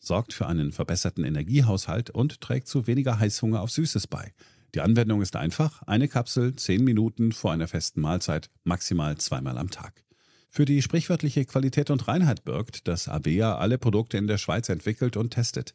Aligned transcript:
sorgt 0.00 0.32
für 0.32 0.46
einen 0.46 0.72
verbesserten 0.72 1.24
Energiehaushalt 1.24 2.10
und 2.10 2.40
trägt 2.40 2.68
zu 2.68 2.86
weniger 2.86 3.18
Heißhunger 3.18 3.60
auf 3.60 3.70
Süßes 3.70 4.06
bei. 4.06 4.32
Die 4.74 4.80
Anwendung 4.80 5.22
ist 5.22 5.36
einfach, 5.36 5.82
eine 5.82 6.08
Kapsel 6.08 6.54
10 6.54 6.84
Minuten 6.84 7.32
vor 7.32 7.52
einer 7.52 7.68
festen 7.68 8.00
Mahlzeit, 8.00 8.50
maximal 8.64 9.16
zweimal 9.16 9.56
am 9.56 9.70
Tag. 9.70 10.04
Für 10.50 10.64
die 10.64 10.82
sprichwörtliche 10.82 11.44
Qualität 11.44 11.90
und 11.90 12.08
Reinheit 12.08 12.44
birgt, 12.44 12.88
dass 12.88 13.08
Avea 13.08 13.56
alle 13.56 13.78
Produkte 13.78 14.18
in 14.18 14.26
der 14.26 14.38
Schweiz 14.38 14.68
entwickelt 14.68 15.16
und 15.16 15.30
testet. 15.30 15.74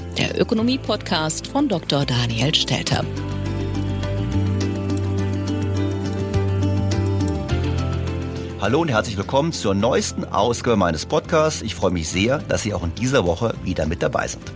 der 0.17 0.39
Ökonomie-Podcast 0.39 1.47
von 1.47 1.69
Dr. 1.69 2.05
Daniel 2.05 2.53
Stelter. 2.53 3.05
Hallo 8.59 8.81
und 8.81 8.89
herzlich 8.89 9.17
willkommen 9.17 9.53
zur 9.53 9.73
neuesten 9.73 10.25
Ausgabe 10.25 10.77
meines 10.77 11.05
Podcasts. 11.05 11.61
Ich 11.61 11.75
freue 11.75 11.91
mich 11.91 12.09
sehr, 12.09 12.39
dass 12.39 12.63
Sie 12.63 12.73
auch 12.73 12.83
in 12.83 12.93
dieser 12.95 13.25
Woche 13.25 13.55
wieder 13.63 13.85
mit 13.85 14.03
dabei 14.03 14.27
sind. 14.27 14.51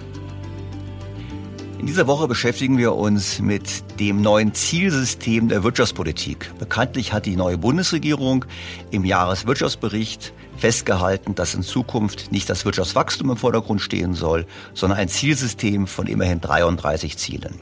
In 1.80 1.88
dieser 1.88 2.08
Woche 2.08 2.28
beschäftigen 2.28 2.78
wir 2.78 2.94
uns 2.94 3.40
mit 3.40 4.00
dem 4.00 4.22
neuen 4.22 4.54
Zielsystem 4.54 5.50
der 5.50 5.64
Wirtschaftspolitik. 5.64 6.52
Bekanntlich 6.60 7.14
hat 7.14 7.26
die 7.26 7.36
neue 7.36 7.58
Bundesregierung 7.58 8.46
im 8.92 9.06
Jahreswirtschaftsbericht 9.06 10.34
festgehalten, 10.58 11.36
dass 11.36 11.54
in 11.54 11.64
Zukunft 11.64 12.32
nicht 12.32 12.50
das 12.50 12.66
Wirtschaftswachstum 12.66 13.32
im 13.32 13.38
Vordergrund 13.38 13.82
stehen 13.82 14.14
soll, 14.14 14.46
sondern 14.74 15.00
ein 15.00 15.10
Zielsystem 15.10 15.88
von 15.88 16.08
immerhin 16.08 16.42
33 16.42 17.18
Zielen. 17.18 17.60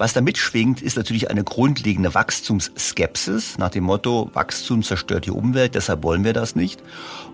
Was 0.00 0.14
da 0.14 0.22
mitschwingt, 0.22 0.80
ist 0.80 0.96
natürlich 0.96 1.28
eine 1.28 1.44
grundlegende 1.44 2.14
Wachstumsskepsis 2.14 3.58
nach 3.58 3.68
dem 3.68 3.84
Motto, 3.84 4.30
Wachstum 4.32 4.82
zerstört 4.82 5.26
die 5.26 5.30
Umwelt, 5.30 5.74
deshalb 5.74 6.02
wollen 6.04 6.24
wir 6.24 6.32
das 6.32 6.56
nicht. 6.56 6.82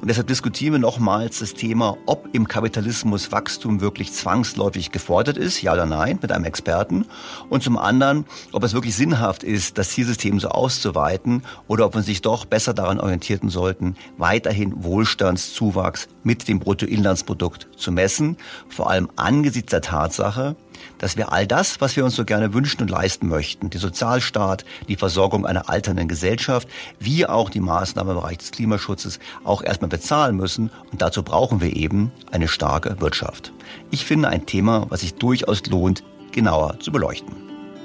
Und 0.01 0.09
deshalb 0.09 0.27
diskutieren 0.27 0.73
wir 0.73 0.81
nochmals 0.81 1.39
das 1.39 1.55
Thema, 1.55 1.97
ob 2.07 2.29
im 2.33 2.49
Kapitalismus 2.49 3.31
Wachstum 3.31 3.81
wirklich 3.81 4.13
zwangsläufig 4.13 4.91
gefordert 4.91 5.37
ist, 5.37 5.63
ja 5.63 5.75
oder 5.75 5.87
nein, 5.87 6.19
mit 6.21 6.33
einem 6.33 6.45
Experten. 6.45 7.07
Und 7.49 7.63
zum 7.63 7.79
anderen, 7.79 8.25
ob 8.51 8.65
es 8.65 8.75
wirklich 8.75 8.97
sinnhaft 8.97 9.45
ist, 9.45 9.79
das 9.79 9.91
Zielsystem 9.91 10.41
so 10.41 10.49
auszuweiten 10.49 11.45
oder 11.69 11.87
ob 11.87 11.95
wir 11.95 12.03
sich 12.03 12.21
doch 12.21 12.47
besser 12.47 12.75
daran 12.75 12.99
orientieren 12.99 13.49
sollten, 13.49 13.95
weiterhin 14.19 14.83
Wohlstandszuwachs 14.83 16.09
mit 16.25 16.49
dem 16.49 16.59
Bruttoinlandsprodukt 16.59 17.69
zu 17.77 17.93
messen, 17.93 18.39
vor 18.69 18.91
allem 18.91 19.09
angesichts 19.15 19.71
der 19.71 19.83
Tatsache, 19.83 20.57
dass 20.99 21.17
wir 21.17 21.33
all 21.33 21.47
das, 21.47 21.81
was 21.81 21.97
wir 21.97 22.05
uns 22.05 22.17
so 22.17 22.25
gerne 22.25 22.55
wünschen 22.55 22.83
und 22.83 22.91
leisten 22.91 23.29
möchten, 23.29 23.71
die 23.71 23.79
Sozialstaat, 23.79 24.65
die 24.89 24.97
Versorgung 24.97 25.47
einer 25.47 25.69
alternden 25.69 26.09
Gesellschaft, 26.09 26.69
wie 26.99 27.27
auch 27.27 27.51
die 27.51 27.61
Maßnahmen 27.61 28.15
im 28.15 28.21
Bereich 28.21 28.39
des 28.39 28.51
Klimaschutzes 28.51 29.19
auch 29.45 29.63
erstmal 29.63 29.89
bezahlen 29.89 30.37
müssen. 30.37 30.71
Und 30.91 31.03
dazu 31.03 31.23
brauchen 31.23 31.61
wir 31.61 31.75
eben 31.77 32.13
eine 32.31 32.49
starke 32.49 33.01
Wirtschaft. 33.01 33.53
Ich 33.91 34.05
finde 34.05 34.29
ein 34.29 34.47
Thema, 34.47 34.87
was 34.89 35.01
sich 35.01 35.15
durchaus 35.15 35.65
lohnt, 35.67 36.03
genauer 36.33 36.79
zu 36.81 36.93
beleuchten. 36.93 37.35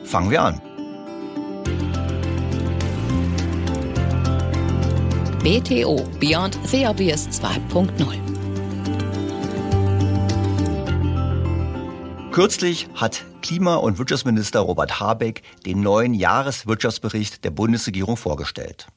Fangen 0.03 0.29
wir 0.29 0.41
an. 0.41 0.61
BTO 5.43 6.03
Beyond 6.19 6.59
the 6.65 6.85
Obvious 6.85 7.27
2.0 7.29 8.30
Kürzlich 12.31 12.87
hat 12.95 13.25
Klima- 13.41 13.75
und 13.75 13.97
Wirtschaftsminister 13.97 14.61
Robert 14.61 15.01
Habeck 15.01 15.43
den 15.65 15.81
neuen 15.81 16.13
Jahreswirtschaftsbericht 16.13 17.43
der 17.43 17.51
Bundesregierung 17.51 18.15
vorgestellt. 18.15 18.87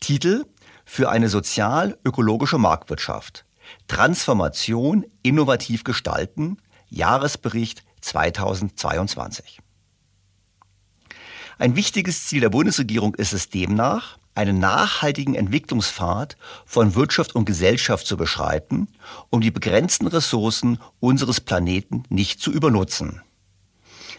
Titel 0.00 0.44
für 0.84 1.08
eine 1.08 1.28
sozial-ökologische 1.28 2.58
Marktwirtschaft. 2.58 3.44
Transformation 3.86 5.06
innovativ 5.22 5.84
gestalten. 5.84 6.56
Jahresbericht 6.88 7.84
2022. 8.00 9.60
Ein 11.58 11.76
wichtiges 11.76 12.26
Ziel 12.26 12.40
der 12.40 12.50
Bundesregierung 12.50 13.14
ist 13.14 13.32
es 13.32 13.48
demnach, 13.50 14.18
einen 14.34 14.58
nachhaltigen 14.58 15.34
Entwicklungspfad 15.34 16.36
von 16.66 16.94
Wirtschaft 16.94 17.34
und 17.34 17.44
Gesellschaft 17.44 18.06
zu 18.06 18.16
beschreiten, 18.16 18.88
um 19.30 19.40
die 19.40 19.50
begrenzten 19.50 20.06
Ressourcen 20.06 20.78
unseres 21.00 21.40
Planeten 21.40 22.04
nicht 22.08 22.40
zu 22.40 22.50
übernutzen. 22.50 23.22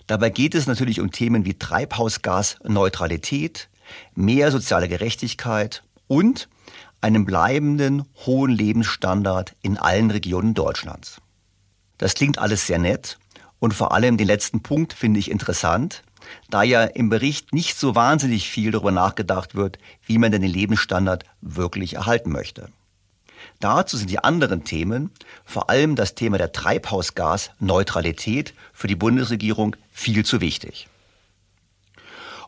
Dabei 0.07 0.29
geht 0.29 0.55
es 0.55 0.67
natürlich 0.67 1.01
um 1.01 1.11
Themen 1.11 1.45
wie 1.45 1.55
Treibhausgasneutralität, 1.55 3.69
mehr 4.13 4.51
soziale 4.51 4.87
Gerechtigkeit 4.87 5.83
und 6.07 6.47
einen 7.01 7.25
bleibenden 7.25 8.03
hohen 8.25 8.51
Lebensstandard 8.51 9.55
in 9.61 9.77
allen 9.77 10.11
Regionen 10.11 10.53
Deutschlands. 10.53 11.21
Das 11.97 12.13
klingt 12.13 12.39
alles 12.39 12.67
sehr 12.67 12.79
nett 12.79 13.17
und 13.59 13.73
vor 13.73 13.93
allem 13.93 14.17
den 14.17 14.27
letzten 14.27 14.61
Punkt 14.61 14.93
finde 14.93 15.19
ich 15.19 15.31
interessant, 15.31 16.03
da 16.49 16.63
ja 16.63 16.83
im 16.83 17.09
Bericht 17.09 17.53
nicht 17.53 17.77
so 17.77 17.95
wahnsinnig 17.95 18.49
viel 18.49 18.71
darüber 18.71 18.91
nachgedacht 18.91 19.55
wird, 19.55 19.77
wie 20.05 20.17
man 20.17 20.31
denn 20.31 20.41
den 20.41 20.51
Lebensstandard 20.51 21.25
wirklich 21.41 21.95
erhalten 21.95 22.31
möchte. 22.31 22.69
Dazu 23.59 23.97
sind 23.97 24.09
die 24.09 24.19
anderen 24.19 24.63
Themen, 24.63 25.11
vor 25.45 25.69
allem 25.69 25.95
das 25.95 26.15
Thema 26.15 26.37
der 26.37 26.51
Treibhausgasneutralität, 26.51 28.53
für 28.73 28.87
die 28.87 28.95
Bundesregierung 28.95 29.75
viel 29.91 30.25
zu 30.25 30.41
wichtig. 30.41 30.87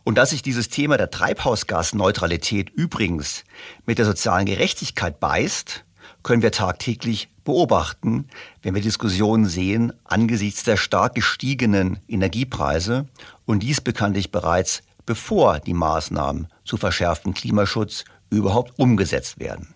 Und 0.04 0.16
dass 0.16 0.30
sich 0.30 0.42
dieses 0.42 0.70
Thema 0.70 0.98
der 0.98 1.12
Treibhausgasneutralität 1.12 2.70
übrigens 2.70 3.44
mit 3.86 3.98
der 3.98 4.06
sozialen 4.06 4.46
Gerechtigkeit 4.46 5.20
beißt, 5.20 5.84
können 6.28 6.42
wir 6.42 6.52
tagtäglich 6.52 7.30
beobachten, 7.46 8.28
wenn 8.62 8.76
wir 8.76 8.82
Diskussionen 8.82 9.46
sehen 9.46 9.94
angesichts 10.04 10.66
der 10.66 10.76
stark 10.76 11.16
gestiegenen 11.16 12.00
Energiepreise 12.10 13.08
und 13.46 13.64
dies 13.64 13.80
bekanntlich 13.80 14.30
bereits 14.30 14.84
bevor 15.06 15.62
die 15.62 15.74
Maßnahmen 15.74 16.50
zu 16.66 16.76
verschärftem 16.76 17.34
Klimaschutz 17.34 18.04
überhaupt 18.30 18.78
umgesetzt 18.78 19.40
werden. 19.40 19.74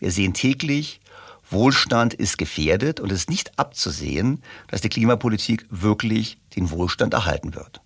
Wir 0.00 0.10
sehen 0.10 0.34
täglich, 0.34 1.00
Wohlstand 1.48 2.14
ist 2.14 2.36
gefährdet 2.36 2.98
und 2.98 3.12
es 3.12 3.20
ist 3.20 3.30
nicht 3.30 3.56
abzusehen, 3.56 4.42
dass 4.66 4.80
die 4.80 4.88
Klimapolitik 4.88 5.66
wirklich 5.70 6.38
den 6.56 6.72
Wohlstand 6.72 7.14
erhalten 7.14 7.54
wird. 7.54 7.80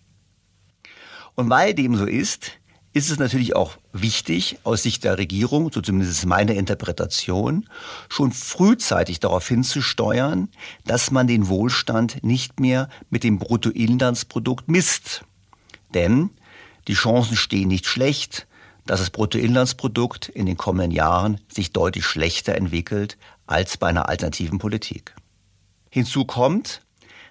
Und 1.34 1.50
weil 1.50 1.74
dem 1.74 1.96
so 1.96 2.06
ist, 2.06 2.52
ist 2.94 3.10
es 3.10 3.18
natürlich 3.18 3.56
auch 3.56 3.76
wichtig, 3.92 4.58
aus 4.62 4.84
Sicht 4.84 5.02
der 5.02 5.18
Regierung, 5.18 5.70
so 5.72 5.80
zumindest 5.80 6.26
meine 6.26 6.54
Interpretation, 6.54 7.68
schon 8.08 8.30
frühzeitig 8.30 9.18
darauf 9.18 9.48
hinzusteuern, 9.48 10.48
dass 10.86 11.10
man 11.10 11.26
den 11.26 11.48
Wohlstand 11.48 12.22
nicht 12.22 12.60
mehr 12.60 12.88
mit 13.10 13.24
dem 13.24 13.40
Bruttoinlandsprodukt 13.40 14.68
misst. 14.68 15.24
Denn 15.92 16.30
die 16.86 16.94
Chancen 16.94 17.36
stehen 17.36 17.66
nicht 17.66 17.86
schlecht, 17.86 18.46
dass 18.86 19.00
das 19.00 19.10
Bruttoinlandsprodukt 19.10 20.28
in 20.28 20.46
den 20.46 20.56
kommenden 20.56 20.92
Jahren 20.92 21.40
sich 21.48 21.72
deutlich 21.72 22.06
schlechter 22.06 22.54
entwickelt 22.54 23.18
als 23.48 23.76
bei 23.76 23.88
einer 23.88 24.08
alternativen 24.08 24.60
Politik. 24.60 25.16
Hinzu 25.90 26.24
kommt, 26.26 26.80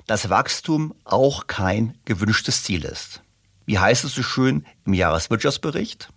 dass 0.07 0.30
Wachstum 0.30 0.94
auch 1.06 1.48
kein 1.48 1.98
gewünschtes 2.04 2.63
Ziel 2.63 2.83
ist 2.83 3.24
wie 3.65 3.80
heißt 3.80 4.04
es 4.04 4.15
so 4.15 4.24
schön 4.24 4.65
im 4.86 4.94
Jahreswirtschaftsbericht? 4.94 6.10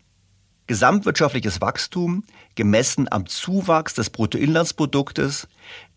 Gesamtwirtschaftliches 0.66 1.60
Wachstum, 1.60 2.24
gemessen 2.56 3.10
am 3.10 3.26
Zuwachs 3.26 3.94
des 3.94 4.10
Bruttoinlandsproduktes, 4.10 5.46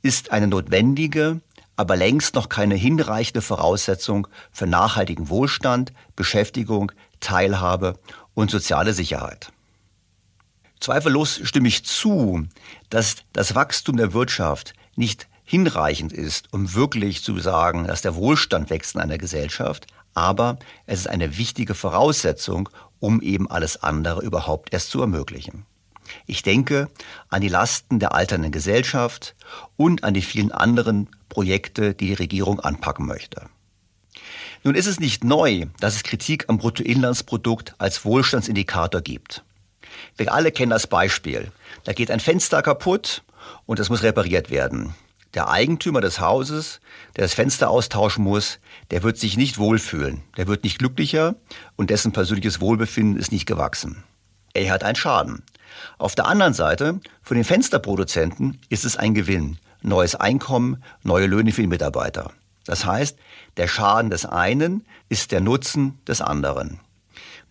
ist 0.04 0.32
eine 0.32 0.48
notwendige, 0.48 1.42
aber 1.76 1.96
längst 1.96 2.36
noch 2.36 2.50
keine 2.50 2.76
hinreichende 2.76 3.42
Voraussetzung 3.42 4.28
für 4.52 4.68
nachhaltigen 4.68 5.30
Wohlstand, 5.30 5.92
Beschäftigung, 6.16 6.92
Teilhabe 7.20 7.98
und 8.36 8.52
soziale 8.52 8.94
Sicherheit. 8.94 9.52
Zweifellos 10.80 11.42
stimme 11.44 11.68
ich 11.68 11.84
zu, 11.84 12.48
dass 12.90 13.18
das 13.34 13.56
Wachstum 13.56 13.98
der 13.98 14.14
Wirtschaft 14.14 14.74
nicht 14.96 15.28
hinreichend 15.44 16.14
ist, 16.14 16.54
um 16.54 16.76
wirklich 16.76 17.24
zu 17.24 17.40
sagen, 17.40 17.88
dass 17.88 18.02
der 18.02 18.16
Wohlstand 18.16 18.70
wächst 18.70 18.96
in 18.96 19.02
einer 19.02 19.18
Gesellschaft, 19.18 19.88
aber 20.14 20.58
es 20.86 21.02
ist 21.02 21.08
eine 21.08 21.38
wichtige 21.38 21.76
Voraussetzung, 21.76 22.70
um 23.00 23.22
eben 23.22 23.50
alles 23.50 23.82
andere 23.82 24.22
überhaupt 24.22 24.74
erst 24.74 24.90
zu 24.90 25.02
ermöglichen. 25.02 25.66
Ich 26.26 26.42
denke 26.42 26.90
an 27.30 27.42
die 27.42 27.50
Lasten 27.50 28.00
der 28.00 28.14
alternden 28.14 28.52
Gesellschaft 28.52 29.36
und 29.78 30.04
an 30.04 30.14
die 30.14 30.22
vielen 30.22 30.52
anderen 30.52 31.10
Projekte, 31.30 31.94
die 31.94 32.08
die 32.08 32.14
Regierung 32.14 32.60
anpacken 32.60 33.06
möchte. 33.06 33.44
Nun 34.64 34.76
ist 34.76 34.88
es 34.88 35.00
nicht 35.00 35.24
neu, 35.24 35.68
dass 35.80 35.96
es 35.96 36.04
Kritik 36.04 36.46
am 36.50 36.58
Bruttoinlandsprodukt 36.58 37.76
als 37.78 38.04
Wohlstandsindikator 38.04 39.02
gibt. 39.02 39.44
Wir 40.18 40.34
alle 40.34 40.52
kennen 40.52 40.72
das 40.72 40.88
Beispiel. 40.88 41.52
Da 41.86 41.94
geht 41.94 42.12
ein 42.12 42.20
Fenster 42.20 42.62
kaputt 42.62 43.24
und 43.66 43.80
es 43.80 43.90
muss 43.90 44.04
repariert 44.04 44.50
werden. 44.50 44.96
Der 45.36 45.50
Eigentümer 45.50 46.02
des 46.02 46.20
Hauses, 46.20 46.80
der 47.16 47.24
das 47.24 47.36
Fenster 47.36 47.70
austauschen 47.70 48.24
muss, 48.24 48.60
der 48.90 49.04
wird 49.04 49.18
sich 49.18 49.38
nicht 49.38 49.60
wohlfühlen. 49.60 50.24
Der 50.38 50.48
wird 50.48 50.64
nicht 50.64 50.80
glücklicher 50.80 51.36
und 51.76 51.92
dessen 51.92 52.12
persönliches 52.12 52.62
Wohlbefinden 52.62 53.20
ist 53.20 53.32
nicht 53.32 53.46
gewachsen. 53.46 54.04
Er 54.54 54.72
hat 54.72 54.84
einen 54.84 54.96
Schaden. 54.96 55.44
Auf 56.00 56.16
der 56.16 56.26
anderen 56.26 56.54
Seite, 56.54 57.00
für 57.22 57.36
den 57.36 57.44
Fensterproduzenten 57.44 58.60
ist 58.70 58.86
es 58.86 58.98
ein 58.98 59.14
Gewinn. 59.14 59.60
Neues 59.82 60.16
Einkommen, 60.16 60.84
neue 61.04 61.28
Löhne 61.28 61.52
für 61.52 61.62
die 61.62 61.68
Mitarbeiter. 61.68 62.32
Das 62.66 62.86
heißt, 62.86 63.18
der 63.58 63.68
Schaden 63.68 64.10
des 64.10 64.26
einen 64.26 64.86
ist 65.10 65.32
der 65.32 65.42
Nutzen 65.42 66.00
des 66.08 66.22
anderen. 66.22 66.80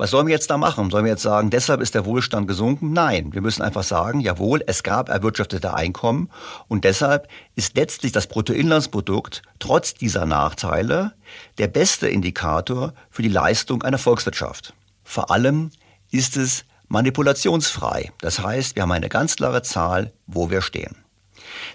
Was 0.01 0.13
sollen 0.13 0.29
wir 0.29 0.33
jetzt 0.35 0.49
da 0.49 0.57
machen? 0.57 0.91
Sollen 0.91 1.05
wir 1.05 1.11
jetzt 1.11 1.25
sagen, 1.25 1.51
deshalb 1.51 1.81
ist 1.81 1.97
der 1.97 2.07
Wohlstand 2.07 2.47
gesunken? 2.47 2.93
Nein, 2.93 3.35
wir 3.35 3.41
müssen 3.41 3.63
einfach 3.63 3.83
sagen, 3.83 4.21
jawohl, 4.21 4.63
es 4.69 4.85
gab 4.85 5.09
erwirtschaftete 5.09 5.75
Einkommen 5.75 6.31
und 6.69 6.85
deshalb 6.85 7.27
ist 7.57 7.77
letztlich 7.77 8.13
das 8.13 8.29
Bruttoinlandsprodukt 8.29 9.43
trotz 9.59 9.95
dieser 9.95 10.25
Nachteile 10.25 11.15
der 11.59 11.67
beste 11.67 12.09
Indikator 12.09 12.95
für 13.11 13.23
die 13.23 13.29
Leistung 13.29 13.83
einer 13.83 13.99
Volkswirtschaft. 13.99 14.73
Vor 15.03 15.33
allem 15.33 15.73
ist 16.13 16.37
es 16.37 16.65
manipulationsfrei. 16.87 18.13
Das 18.21 18.39
heißt, 18.39 18.77
wir 18.77 18.83
haben 18.83 18.93
eine 18.93 19.09
ganz 19.09 19.35
klare 19.35 19.63
Zahl, 19.63 20.13
wo 20.29 20.49
wir 20.49 20.63
stehen. 20.63 20.95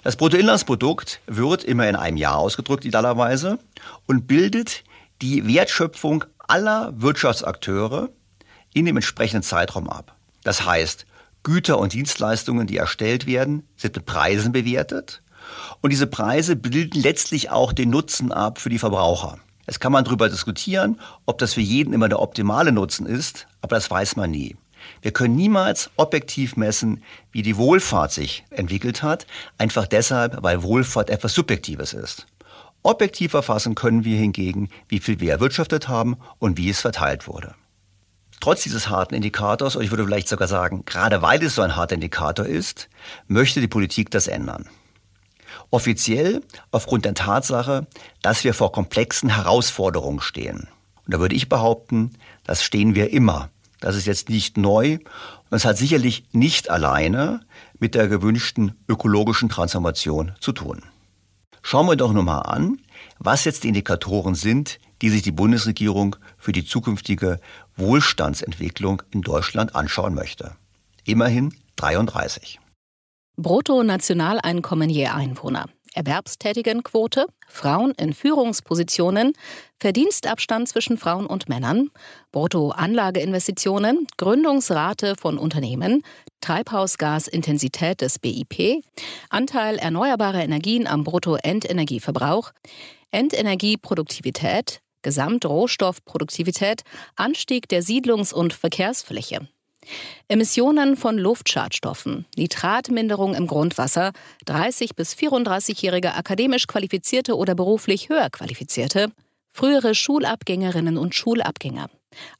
Das 0.02 0.16
Bruttoinlandsprodukt 0.16 1.20
wird 1.28 1.66
immer 1.66 1.90
in 1.90 1.98
einem 1.98 2.16
Jahr 2.16 2.38
ausgedrückt, 2.38 2.86
idealerweise, 2.86 3.60
und 4.08 4.28
bildet 4.28 4.86
die 5.22 5.46
Wertschöpfung 5.46 6.26
aller 6.48 6.94
Wirtschaftsakteure 6.96 8.10
in 8.74 8.86
dem 8.86 8.98
entsprechenden 8.98 9.44
Zeitraum 9.44 9.90
ab. 9.90 10.16
Das 10.44 10.66
heißt, 10.66 11.06
Güter 11.44 11.78
und 11.78 11.94
Dienstleistungen, 11.94 12.68
die 12.68 12.78
erstellt 12.78 13.26
werden, 13.26 13.68
sind 13.76 13.96
mit 13.96 14.06
Preisen 14.06 14.52
bewertet. 14.52 15.22
Und 15.82 15.90
diese 15.90 16.08
Preise 16.08 16.56
bilden 16.56 17.02
letztlich 17.02 17.50
auch 17.50 17.74
den 17.74 17.90
Nutzen 17.90 18.32
ab 18.32 18.60
für 18.60 18.70
die 18.70 18.80
Verbraucher. 18.80 19.40
Es 19.66 19.80
kann 19.80 19.92
man 19.92 20.04
darüber 20.04 20.30
diskutieren, 20.30 21.00
ob 21.26 21.38
das 21.38 21.54
für 21.54 21.62
jeden 21.62 21.94
immer 21.94 22.10
der 22.10 22.22
optimale 22.22 22.72
Nutzen 22.72 23.06
ist, 23.06 23.48
aber 23.62 23.76
das 23.76 23.90
weiß 23.90 24.16
man 24.16 24.32
nie. 24.32 24.56
Wir 25.02 25.12
können 25.12 25.36
niemals 25.36 25.90
objektiv 25.96 26.58
messen, 26.58 27.04
wie 27.32 27.42
die 27.42 27.58
Wohlfahrt 27.58 28.12
sich 28.12 28.44
entwickelt 28.50 29.04
hat, 29.04 29.26
einfach 29.58 29.88
deshalb, 29.88 30.44
weil 30.44 30.64
Wohlfahrt 30.64 31.10
etwas 31.10 31.34
Subjektives 31.34 31.94
ist. 31.94 32.28
Objektiv 32.84 33.34
erfassen 33.34 33.76
können 33.76 34.04
wir 34.04 34.18
hingegen, 34.18 34.70
wie 34.90 35.00
viel 35.00 35.22
wir 35.22 35.32
erwirtschaftet 35.32 35.88
haben 35.88 36.18
und 36.38 36.58
wie 36.58 36.70
es 36.70 36.82
verteilt 36.82 37.28
wurde. 37.28 37.56
Trotz 38.42 38.64
dieses 38.64 38.90
harten 38.90 39.16
Indikators, 39.16 39.78
und 39.78 39.84
ich 39.84 39.92
würde 39.92 40.04
vielleicht 40.04 40.28
sogar 40.28 40.50
sagen, 40.50 40.84
gerade 40.86 41.22
weil 41.22 41.42
es 41.42 41.56
so 41.56 41.62
ein 41.62 41.78
harter 41.78 41.96
Indikator 41.96 42.46
ist, 42.46 42.90
möchte 43.28 43.62
die 43.62 43.70
Politik 43.70 44.12
das 44.12 44.28
ändern. 44.28 44.68
Offiziell 45.70 46.44
aufgrund 46.70 47.06
der 47.06 47.14
Tatsache, 47.14 47.88
dass 48.22 48.44
wir 48.44 48.54
vor 48.54 48.74
komplexen 48.74 49.30
Herausforderungen 49.30 50.20
stehen. 50.20 50.68
Und 51.06 51.14
da 51.14 51.20
würde 51.20 51.36
ich 51.36 51.48
behaupten, 51.48 52.12
das 52.44 52.64
stehen 52.64 52.96
wir 52.96 53.12
immer. 53.12 53.50
Das 53.80 53.96
ist 53.96 54.08
jetzt 54.08 54.30
nicht 54.30 54.58
neu 54.58 54.96
und 55.50 55.56
es 55.56 55.66
hat 55.66 55.78
sicherlich 55.78 56.26
nicht 56.34 56.70
alleine 56.70 57.42
mit 57.80 57.96
der 57.96 58.10
gewünschten 58.10 58.76
ökologischen 58.90 59.50
Transformation 59.50 60.34
zu 60.40 60.52
tun. 60.52 60.84
Schauen 61.64 61.88
wir 61.88 61.96
doch 61.96 62.12
nochmal 62.12 62.44
an, 62.44 62.80
was 63.20 63.46
jetzt 63.46 63.64
die 63.64 63.70
Indikatoren 63.70 64.36
sind, 64.36 64.80
die 65.02 65.10
sich 65.10 65.22
die 65.22 65.32
Bundesregierung 65.32 66.18
für 66.38 66.52
die 66.52 66.66
zukünftige 66.66 67.40
Wohlstandsentwicklung 67.78 69.02
in 69.12 69.22
Deutschland 69.22 69.74
anschauen 69.74 70.14
möchte. 70.14 70.56
Immerhin 71.06 71.56
33. 71.78 72.60
Bruttonationaleinkommen 73.38 74.90
je 74.90 75.08
Einwohner. 75.08 75.66
Erwerbstätigenquote, 75.96 77.28
Frauen 77.48 77.94
in 77.98 78.14
Führungspositionen, 78.14 79.34
Verdienstabstand 79.80 80.68
zwischen 80.68 80.98
Frauen 80.98 81.28
und 81.28 81.50
Männern, 81.50 81.90
Bruttoanlageinvestitionen, 82.32 84.08
Gründungsrate 84.18 85.16
von 85.16 85.38
Unternehmen, 85.38 86.04
Treibhausgasintensität 86.44 88.02
des 88.02 88.20
BIP, 88.20 88.84
Anteil 89.30 89.78
erneuerbarer 89.78 90.44
Energien 90.44 90.88
am 90.88 91.06
Bruttoendenergieverbrauch, 91.06 92.52
Endenergieproduktivität, 93.12 94.82
Gesamtrohstoffproduktivität, 95.04 96.84
Anstieg 97.16 97.70
der 97.70 97.82
Siedlungs- 97.82 98.34
und 98.34 98.52
Verkehrsfläche. 98.54 99.48
Emissionen 100.28 100.98
von 100.98 101.18
Luftschadstoffen, 101.18 102.26
Nitratminderung 102.36 103.36
im 103.36 103.48
Grundwasser, 103.48 104.12
30 104.46 104.96
bis 104.96 105.14
34-jährige 105.14 106.14
akademisch 106.14 106.68
qualifizierte 106.68 107.38
oder 107.38 107.56
beruflich 107.56 108.10
höher 108.10 108.30
qualifizierte, 108.30 109.12
frühere 109.54 109.96
Schulabgängerinnen 109.96 110.98
und 110.98 111.16
Schulabgänger. 111.16 111.90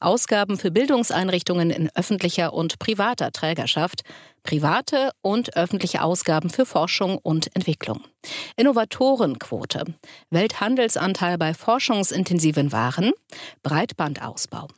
Ausgaben 0.00 0.56
für 0.56 0.70
Bildungseinrichtungen 0.70 1.70
in 1.70 1.90
öffentlicher 1.94 2.52
und 2.52 2.78
privater 2.78 3.32
Trägerschaft, 3.32 4.02
private 4.42 5.10
und 5.22 5.56
öffentliche 5.56 6.02
Ausgaben 6.02 6.50
für 6.50 6.66
Forschung 6.66 7.18
und 7.18 7.54
Entwicklung. 7.56 8.02
Innovatorenquote, 8.56 9.84
Welthandelsanteil 10.30 11.38
bei 11.38 11.54
forschungsintensiven 11.54 12.72
Waren, 12.72 13.12
Breitbandausbau, 13.62 14.68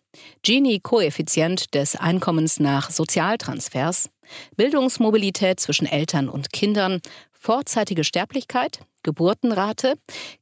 Gini-Koeffizient 0.43 1.75
des 1.75 1.97
Einkommens 1.97 2.61
nach 2.61 2.91
Sozialtransfers, 2.91 4.09
Bildungsmobilität 4.57 5.61
zwischen 5.61 5.87
Eltern 5.87 6.29
und 6.29 6.53
Kindern, 6.53 7.01
vorzeitige 7.33 8.05
Sterblichkeit, 8.05 8.81
Geburtenrate, 9.07 9.95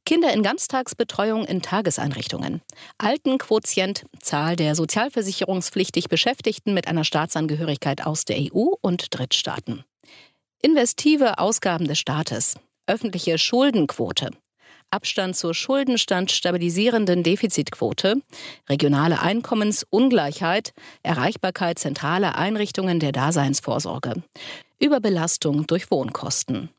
Kinder 0.07 0.33
in 0.33 0.41
Ganztagsbetreuung 0.41 1.45
in 1.45 1.61
Tageseinrichtungen, 1.61 2.61
Altenquotient, 2.97 4.05
Zahl 4.19 4.55
der 4.55 4.73
sozialversicherungspflichtig 4.73 6.09
Beschäftigten 6.09 6.73
mit 6.73 6.87
einer 6.87 7.03
Staatsangehörigkeit 7.03 8.05
aus 8.05 8.25
der 8.25 8.37
EU 8.37 8.73
und 8.81 9.17
Drittstaaten. 9.17 9.83
Investive 10.63 11.37
Ausgaben 11.37 11.87
des 11.87 11.99
Staates, 11.99 12.55
öffentliche 12.87 13.37
Schuldenquote, 13.37 14.31
Abstand 14.89 15.35
zur 15.35 15.53
Schuldenstand 15.53 16.31
stabilisierenden 16.31 17.21
Defizitquote, 17.21 18.15
regionale 18.67 19.19
Einkommensungleichheit, 19.21 20.73
Erreichbarkeit 21.03 21.77
zentraler 21.77 22.35
Einrichtungen 22.35 22.99
der 22.99 23.11
Daseinsvorsorge, 23.11 24.23
Überbelastung 24.79 25.67
durch 25.67 25.91
Wohnkosten. 25.91 26.69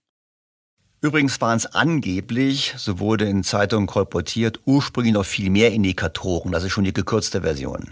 Übrigens 1.02 1.40
waren 1.40 1.58
es 1.58 1.66
angeblich, 1.66 2.74
so 2.78 2.98
wurde 2.98 3.26
in 3.26 3.44
Zeitungen 3.44 3.86
kolportiert, 3.86 4.60
ursprünglich 4.64 5.12
noch 5.12 5.26
viel 5.26 5.50
mehr 5.50 5.72
Indikatoren. 5.72 6.52
Das 6.52 6.64
ist 6.64 6.72
schon 6.72 6.84
die 6.84 6.92
gekürzte 6.92 7.42
Version. 7.42 7.90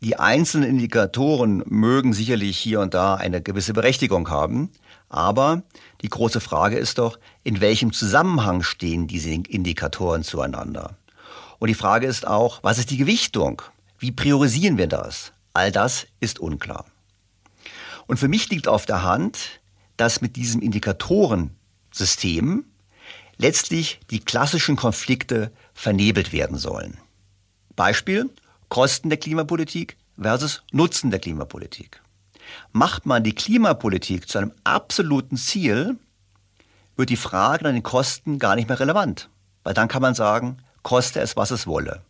Die 0.00 0.16
einzelnen 0.16 0.68
Indikatoren 0.68 1.62
mögen 1.66 2.12
sicherlich 2.12 2.58
hier 2.58 2.80
und 2.80 2.94
da 2.94 3.14
eine 3.14 3.40
gewisse 3.40 3.72
Berechtigung 3.72 4.28
haben, 4.30 4.70
aber 5.08 5.62
die 6.02 6.08
große 6.08 6.40
Frage 6.40 6.76
ist 6.76 6.98
doch, 6.98 7.18
in 7.42 7.60
welchem 7.60 7.92
Zusammenhang 7.92 8.62
stehen 8.62 9.06
diese 9.06 9.30
Indikatoren 9.30 10.22
zueinander? 10.22 10.96
Und 11.58 11.68
die 11.68 11.74
Frage 11.74 12.06
ist 12.06 12.26
auch, 12.26 12.58
was 12.62 12.78
ist 12.78 12.90
die 12.90 12.96
Gewichtung? 12.96 13.62
Wie 13.98 14.12
priorisieren 14.12 14.76
wir 14.76 14.88
das? 14.88 15.32
All 15.54 15.72
das 15.72 16.06
ist 16.20 16.38
unklar. 16.38 16.84
Und 18.06 18.18
für 18.18 18.28
mich 18.28 18.50
liegt 18.50 18.68
auf 18.68 18.86
der 18.86 19.02
Hand, 19.02 19.60
dass 19.96 20.20
mit 20.20 20.36
diesem 20.36 20.60
Indikatoren 20.60 21.56
System 21.94 22.64
letztlich 23.36 24.00
die 24.10 24.20
klassischen 24.20 24.76
Konflikte 24.76 25.52
vernebelt 25.72 26.32
werden 26.32 26.58
sollen. 26.58 26.98
Beispiel 27.76 28.30
Kosten 28.68 29.08
der 29.08 29.18
Klimapolitik 29.18 29.96
versus 30.20 30.62
Nutzen 30.72 31.10
der 31.10 31.20
Klimapolitik. 31.20 32.00
Macht 32.72 33.06
man 33.06 33.22
die 33.22 33.34
Klimapolitik 33.34 34.28
zu 34.28 34.38
einem 34.38 34.52
absoluten 34.64 35.36
Ziel, 35.36 35.96
wird 36.96 37.10
die 37.10 37.16
Frage 37.16 37.64
nach 37.64 37.72
den 37.72 37.82
Kosten 37.82 38.38
gar 38.38 38.54
nicht 38.56 38.68
mehr 38.68 38.80
relevant. 38.80 39.28
Weil 39.62 39.74
dann 39.74 39.88
kann 39.88 40.02
man 40.02 40.14
sagen, 40.14 40.58
koste 40.82 41.20
es, 41.20 41.36
was 41.36 41.50
es 41.50 41.66
wolle. 41.66 42.02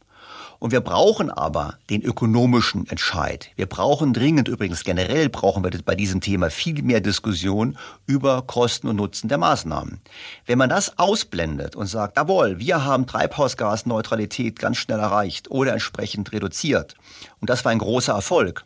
Und 0.59 0.71
wir 0.73 0.81
brauchen 0.81 1.31
aber 1.31 1.79
den 1.91 2.03
ökonomischen 2.03 2.89
Entscheid. 2.89 3.51
Wir 3.57 3.67
brauchen 3.67 4.13
dringend, 4.13 4.49
übrigens 4.49 4.85
generell 4.85 5.29
brauchen 5.29 5.65
wir 5.65 5.71
bei 5.85 5.95
diesem 5.95 6.21
Thema 6.21 6.51
viel 6.51 6.83
mehr 6.83 7.01
Diskussion 7.01 7.77
über 8.07 8.43
Kosten 8.43 8.89
und 8.89 8.97
Nutzen 8.97 9.29
der 9.29 9.39
Maßnahmen. 9.39 10.01
Wenn 10.47 10.59
man 10.59 10.71
das 10.71 10.99
ausblendet 10.99 11.77
und 11.77 11.87
sagt, 11.87 12.17
jawohl, 12.17 12.59
wir 12.59 12.85
haben 12.85 13.07
Treibhausgasneutralität 13.07 14.59
ganz 14.59 14.79
schnell 14.79 15.01
erreicht 15.01 15.51
oder 15.51 15.73
entsprechend 15.73 16.33
reduziert, 16.33 16.95
und 17.41 17.51
das 17.51 17.65
war 17.65 17.73
ein 17.73 17.79
großer 17.79 18.15
Erfolg, 18.15 18.65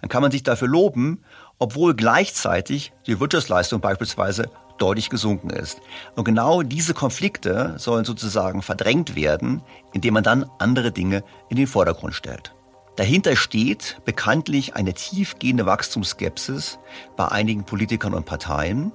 dann 0.00 0.08
kann 0.08 0.22
man 0.22 0.30
sich 0.30 0.42
dafür 0.42 0.68
loben, 0.68 1.22
obwohl 1.58 1.94
gleichzeitig 1.94 2.92
die 3.06 3.20
Wirtschaftsleistung 3.20 3.80
beispielsweise 3.80 4.50
deutlich 4.78 5.10
gesunken 5.10 5.50
ist. 5.50 5.80
Und 6.16 6.24
genau 6.24 6.62
diese 6.62 6.94
Konflikte 6.94 7.74
sollen 7.78 8.04
sozusagen 8.04 8.62
verdrängt 8.62 9.14
werden, 9.14 9.62
indem 9.92 10.14
man 10.14 10.24
dann 10.24 10.50
andere 10.58 10.92
Dinge 10.92 11.22
in 11.48 11.56
den 11.56 11.66
Vordergrund 11.66 12.14
stellt. 12.14 12.54
Dahinter 12.96 13.34
steht 13.34 14.00
bekanntlich 14.04 14.76
eine 14.76 14.94
tiefgehende 14.94 15.66
Wachstumsskepsis 15.66 16.78
bei 17.16 17.26
einigen 17.26 17.64
Politikern 17.64 18.14
und 18.14 18.24
Parteien. 18.24 18.92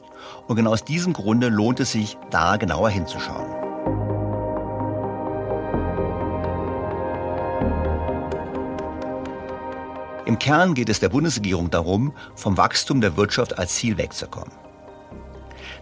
Und 0.48 0.55
genau 0.55 0.71
aus 0.71 0.86
diesem 0.86 1.12
Grunde 1.12 1.50
lohnt 1.50 1.81
es 1.81 1.91
sich, 1.91 2.17
da 2.31 2.55
genauer 2.55 2.89
hinzuschauen. 2.89 3.59
Im 10.25 10.38
Kern 10.39 10.75
geht 10.75 10.89
es 10.89 11.00
der 11.00 11.09
Bundesregierung 11.09 11.71
darum, 11.71 12.13
vom 12.36 12.55
Wachstum 12.55 13.01
der 13.01 13.17
Wirtschaft 13.17 13.57
als 13.57 13.74
Ziel 13.75 13.98
wegzukommen. 13.98 14.53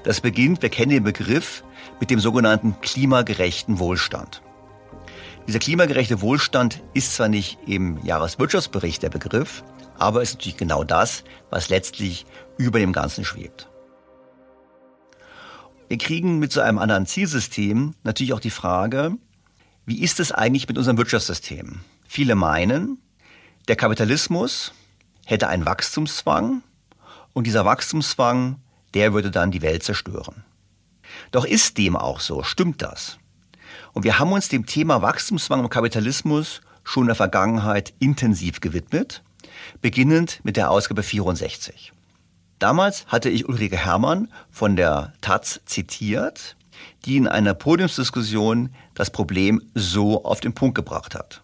Das 0.04 0.22
beginnt, 0.22 0.62
wir 0.62 0.70
kennen 0.70 0.92
den 0.92 1.04
Begriff, 1.04 1.64
mit 2.00 2.10
dem 2.10 2.20
sogenannten 2.20 2.80
klimagerechten 2.82 3.80
Wohlstand. 3.80 4.42
Dieser 5.48 5.60
klimagerechte 5.60 6.22
Wohlstand 6.22 6.84
ist 6.94 7.16
zwar 7.16 7.30
nicht 7.30 7.58
im 7.66 8.04
Jahreswirtschaftsbericht 8.04 9.02
der 9.02 9.10
Begriff, 9.10 9.64
aber 9.98 10.22
ist 10.22 10.36
natürlich 10.36 10.58
genau 10.58 10.84
das, 10.84 11.24
was 11.50 11.70
letztlich 11.70 12.26
über 12.58 12.80
dem 12.80 12.94
Ganzen 12.94 13.24
schwebt. 13.24 13.70
Wir 15.88 15.98
kriegen 15.98 16.40
mit 16.40 16.52
so 16.52 16.60
einem 16.60 16.80
anderen 16.80 17.06
Zielsystem 17.06 17.96
natürlich 18.04 18.34
auch 18.34 18.42
die 18.42 18.50
Frage, 18.50 19.14
wie 19.86 20.02
ist 20.02 20.20
es 20.20 20.34
eigentlich 20.34 20.68
mit 20.68 20.78
unserem 20.78 20.98
Wirtschaftssystem? 20.98 21.80
Viele 22.06 22.36
meinen, 22.36 23.00
der 23.70 23.78
Kapitalismus 23.78 24.74
hätte 25.26 25.48
einen 25.48 25.66
Wachstumszwang 25.66 26.62
und 27.32 27.48
dieser 27.48 27.64
Wachstumszwang 27.64 28.58
der 28.94 29.14
würde 29.14 29.32
dann 29.32 29.52
die 29.52 29.62
Welt 29.62 29.84
zerstören. 29.84 30.44
Doch 31.32 31.46
ist 31.46 31.78
dem 31.78 31.96
auch 31.96 32.20
so, 32.20 32.44
stimmt 32.44 32.82
das? 32.82 33.18
Und 33.94 34.04
wir 34.04 34.20
haben 34.20 34.32
uns 34.32 34.50
dem 34.50 34.66
Thema 34.66 35.02
Wachstumszwang 35.02 35.62
und 35.62 35.70
Kapitalismus 35.70 36.62
schon 36.84 37.04
in 37.04 37.08
der 37.08 37.16
Vergangenheit 37.16 37.94
intensiv 38.00 38.62
gewidmet, 38.62 39.24
beginnend 39.82 40.40
mit 40.44 40.58
der 40.58 40.72
Ausgabe 40.72 41.04
64. 41.04 41.92
Damals 42.60 43.06
hatte 43.08 43.30
ich 43.30 43.48
Ulrike 43.48 43.78
Herrmann 43.78 44.32
von 44.50 44.76
der 44.76 45.14
Taz 45.22 45.60
zitiert, 45.66 46.56
die 47.06 47.18
in 47.18 47.28
einer 47.28 47.54
Podiumsdiskussion 47.54 48.74
das 48.96 49.12
Problem 49.12 49.62
so 49.76 50.24
auf 50.24 50.40
den 50.40 50.54
Punkt 50.54 50.76
gebracht 50.76 51.14
hat. 51.14 51.42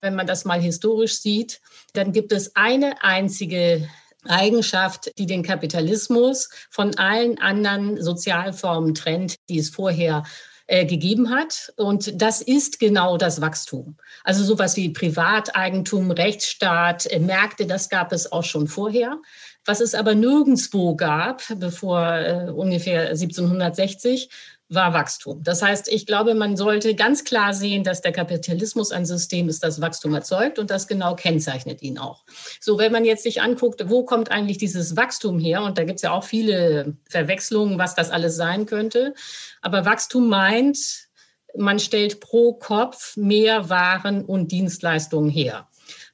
Wenn 0.00 0.14
man 0.14 0.26
das 0.26 0.44
mal 0.44 0.60
historisch 0.60 1.20
sieht, 1.20 1.60
dann 1.94 2.12
gibt 2.12 2.32
es 2.32 2.54
eine 2.54 3.02
einzige 3.02 3.88
Eigenschaft, 4.26 5.12
die 5.18 5.26
den 5.26 5.42
Kapitalismus 5.42 6.48
von 6.70 6.96
allen 6.96 7.38
anderen 7.38 8.02
Sozialformen 8.02 8.94
trennt, 8.94 9.36
die 9.48 9.58
es 9.58 9.70
vorher 9.70 10.24
äh, 10.68 10.84
gegeben 10.84 11.30
hat. 11.30 11.72
Und 11.76 12.20
das 12.20 12.42
ist 12.42 12.80
genau 12.80 13.16
das 13.18 13.40
Wachstum. 13.40 13.96
Also 14.24 14.42
sowas 14.42 14.76
wie 14.76 14.88
Privateigentum, 14.88 16.10
Rechtsstaat, 16.10 17.06
äh, 17.06 17.20
Märkte, 17.20 17.66
das 17.66 17.88
gab 17.88 18.12
es 18.12 18.32
auch 18.32 18.42
schon 18.42 18.66
vorher. 18.66 19.20
Was 19.64 19.80
es 19.80 19.94
aber 19.94 20.14
nirgendwo 20.14 20.96
gab, 20.96 21.42
bevor 21.56 22.02
äh, 22.16 22.50
ungefähr 22.50 23.10
1760, 23.10 24.28
war 24.68 24.92
Wachstum. 24.92 25.42
Das 25.42 25.62
heißt, 25.62 25.88
ich 25.88 26.06
glaube, 26.06 26.34
man 26.34 26.56
sollte 26.56 26.94
ganz 26.94 27.24
klar 27.24 27.54
sehen, 27.54 27.84
dass 27.84 28.00
der 28.00 28.12
Kapitalismus 28.12 28.90
ein 28.90 29.06
System 29.06 29.48
ist, 29.48 29.62
das 29.62 29.80
Wachstum 29.80 30.14
erzeugt 30.14 30.58
und 30.58 30.70
das 30.70 30.88
genau 30.88 31.14
kennzeichnet 31.14 31.82
ihn 31.82 31.98
auch. 31.98 32.24
So, 32.60 32.78
wenn 32.78 32.92
man 32.92 33.04
jetzt 33.04 33.22
sich 33.22 33.40
anguckt, 33.40 33.88
wo 33.88 34.04
kommt 34.04 34.30
eigentlich 34.30 34.58
dieses 34.58 34.96
Wachstum 34.96 35.38
her? 35.38 35.62
Und 35.62 35.78
da 35.78 35.84
gibt 35.84 35.96
es 35.96 36.02
ja 36.02 36.12
auch 36.12 36.24
viele 36.24 36.96
Verwechslungen, 37.08 37.78
was 37.78 37.94
das 37.94 38.10
alles 38.10 38.36
sein 38.36 38.66
könnte. 38.66 39.14
Aber 39.62 39.84
Wachstum 39.84 40.28
meint, 40.28 41.06
man 41.56 41.78
stellt 41.78 42.20
pro 42.20 42.54
Kopf 42.54 43.16
mehr 43.16 43.70
Waren 43.70 44.24
und 44.24 44.50
Dienstleistungen 44.50 45.30
her. 45.30 45.68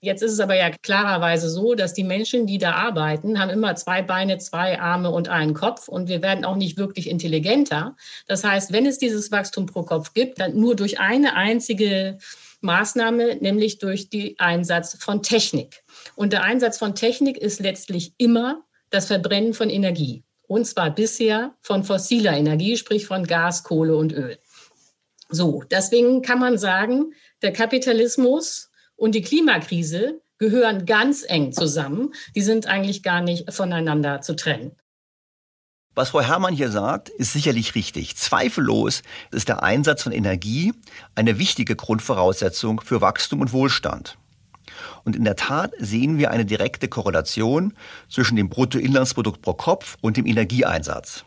Jetzt 0.04 0.20
ist 0.24 0.32
es 0.32 0.40
aber 0.40 0.56
ja 0.56 0.70
klarerweise 0.70 1.48
so, 1.48 1.76
dass 1.76 1.94
die 1.94 2.02
Menschen, 2.02 2.44
die 2.44 2.58
da 2.58 2.72
arbeiten, 2.72 3.38
haben 3.38 3.50
immer 3.50 3.76
zwei 3.76 4.02
Beine, 4.02 4.36
zwei 4.38 4.80
Arme 4.80 5.10
und 5.10 5.28
einen 5.28 5.54
Kopf 5.54 5.86
und 5.86 6.08
wir 6.08 6.22
werden 6.22 6.44
auch 6.44 6.56
nicht 6.56 6.76
wirklich 6.76 7.08
intelligenter. 7.08 7.94
Das 8.26 8.42
heißt, 8.42 8.72
wenn 8.72 8.84
es 8.84 8.98
dieses 8.98 9.30
Wachstum 9.30 9.66
pro 9.66 9.84
Kopf 9.84 10.12
gibt, 10.12 10.40
dann 10.40 10.58
nur 10.58 10.74
durch 10.74 10.98
eine 10.98 11.36
einzige 11.36 12.18
Maßnahme, 12.62 13.36
nämlich 13.36 13.78
durch 13.78 14.10
den 14.10 14.36
Einsatz 14.40 14.96
von 14.98 15.22
Technik. 15.22 15.84
Und 16.16 16.32
der 16.32 16.42
Einsatz 16.42 16.78
von 16.78 16.96
Technik 16.96 17.38
ist 17.38 17.60
letztlich 17.60 18.12
immer 18.18 18.64
das 18.90 19.06
Verbrennen 19.06 19.54
von 19.54 19.70
Energie. 19.70 20.24
Und 20.48 20.64
zwar 20.64 20.90
bisher 20.90 21.54
von 21.60 21.84
fossiler 21.84 22.36
Energie, 22.36 22.76
sprich 22.76 23.06
von 23.06 23.24
Gas, 23.24 23.62
Kohle 23.62 23.96
und 23.96 24.12
Öl. 24.12 24.36
So, 25.28 25.62
deswegen 25.70 26.22
kann 26.22 26.40
man 26.40 26.58
sagen, 26.58 27.12
der 27.40 27.52
Kapitalismus 27.52 28.71
und 29.02 29.16
die 29.16 29.22
Klimakrise 29.22 30.20
gehören 30.38 30.86
ganz 30.86 31.24
eng 31.26 31.50
zusammen. 31.50 32.14
Die 32.36 32.40
sind 32.40 32.66
eigentlich 32.66 33.02
gar 33.02 33.20
nicht 33.20 33.52
voneinander 33.52 34.20
zu 34.20 34.36
trennen. 34.36 34.76
Was 35.96 36.10
Frau 36.10 36.20
Herrmann 36.20 36.54
hier 36.54 36.70
sagt, 36.70 37.08
ist 37.08 37.32
sicherlich 37.32 37.74
richtig. 37.74 38.16
Zweifellos 38.16 39.02
ist 39.32 39.48
der 39.48 39.64
Einsatz 39.64 40.04
von 40.04 40.12
Energie 40.12 40.72
eine 41.16 41.40
wichtige 41.40 41.74
Grundvoraussetzung 41.74 42.80
für 42.80 43.00
Wachstum 43.00 43.40
und 43.40 43.52
Wohlstand. 43.52 44.18
Und 45.02 45.16
in 45.16 45.24
der 45.24 45.34
Tat 45.34 45.72
sehen 45.80 46.18
wir 46.18 46.30
eine 46.30 46.44
direkte 46.44 46.86
Korrelation 46.86 47.74
zwischen 48.08 48.36
dem 48.36 48.48
Bruttoinlandsprodukt 48.50 49.42
pro 49.42 49.54
Kopf 49.54 49.98
und 50.00 50.16
dem 50.16 50.26
Energieeinsatz. 50.26 51.24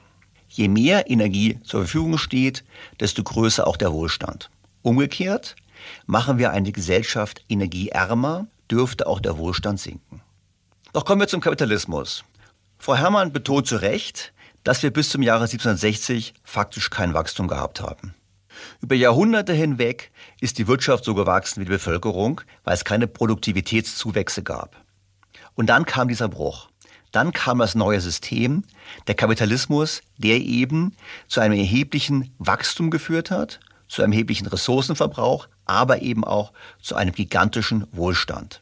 Je 0.47 0.69
mehr 0.69 1.09
Energie 1.09 1.59
zur 1.65 1.81
Verfügung 1.81 2.17
steht, 2.19 2.63
desto 3.01 3.21
größer 3.21 3.67
auch 3.67 3.75
der 3.75 3.91
Wohlstand. 3.91 4.49
Umgekehrt, 4.81 5.57
machen 6.05 6.37
wir 6.37 6.51
eine 6.51 6.71
Gesellschaft 6.71 7.43
energieärmer, 7.49 8.47
dürfte 8.69 9.07
auch 9.07 9.19
der 9.19 9.37
Wohlstand 9.37 9.79
sinken. 9.79 10.21
Doch 10.93 11.05
kommen 11.05 11.21
wir 11.21 11.27
zum 11.27 11.41
Kapitalismus. 11.41 12.23
Frau 12.77 12.95
Herrmann 12.95 13.33
betont 13.33 13.67
zu 13.67 13.77
Recht, 13.77 14.33
dass 14.63 14.83
wir 14.83 14.91
bis 14.91 15.09
zum 15.09 15.21
Jahre 15.21 15.43
1760 15.43 16.33
faktisch 16.43 16.89
kein 16.89 17.13
Wachstum 17.13 17.47
gehabt 17.47 17.81
haben. 17.81 18.15
Über 18.81 18.95
Jahrhunderte 18.95 19.53
hinweg 19.53 20.11
ist 20.39 20.57
die 20.57 20.67
Wirtschaft 20.67 21.03
so 21.03 21.13
gewachsen 21.13 21.61
wie 21.61 21.65
die 21.65 21.71
Bevölkerung, 21.71 22.41
weil 22.63 22.73
es 22.73 22.85
keine 22.85 23.07
Produktivitätszuwächse 23.07 24.43
gab. 24.43 24.75
Und 25.55 25.67
dann 25.67 25.85
kam 25.85 26.07
dieser 26.07 26.29
Bruch. 26.29 26.69
Dann 27.11 27.31
kam 27.31 27.59
das 27.59 27.75
neue 27.75 28.01
System, 28.01 28.63
der 29.07 29.15
Kapitalismus, 29.15 30.01
der 30.17 30.41
eben 30.41 30.95
zu 31.27 31.39
einem 31.39 31.57
erheblichen 31.57 32.33
Wachstum 32.39 32.89
geführt 32.89 33.31
hat, 33.31 33.59
zu 33.87 34.01
einem 34.01 34.11
erheblichen 34.11 34.47
Ressourcenverbrauch, 34.47 35.47
aber 35.65 36.01
eben 36.01 36.23
auch 36.23 36.51
zu 36.81 36.95
einem 36.95 37.13
gigantischen 37.13 37.87
Wohlstand. 37.91 38.61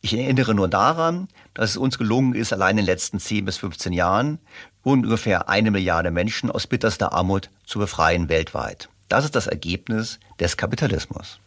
Ich 0.00 0.14
erinnere 0.14 0.54
nur 0.54 0.68
daran, 0.68 1.28
dass 1.54 1.70
es 1.70 1.76
uns 1.76 1.96
gelungen 1.96 2.34
ist, 2.34 2.52
allein 2.52 2.72
in 2.72 2.78
den 2.78 2.86
letzten 2.86 3.20
10 3.20 3.44
bis 3.44 3.58
15 3.58 3.92
Jahren 3.92 4.40
ungefähr 4.82 5.48
eine 5.48 5.70
Milliarde 5.70 6.10
Menschen 6.10 6.50
aus 6.50 6.66
bitterster 6.66 7.12
Armut 7.12 7.50
zu 7.66 7.78
befreien 7.78 8.28
weltweit. 8.28 8.88
Das 9.08 9.24
ist 9.24 9.36
das 9.36 9.46
Ergebnis 9.46 10.18
des 10.40 10.56
Kapitalismus. 10.56 11.38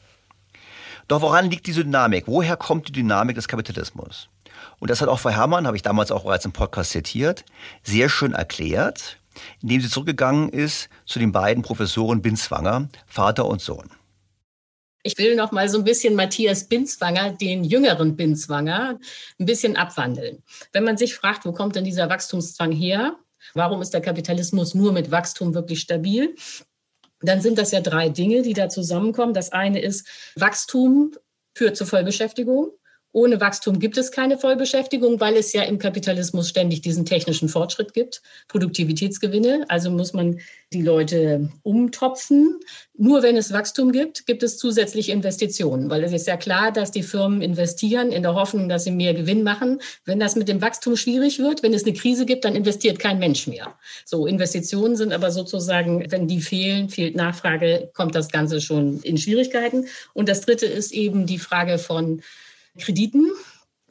Doch 1.07 1.21
woran 1.21 1.49
liegt 1.49 1.67
diese 1.67 1.83
Dynamik? 1.83 2.27
Woher 2.27 2.57
kommt 2.57 2.87
die 2.87 2.93
Dynamik 2.93 3.35
des 3.35 3.47
Kapitalismus? 3.47 4.29
Und 4.79 4.89
das 4.89 5.01
hat 5.01 5.09
auch 5.09 5.19
Frau 5.19 5.29
Herrmann, 5.29 5.67
habe 5.67 5.77
ich 5.77 5.83
damals 5.83 6.11
auch 6.11 6.23
bereits 6.23 6.45
im 6.45 6.51
Podcast 6.51 6.91
zitiert, 6.91 7.43
sehr 7.83 8.09
schön 8.09 8.33
erklärt, 8.33 9.19
indem 9.61 9.81
sie 9.81 9.89
zurückgegangen 9.89 10.49
ist 10.49 10.89
zu 11.05 11.19
den 11.19 11.31
beiden 11.31 11.63
Professoren 11.63 12.21
Binswanger, 12.21 12.87
Vater 13.05 13.45
und 13.45 13.61
Sohn. 13.61 13.89
Ich 15.05 15.19
will 15.19 15.35
noch 15.35 15.51
mal 15.51 15.69
so 15.69 15.77
ein 15.77 15.83
bisschen 15.83 16.15
Matthias 16.15 16.63
Binswanger, 16.67 17.33
den 17.33 17.63
jüngeren 17.63 18.15
Binswanger, 18.15 18.99
ein 19.39 19.45
bisschen 19.45 19.77
abwandeln. 19.77 20.41
Wenn 20.73 20.83
man 20.83 20.97
sich 20.97 21.13
fragt, 21.13 21.45
wo 21.45 21.51
kommt 21.51 21.75
denn 21.75 21.83
dieser 21.83 22.09
Wachstumszwang 22.09 22.71
her? 22.71 23.15
Warum 23.53 23.83
ist 23.83 23.93
der 23.93 24.01
Kapitalismus 24.01 24.73
nur 24.73 24.91
mit 24.93 25.11
Wachstum 25.11 25.53
wirklich 25.53 25.81
stabil? 25.81 26.33
Dann 27.21 27.39
sind 27.39 27.59
das 27.59 27.71
ja 27.71 27.81
drei 27.81 28.09
Dinge, 28.09 28.41
die 28.41 28.53
da 28.53 28.67
zusammenkommen. 28.67 29.35
Das 29.35 29.51
eine 29.51 29.79
ist, 29.79 30.07
Wachstum 30.37 31.15
führt 31.53 31.77
zur 31.77 31.85
Vollbeschäftigung. 31.85 32.71
Ohne 33.15 33.39
Wachstum 33.39 33.79
gibt 33.79 33.97
es 33.97 34.11
keine 34.11 34.37
Vollbeschäftigung, 34.37 35.21
weil 35.21 35.37
es 35.37 35.53
ja 35.53 35.63
im 35.63 35.79
Kapitalismus 35.79 36.49
ständig 36.49 36.81
diesen 36.81 37.05
technischen 37.05 37.47
Fortschritt 37.47 37.93
gibt, 37.93 38.21
Produktivitätsgewinne. 38.49 39.63
Also 39.69 39.89
muss 39.89 40.11
man 40.11 40.41
die 40.73 40.81
Leute 40.81 41.49
umtopfen. 41.63 42.59
Nur 42.97 43.23
wenn 43.23 43.37
es 43.37 43.53
Wachstum 43.53 43.93
gibt, 43.93 44.25
gibt 44.25 44.43
es 44.43 44.57
zusätzliche 44.57 45.13
Investitionen, 45.13 45.89
weil 45.89 46.03
es 46.03 46.11
ist 46.11 46.27
ja 46.27 46.35
klar, 46.35 46.73
dass 46.73 46.91
die 46.91 47.03
Firmen 47.03 47.41
investieren 47.41 48.11
in 48.11 48.21
der 48.21 48.35
Hoffnung, 48.35 48.67
dass 48.67 48.83
sie 48.83 48.91
mehr 48.91 49.13
Gewinn 49.13 49.43
machen. 49.43 49.79
Wenn 50.03 50.19
das 50.19 50.35
mit 50.35 50.49
dem 50.49 50.61
Wachstum 50.61 50.97
schwierig 50.97 51.39
wird, 51.39 51.63
wenn 51.63 51.73
es 51.73 51.85
eine 51.85 51.93
Krise 51.93 52.25
gibt, 52.25 52.43
dann 52.43 52.53
investiert 52.53 52.99
kein 52.99 53.19
Mensch 53.19 53.47
mehr. 53.47 53.75
So 54.03 54.27
Investitionen 54.27 54.97
sind 54.97 55.13
aber 55.13 55.31
sozusagen, 55.31 56.05
wenn 56.11 56.27
die 56.27 56.41
fehlen, 56.41 56.89
fehlt 56.89 57.15
Nachfrage, 57.15 57.89
kommt 57.93 58.13
das 58.13 58.29
Ganze 58.29 58.59
schon 58.59 58.99
in 59.03 59.17
Schwierigkeiten. 59.17 59.85
Und 60.13 60.27
das 60.27 60.41
Dritte 60.41 60.65
ist 60.65 60.91
eben 60.91 61.25
die 61.25 61.39
Frage 61.39 61.77
von 61.77 62.21
Krediten. 62.77 63.31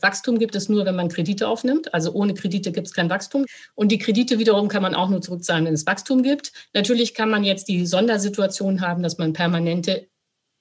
Wachstum 0.01 0.39
gibt 0.39 0.55
es 0.55 0.69
nur, 0.69 0.85
wenn 0.85 0.97
man 0.97 1.09
Kredite 1.09 1.49
aufnimmt. 1.49 1.95
Also 1.95 2.13
ohne 2.13 2.35
Kredite 2.35 2.73
gibt 2.73 2.87
es 2.87 2.93
kein 2.93 3.11
Wachstum. 3.11 3.47
Und 3.75 3.91
die 3.91 3.99
Kredite 3.99 4.39
wiederum 4.39 4.69
kann 4.69 4.83
man 4.83 4.95
auch 4.95 5.09
nur 5.09 5.23
zurückzahlen, 5.23 5.65
wenn 5.65 5.75
es 5.75 5.87
Wachstum 5.87 6.23
gibt. 6.23 6.53
Natürlich 6.75 7.15
kann 7.15 7.31
man 7.31 7.45
jetzt 7.45 7.69
die 7.69 7.87
Sondersituation 7.87 8.81
haben, 8.81 9.03
dass 9.03 9.19
man 9.19 9.33
permanente 9.33 10.09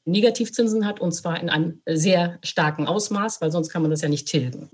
Negativzinsen 0.05 0.85
hat 0.85 0.99
und 0.99 1.13
zwar 1.13 1.39
in 1.39 1.49
einem 1.49 1.81
sehr 1.85 2.37
starken 2.43 2.87
Ausmaß, 2.87 3.39
weil 3.39 3.51
sonst 3.51 3.69
kann 3.69 3.81
man 3.81 3.91
das 3.91 4.01
ja 4.01 4.09
nicht 4.09 4.27
tilgen. 4.27 4.69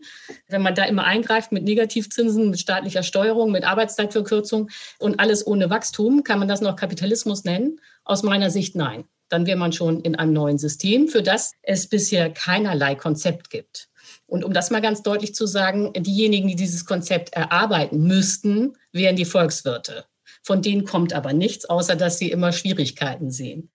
Wenn 0.48 0.64
man 0.64 0.74
da 0.74 0.86
immer 0.86 1.04
eingreift 1.04 1.52
mit 1.52 1.64
Negativzinsen, 1.64 2.50
mit 2.50 2.60
staatlicher 2.60 3.04
Steuerung, 3.04 3.52
mit 3.52 3.64
Arbeitszeitverkürzung 3.64 4.70
und 4.98 5.20
alles 5.20 5.46
ohne 5.46 5.70
Wachstum, 5.70 6.24
kann 6.24 6.40
man 6.40 6.48
das 6.48 6.62
noch 6.62 6.76
Kapitalismus 6.76 7.44
nennen? 7.44 7.80
Aus 8.04 8.24
meiner 8.24 8.50
Sicht 8.50 8.76
nein 8.76 9.06
dann 9.30 9.46
wäre 9.46 9.58
man 9.58 9.72
schon 9.72 10.02
in 10.02 10.16
einem 10.16 10.34
neuen 10.34 10.58
System, 10.58 11.08
für 11.08 11.24
das 11.24 11.54
es 11.62 11.88
bisher 11.88 12.32
keinerlei 12.32 12.96
Konzept 12.96 13.50
gibt. 13.50 13.90
Und 14.26 14.44
um 14.44 14.54
das 14.54 14.72
mal 14.72 14.82
ganz 14.82 15.02
deutlich 15.04 15.34
zu 15.34 15.46
sagen, 15.46 15.94
diejenigen, 15.94 16.48
die 16.48 16.56
dieses 16.56 16.86
Konzept 16.86 17.34
erarbeiten 17.34 18.04
müssten, 18.04 18.74
wären 18.92 19.16
die 19.16 19.26
Volkswirte. 19.26 20.06
Von 20.44 20.62
denen 20.62 20.86
kommt 20.86 21.14
aber 21.14 21.34
nichts, 21.34 21.66
außer 21.66 21.96
dass 21.96 22.18
sie 22.18 22.32
immer 22.32 22.52
Schwierigkeiten 22.52 23.32
sehen. 23.32 23.70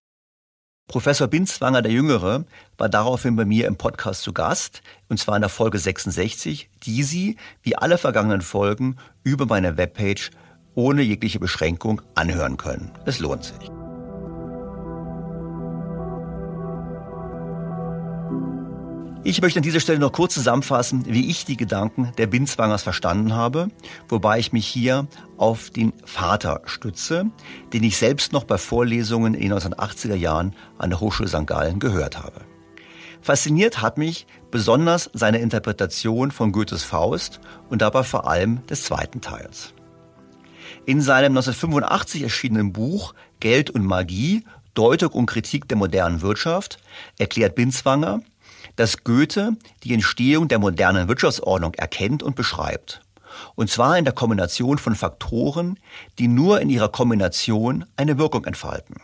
Professor 0.86 1.28
Binzwanger 1.28 1.82
der 1.82 1.92
Jüngere 1.92 2.44
war 2.76 2.88
daraufhin 2.88 3.36
bei 3.36 3.44
mir 3.44 3.66
im 3.66 3.76
Podcast 3.76 4.22
zu 4.22 4.32
Gast, 4.32 4.82
und 5.08 5.18
zwar 5.18 5.36
in 5.36 5.42
der 5.42 5.48
Folge 5.48 5.78
66, 5.78 6.68
die 6.82 7.02
Sie, 7.02 7.36
wie 7.62 7.76
alle 7.76 7.96
vergangenen 7.96 8.42
Folgen, 8.42 8.96
über 9.22 9.46
meine 9.46 9.78
Webpage 9.78 10.30
ohne 10.74 11.02
jegliche 11.02 11.40
Beschränkung 11.40 12.02
anhören 12.14 12.56
können. 12.56 12.90
Es 13.06 13.18
lohnt 13.18 13.44
sich. 13.44 13.83
Ich 19.26 19.40
möchte 19.40 19.58
an 19.58 19.62
dieser 19.62 19.80
Stelle 19.80 19.98
noch 19.98 20.12
kurz 20.12 20.34
zusammenfassen, 20.34 21.06
wie 21.06 21.30
ich 21.30 21.46
die 21.46 21.56
Gedanken 21.56 22.12
der 22.18 22.26
Binzwangers 22.26 22.82
verstanden 22.82 23.32
habe, 23.32 23.68
wobei 24.06 24.38
ich 24.38 24.52
mich 24.52 24.66
hier 24.66 25.06
auf 25.38 25.70
den 25.70 25.94
Vater 26.04 26.60
stütze, 26.66 27.30
den 27.72 27.84
ich 27.84 27.96
selbst 27.96 28.34
noch 28.34 28.44
bei 28.44 28.58
Vorlesungen 28.58 29.32
in 29.32 29.48
den 29.48 29.58
1980er 29.58 30.14
Jahren 30.14 30.54
an 30.76 30.90
der 30.90 31.00
Hochschule 31.00 31.30
St. 31.30 31.46
Gallen 31.46 31.78
gehört 31.78 32.22
habe. 32.22 32.42
Fasziniert 33.22 33.80
hat 33.80 33.96
mich 33.96 34.26
besonders 34.50 35.08
seine 35.14 35.38
Interpretation 35.38 36.30
von 36.30 36.52
Goethes 36.52 36.82
Faust 36.82 37.40
und 37.70 37.80
dabei 37.80 38.02
vor 38.02 38.28
allem 38.28 38.66
des 38.66 38.82
zweiten 38.82 39.22
Teils. 39.22 39.72
In 40.84 41.00
seinem 41.00 41.32
1985 41.32 42.24
erschienenen 42.24 42.74
Buch 42.74 43.14
Geld 43.40 43.70
und 43.70 43.86
Magie, 43.86 44.44
Deutung 44.74 45.12
und 45.12 45.26
Kritik 45.26 45.66
der 45.66 45.78
modernen 45.78 46.20
Wirtschaft 46.20 46.76
erklärt 47.18 47.54
Binzwanger, 47.54 48.20
dass 48.76 49.04
Goethe 49.04 49.56
die 49.82 49.94
Entstehung 49.94 50.48
der 50.48 50.58
modernen 50.58 51.08
Wirtschaftsordnung 51.08 51.74
erkennt 51.74 52.22
und 52.22 52.36
beschreibt. 52.36 53.00
Und 53.54 53.70
zwar 53.70 53.98
in 53.98 54.04
der 54.04 54.14
Kombination 54.14 54.78
von 54.78 54.94
Faktoren, 54.94 55.78
die 56.18 56.28
nur 56.28 56.60
in 56.60 56.70
ihrer 56.70 56.88
Kombination 56.88 57.84
eine 57.96 58.18
Wirkung 58.18 58.44
entfalten. 58.44 58.96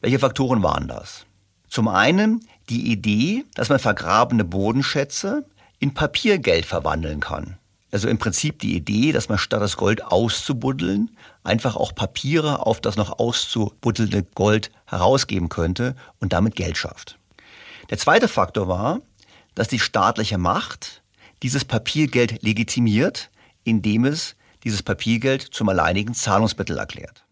Welche 0.00 0.18
Faktoren 0.18 0.62
waren 0.62 0.88
das? 0.88 1.26
Zum 1.68 1.88
einen 1.88 2.46
die 2.68 2.92
Idee, 2.92 3.44
dass 3.54 3.68
man 3.68 3.78
vergrabene 3.78 4.44
Bodenschätze 4.44 5.44
in 5.78 5.94
Papiergeld 5.94 6.66
verwandeln 6.66 7.20
kann. 7.20 7.58
Also 7.90 8.08
im 8.08 8.18
Prinzip 8.18 8.58
die 8.58 8.76
Idee, 8.76 9.12
dass 9.12 9.28
man 9.28 9.38
statt 9.38 9.60
das 9.60 9.76
Gold 9.76 10.04
auszubuddeln, 10.04 11.16
einfach 11.44 11.76
auch 11.76 11.94
Papiere 11.94 12.66
auf 12.66 12.80
das 12.80 12.96
noch 12.96 13.18
auszubuddelnde 13.18 14.24
Gold 14.34 14.72
herausgeben 14.86 15.48
könnte 15.48 15.94
und 16.20 16.32
damit 16.32 16.56
Geld 16.56 16.76
schafft. 16.76 17.18
Der 17.90 17.98
zweite 17.98 18.28
Faktor 18.28 18.68
war, 18.68 19.00
dass 19.54 19.68
die 19.68 19.78
staatliche 19.78 20.38
Macht 20.38 21.02
dieses 21.42 21.64
Papiergeld 21.64 22.42
legitimiert, 22.42 23.30
indem 23.64 24.04
es 24.04 24.36
dieses 24.64 24.82
Papiergeld 24.82 25.42
zum 25.42 25.68
alleinigen 25.68 26.14
Zahlungsmittel 26.14 26.78
erklärt. 26.78 27.24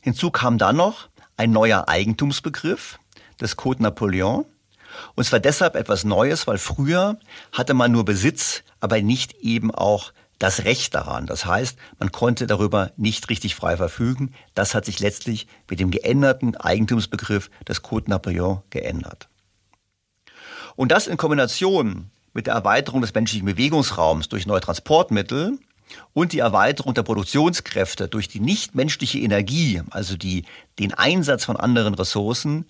Hinzu 0.00 0.30
kam 0.30 0.58
dann 0.58 0.76
noch 0.76 1.08
ein 1.36 1.50
neuer 1.50 1.88
Eigentumsbegriff, 1.88 2.98
des 3.42 3.56
Code 3.56 3.82
Napoleon. 3.82 4.46
Und 5.14 5.24
zwar 5.24 5.40
deshalb 5.40 5.74
etwas 5.74 6.04
Neues, 6.04 6.46
weil 6.46 6.58
früher 6.58 7.18
hatte 7.52 7.74
man 7.74 7.92
nur 7.92 8.04
Besitz, 8.04 8.62
aber 8.80 9.00
nicht 9.02 9.32
eben 9.40 9.70
auch 9.70 10.12
das 10.38 10.64
Recht 10.64 10.94
daran. 10.94 11.26
Das 11.26 11.46
heißt, 11.46 11.78
man 11.98 12.12
konnte 12.12 12.46
darüber 12.46 12.92
nicht 12.96 13.28
richtig 13.30 13.54
frei 13.54 13.76
verfügen. 13.76 14.34
Das 14.54 14.74
hat 14.74 14.84
sich 14.84 15.00
letztlich 15.00 15.46
mit 15.68 15.80
dem 15.80 15.90
geänderten 15.90 16.56
Eigentumsbegriff 16.56 17.50
des 17.66 17.82
Code 17.82 18.10
Napoleon 18.10 18.62
geändert. 18.70 19.28
Und 20.76 20.90
das 20.92 21.06
in 21.06 21.16
Kombination 21.16 22.10
mit 22.32 22.46
der 22.46 22.54
Erweiterung 22.54 23.00
des 23.00 23.14
menschlichen 23.14 23.46
Bewegungsraums 23.46 24.28
durch 24.28 24.46
neue 24.46 24.60
Transportmittel 24.60 25.58
und 26.14 26.32
die 26.32 26.38
Erweiterung 26.38 26.94
der 26.94 27.02
Produktionskräfte 27.02 28.08
durch 28.08 28.28
die 28.28 28.40
nichtmenschliche 28.40 29.18
Energie, 29.18 29.82
also 29.90 30.16
die, 30.16 30.44
den 30.78 30.94
Einsatz 30.94 31.44
von 31.44 31.56
anderen 31.56 31.94
Ressourcen. 31.94 32.66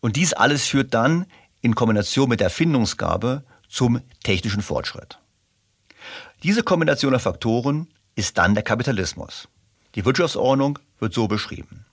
Und 0.00 0.16
dies 0.16 0.34
alles 0.34 0.66
führt 0.66 0.94
dann 0.94 1.26
in 1.60 1.74
Kombination 1.74 2.28
mit 2.28 2.40
der 2.40 2.46
Erfindungsgabe 2.46 3.42
zum 3.68 4.00
technischen 4.22 4.62
Fortschritt. 4.62 5.18
Diese 6.42 6.62
Kombination 6.62 7.12
der 7.12 7.20
Faktoren 7.20 7.88
ist 8.14 8.38
dann 8.38 8.54
der 8.54 8.62
Kapitalismus. 8.62 9.48
Die 9.94 10.04
Wirtschaftsordnung 10.04 10.78
wird 11.00 11.14
so 11.14 11.26
beschrieben. 11.26 11.84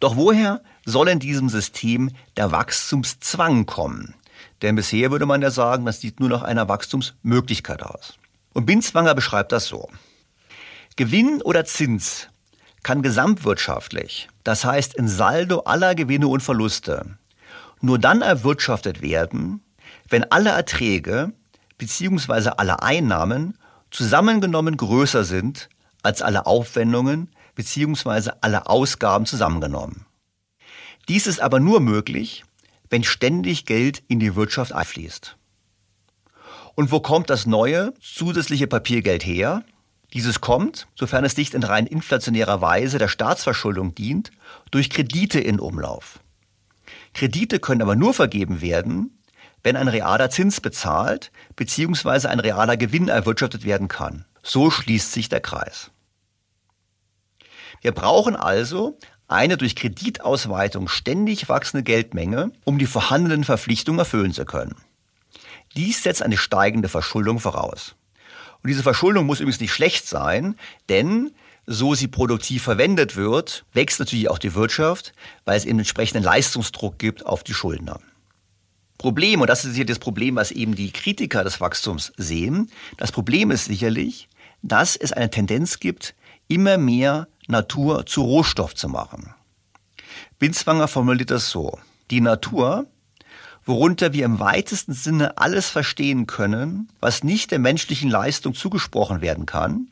Doch 0.00 0.16
woher 0.16 0.62
soll 0.84 1.08
in 1.08 1.18
diesem 1.18 1.48
System 1.48 2.10
der 2.36 2.52
Wachstumszwang 2.52 3.66
kommen? 3.66 4.14
Denn 4.62 4.76
bisher 4.76 5.10
würde 5.10 5.26
man 5.26 5.42
ja 5.42 5.50
sagen, 5.50 5.86
das 5.86 6.00
sieht 6.00 6.20
nur 6.20 6.28
nach 6.28 6.42
einer 6.42 6.68
Wachstumsmöglichkeit 6.68 7.82
aus. 7.82 8.18
Und 8.54 8.66
Binzwanger 8.66 9.14
beschreibt 9.14 9.52
das 9.52 9.66
so. 9.66 9.88
Gewinn 10.96 11.42
oder 11.42 11.64
Zins 11.64 12.28
kann 12.82 13.02
gesamtwirtschaftlich, 13.02 14.28
das 14.42 14.64
heißt 14.64 14.94
in 14.94 15.08
Saldo 15.08 15.60
aller 15.60 15.94
Gewinne 15.94 16.26
und 16.28 16.42
Verluste, 16.42 17.18
nur 17.80 17.98
dann 17.98 18.22
erwirtschaftet 18.22 19.02
werden, 19.02 19.62
wenn 20.08 20.30
alle 20.32 20.50
Erträge 20.50 21.32
bzw. 21.78 22.50
alle 22.56 22.82
Einnahmen 22.82 23.56
zusammengenommen 23.90 24.76
größer 24.76 25.24
sind 25.24 25.68
als 26.02 26.22
alle 26.22 26.46
Aufwendungen 26.46 27.30
bzw. 27.54 28.30
alle 28.40 28.66
Ausgaben 28.66 29.26
zusammengenommen. 29.26 30.06
Dies 31.08 31.26
ist 31.26 31.40
aber 31.40 31.60
nur 31.60 31.80
möglich, 31.80 32.44
wenn 32.90 33.04
ständig 33.04 33.66
Geld 33.66 34.02
in 34.08 34.20
die 34.20 34.34
Wirtschaft 34.36 34.72
einfließt. 34.72 35.36
Und 36.74 36.92
wo 36.92 37.00
kommt 37.00 37.28
das 37.28 37.46
neue 37.46 37.92
zusätzliche 38.00 38.66
Papiergeld 38.66 39.24
her? 39.24 39.64
Dieses 40.14 40.40
kommt, 40.40 40.86
sofern 40.94 41.24
es 41.24 41.36
nicht 41.36 41.54
in 41.54 41.62
rein 41.62 41.86
inflationärer 41.86 42.60
Weise 42.60 42.98
der 42.98 43.08
Staatsverschuldung 43.08 43.94
dient, 43.94 44.30
durch 44.70 44.88
Kredite 44.88 45.40
in 45.40 45.60
Umlauf. 45.60 46.20
Kredite 47.14 47.58
können 47.58 47.82
aber 47.82 47.96
nur 47.96 48.14
vergeben 48.14 48.60
werden, 48.60 49.18
wenn 49.62 49.76
ein 49.76 49.88
realer 49.88 50.30
Zins 50.30 50.60
bezahlt 50.60 51.30
bzw. 51.56 52.28
ein 52.28 52.40
realer 52.40 52.76
Gewinn 52.76 53.08
erwirtschaftet 53.08 53.64
werden 53.64 53.88
kann. 53.88 54.24
So 54.42 54.70
schließt 54.70 55.12
sich 55.12 55.28
der 55.28 55.40
Kreis. 55.40 55.90
Wir 57.82 57.92
brauchen 57.92 58.36
also 58.36 58.98
eine 59.28 59.56
durch 59.56 59.76
Kreditausweitung 59.76 60.88
ständig 60.88 61.48
wachsende 61.48 61.84
Geldmenge, 61.84 62.50
um 62.64 62.78
die 62.78 62.86
vorhandenen 62.86 63.44
Verpflichtungen 63.44 63.98
erfüllen 63.98 64.32
zu 64.32 64.44
können. 64.44 64.74
Dies 65.76 66.02
setzt 66.02 66.22
eine 66.22 66.38
steigende 66.38 66.88
Verschuldung 66.88 67.38
voraus. 67.38 67.94
Und 68.62 68.68
diese 68.68 68.82
Verschuldung 68.82 69.26
muss 69.26 69.40
übrigens 69.40 69.60
nicht 69.60 69.72
schlecht 69.72 70.08
sein, 70.08 70.56
denn 70.88 71.30
so 71.66 71.94
sie 71.94 72.08
produktiv 72.08 72.62
verwendet 72.62 73.14
wird, 73.14 73.66
wächst 73.74 74.00
natürlich 74.00 74.30
auch 74.30 74.38
die 74.38 74.54
Wirtschaft, 74.54 75.12
weil 75.44 75.58
es 75.58 75.66
eben 75.66 75.78
entsprechenden 75.78 76.24
Leistungsdruck 76.24 76.98
gibt 76.98 77.26
auf 77.26 77.44
die 77.44 77.52
Schuldner. 77.52 78.00
Problem, 78.96 79.42
und 79.42 79.48
das 79.48 79.64
ist 79.64 79.76
hier 79.76 79.86
das 79.86 79.98
Problem, 80.00 80.36
was 80.36 80.50
eben 80.50 80.74
die 80.74 80.90
Kritiker 80.90 81.44
des 81.44 81.60
Wachstums 81.60 82.12
sehen, 82.16 82.70
das 82.96 83.12
Problem 83.12 83.50
ist 83.50 83.66
sicherlich, 83.66 84.28
dass 84.62 84.96
es 84.96 85.12
eine 85.12 85.30
Tendenz 85.30 85.78
gibt, 85.78 86.14
immer 86.48 86.78
mehr 86.78 87.28
Natur 87.48 88.06
zu 88.06 88.22
Rohstoff 88.22 88.74
zu 88.74 88.88
machen. 88.88 89.34
Binswanger 90.38 90.86
formuliert 90.86 91.30
das 91.30 91.50
so. 91.50 91.78
Die 92.10 92.20
Natur, 92.20 92.86
worunter 93.64 94.12
wir 94.12 94.24
im 94.24 94.38
weitesten 94.38 94.92
Sinne 94.92 95.38
alles 95.38 95.68
verstehen 95.68 96.26
können, 96.26 96.88
was 97.00 97.24
nicht 97.24 97.50
der 97.50 97.58
menschlichen 97.58 98.10
Leistung 98.10 98.54
zugesprochen 98.54 99.20
werden 99.20 99.46
kann, 99.46 99.88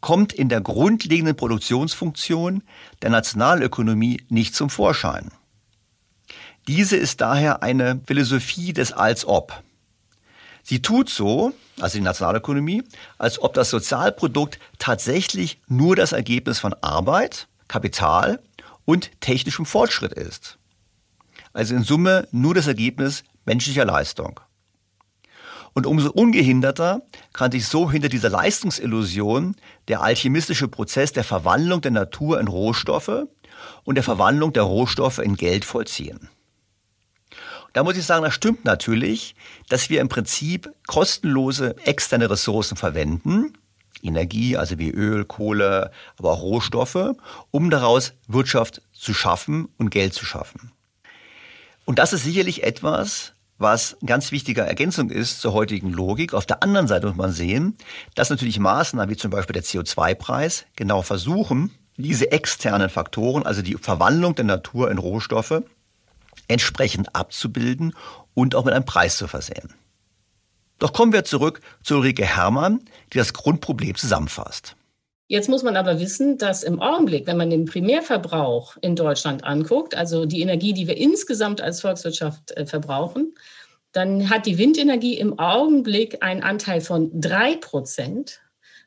kommt 0.00 0.32
in 0.32 0.48
der 0.48 0.60
grundlegenden 0.60 1.36
Produktionsfunktion 1.36 2.62
der 3.02 3.10
Nationalökonomie 3.10 4.22
nicht 4.28 4.54
zum 4.54 4.70
Vorschein. 4.70 5.30
Diese 6.68 6.96
ist 6.96 7.20
daher 7.20 7.62
eine 7.62 8.00
Philosophie 8.06 8.72
des 8.72 8.92
Als-ob. 8.92 9.62
Sie 10.62 10.80
tut 10.80 11.10
so, 11.10 11.52
also 11.80 11.98
die 11.98 12.04
Nationalökonomie, 12.04 12.84
als 13.18 13.40
ob 13.40 13.54
das 13.54 13.70
Sozialprodukt 13.70 14.58
tatsächlich 14.78 15.60
nur 15.66 15.96
das 15.96 16.12
Ergebnis 16.12 16.60
von 16.60 16.74
Arbeit, 16.80 17.48
Kapital 17.68 18.40
und 18.84 19.10
technischem 19.20 19.66
Fortschritt 19.66 20.12
ist. 20.12 20.58
Also 21.52 21.74
in 21.74 21.82
Summe 21.82 22.28
nur 22.30 22.54
das 22.54 22.66
Ergebnis 22.66 23.24
menschlicher 23.44 23.84
Leistung. 23.84 24.40
Und 25.74 25.86
umso 25.86 26.10
ungehinderter 26.10 27.02
kann 27.32 27.50
sich 27.50 27.66
so 27.66 27.90
hinter 27.90 28.08
dieser 28.08 28.28
Leistungsillusion 28.28 29.56
der 29.88 30.02
alchemistische 30.02 30.68
Prozess 30.68 31.12
der 31.12 31.24
Verwandlung 31.24 31.80
der 31.80 31.92
Natur 31.92 32.38
in 32.40 32.48
Rohstoffe 32.48 33.26
und 33.84 33.94
der 33.94 34.04
Verwandlung 34.04 34.52
der 34.52 34.64
Rohstoffe 34.64 35.18
in 35.18 35.36
Geld 35.36 35.64
vollziehen. 35.64 36.28
Da 37.72 37.82
muss 37.82 37.96
ich 37.96 38.04
sagen, 38.04 38.24
das 38.24 38.34
stimmt 38.34 38.64
natürlich, 38.64 39.34
dass 39.68 39.88
wir 39.88 40.00
im 40.00 40.08
Prinzip 40.08 40.70
kostenlose 40.86 41.76
externe 41.84 42.28
Ressourcen 42.28 42.76
verwenden, 42.76 43.54
Energie, 44.02 44.56
also 44.56 44.78
wie 44.78 44.90
Öl, 44.90 45.24
Kohle, 45.24 45.90
aber 46.18 46.32
auch 46.32 46.42
Rohstoffe, 46.42 47.14
um 47.50 47.70
daraus 47.70 48.14
Wirtschaft 48.26 48.82
zu 48.92 49.14
schaffen 49.14 49.68
und 49.78 49.90
Geld 49.90 50.12
zu 50.12 50.24
schaffen. 50.24 50.72
Und 51.84 51.98
das 51.98 52.12
ist 52.12 52.24
sicherlich 52.24 52.62
etwas, 52.64 53.32
was 53.58 53.96
ganz 54.04 54.32
wichtige 54.32 54.62
Ergänzung 54.62 55.10
ist 55.10 55.40
zur 55.40 55.52
heutigen 55.52 55.90
Logik. 55.90 56.34
Auf 56.34 56.46
der 56.46 56.62
anderen 56.62 56.88
Seite 56.88 57.06
muss 57.06 57.16
man 57.16 57.32
sehen, 57.32 57.76
dass 58.14 58.30
natürlich 58.30 58.58
Maßnahmen 58.58 59.10
wie 59.10 59.16
zum 59.16 59.30
Beispiel 59.30 59.54
der 59.54 59.62
CO2-Preis 59.62 60.66
genau 60.74 61.02
versuchen, 61.02 61.70
diese 61.96 62.32
externen 62.32 62.88
Faktoren, 62.88 63.44
also 63.44 63.62
die 63.62 63.74
Verwandlung 63.74 64.34
der 64.34 64.46
Natur 64.46 64.90
in 64.90 64.98
Rohstoffe, 64.98 65.62
entsprechend 66.48 67.14
abzubilden 67.14 67.94
und 68.34 68.54
auch 68.54 68.64
mit 68.64 68.74
einem 68.74 68.84
Preis 68.84 69.16
zu 69.16 69.26
versehen. 69.28 69.74
Doch 70.78 70.92
kommen 70.92 71.12
wir 71.12 71.24
zurück 71.24 71.60
zu 71.82 71.96
Ulrike 71.96 72.24
Herrmann, 72.24 72.84
die 73.12 73.18
das 73.18 73.32
Grundproblem 73.32 73.94
zusammenfasst. 73.94 74.74
Jetzt 75.28 75.48
muss 75.48 75.62
man 75.62 75.76
aber 75.76 76.00
wissen, 76.00 76.36
dass 76.36 76.62
im 76.62 76.82
Augenblick, 76.82 77.26
wenn 77.26 77.36
man 77.36 77.48
den 77.48 77.64
Primärverbrauch 77.64 78.76
in 78.82 78.96
Deutschland 78.96 79.44
anguckt, 79.44 79.94
also 79.94 80.26
die 80.26 80.42
Energie, 80.42 80.74
die 80.74 80.86
wir 80.86 80.96
insgesamt 80.96 81.60
als 81.60 81.80
Volkswirtschaft 81.80 82.50
äh, 82.50 82.66
verbrauchen, 82.66 83.34
dann 83.92 84.28
hat 84.28 84.46
die 84.46 84.58
Windenergie 84.58 85.18
im 85.18 85.38
Augenblick 85.38 86.22
einen 86.22 86.42
Anteil 86.42 86.80
von 86.80 87.20
drei 87.20 87.56
Prozent 87.56 88.40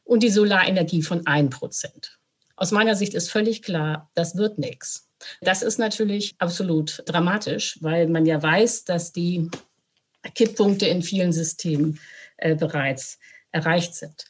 und 0.03 0.21
die 0.21 0.29
Solarenergie 0.29 1.01
von 1.01 1.25
ein 1.25 1.49
Prozent. 1.49 2.19
Aus 2.57 2.71
meiner 2.71 2.95
Sicht 2.95 3.13
ist 3.13 3.31
völlig 3.31 3.61
klar, 3.61 4.09
das 4.13 4.35
wird 4.37 4.57
nichts. 4.57 5.09
Das 5.41 5.61
ist 5.61 5.79
natürlich 5.79 6.35
absolut 6.37 7.03
dramatisch, 7.05 7.77
weil 7.81 8.07
man 8.07 8.25
ja 8.25 8.41
weiß, 8.41 8.85
dass 8.85 9.11
die 9.11 9.49
Kipppunkte 10.33 10.87
in 10.87 11.01
vielen 11.01 11.33
Systemen 11.33 11.99
äh, 12.37 12.55
bereits 12.55 13.19
erreicht 13.51 13.95
sind. 13.95 14.25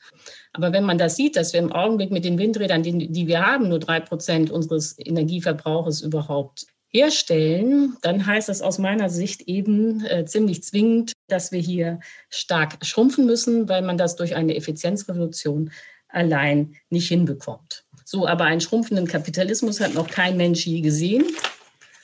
Aber 0.53 0.71
wenn 0.71 0.83
man 0.83 0.97
das 0.97 1.15
sieht, 1.15 1.35
dass 1.35 1.53
wir 1.53 1.59
im 1.59 1.71
Augenblick 1.71 2.11
mit 2.11 2.25
den 2.25 2.37
Windrädern, 2.37 2.83
die, 2.83 3.11
die 3.11 3.27
wir 3.27 3.45
haben, 3.45 3.69
nur 3.69 3.79
drei 3.79 3.99
Prozent 3.99 4.51
unseres 4.51 4.95
Energieverbrauches 4.97 6.01
überhaupt 6.01 6.67
herstellen, 6.89 7.97
dann 8.01 8.25
heißt 8.25 8.47
das 8.47 8.61
aus 8.61 8.77
meiner 8.77 9.09
Sicht 9.09 9.41
eben 9.43 10.05
äh, 10.05 10.25
ziemlich 10.25 10.63
zwingend, 10.63 11.13
dass 11.27 11.51
wir 11.51 11.59
hier 11.59 11.99
stark 12.29 12.77
schrumpfen 12.85 13.25
müssen, 13.25 13.67
weil 13.67 13.81
man 13.81 13.97
das 13.97 14.15
durch 14.15 14.35
eine 14.35 14.55
Effizienzrevolution 14.55 15.71
allein 16.07 16.75
nicht 16.89 17.09
hinbekommt. 17.09 17.84
So, 18.07 18.27
aber 18.27 18.45
einen 18.45 18.61
schrumpfenden 18.61 19.07
Kapitalismus 19.07 19.79
hat 19.79 19.95
noch 19.95 20.07
kein 20.07 20.37
Mensch 20.37 20.65
je 20.65 20.81
gesehen. 20.81 21.25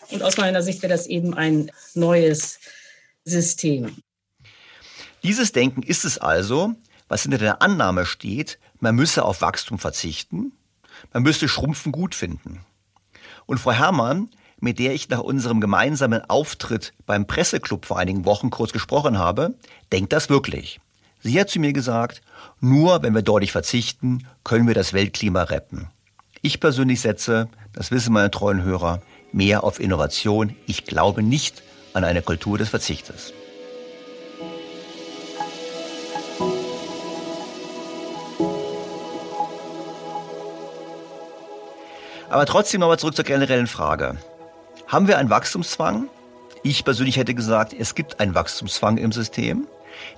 Und 0.10 0.24
aus 0.24 0.36
meiner 0.36 0.64
Sicht 0.64 0.82
wäre 0.82 0.92
das 0.92 1.06
eben 1.06 1.36
ein 1.36 1.72
neues 1.94 2.60
System. 3.24 3.96
Dieses 5.24 5.52
Denken 5.52 5.84
ist 5.84 6.04
es 6.04 6.18
also, 6.18 6.74
was 7.08 7.22
hinter 7.22 7.38
der 7.38 7.62
Annahme 7.62 8.08
steht, 8.08 8.58
man 8.80 8.96
müsse 8.96 9.24
auf 9.24 9.42
Wachstum 9.42 9.78
verzichten, 9.78 10.54
man 11.14 11.22
müsste 11.22 11.48
Schrumpfen 11.48 11.92
gut 11.92 12.16
finden. 12.16 12.66
Und 13.46 13.60
Frau 13.60 13.72
Herrmann, 13.72 14.30
mit 14.60 14.80
der 14.80 14.94
ich 14.94 15.08
nach 15.10 15.20
unserem 15.20 15.62
gemeinsamen 15.62 16.28
Auftritt 16.28 16.94
beim 17.06 17.28
Presseclub 17.28 17.86
vor 17.86 18.00
einigen 18.00 18.26
Wochen 18.26 18.50
kurz 18.50 18.72
gesprochen 18.72 19.20
habe, 19.20 19.54
denkt 19.92 20.14
das 20.14 20.30
wirklich. 20.30 20.80
Sie 21.24 21.40
hat 21.40 21.50
zu 21.50 21.60
mir 21.60 21.72
gesagt, 21.72 22.22
nur 22.60 23.04
wenn 23.04 23.14
wir 23.14 23.22
deutlich 23.22 23.52
verzichten, 23.52 24.26
können 24.44 24.68
wir 24.68 24.74
das 24.74 24.94
Weltklima 24.94 25.44
retten. 25.44 25.88
Ich 26.42 26.60
persönlich 26.60 27.02
setze, 27.02 27.48
das 27.74 27.92
wissen 27.92 28.14
meine 28.14 28.32
treuen 28.32 28.64
Hörer, 28.64 29.02
mehr 29.32 29.64
auf 29.64 29.80
Innovation. 29.80 30.56
Ich 30.66 30.86
glaube 30.86 31.22
nicht 31.22 31.62
an 31.94 32.04
eine 32.04 32.24
Kultur 32.24 32.58
des 32.58 32.70
Verzichtes. 32.70 33.34
Aber 42.30 42.46
trotzdem 42.46 42.80
nochmal 42.80 42.98
zurück 42.98 43.16
zur 43.16 43.26
generellen 43.26 43.68
Frage. 43.68 44.18
Haben 44.88 45.08
wir 45.08 45.18
einen 45.20 45.30
Wachstumszwang? 45.30 46.10
Ich 46.64 46.84
persönlich 46.84 47.18
hätte 47.18 47.36
gesagt, 47.36 47.74
es 47.78 47.94
gibt 47.94 48.20
einen 48.20 48.34
Wachstumszwang 48.34 48.98
im 48.98 49.12
System. 49.12 49.68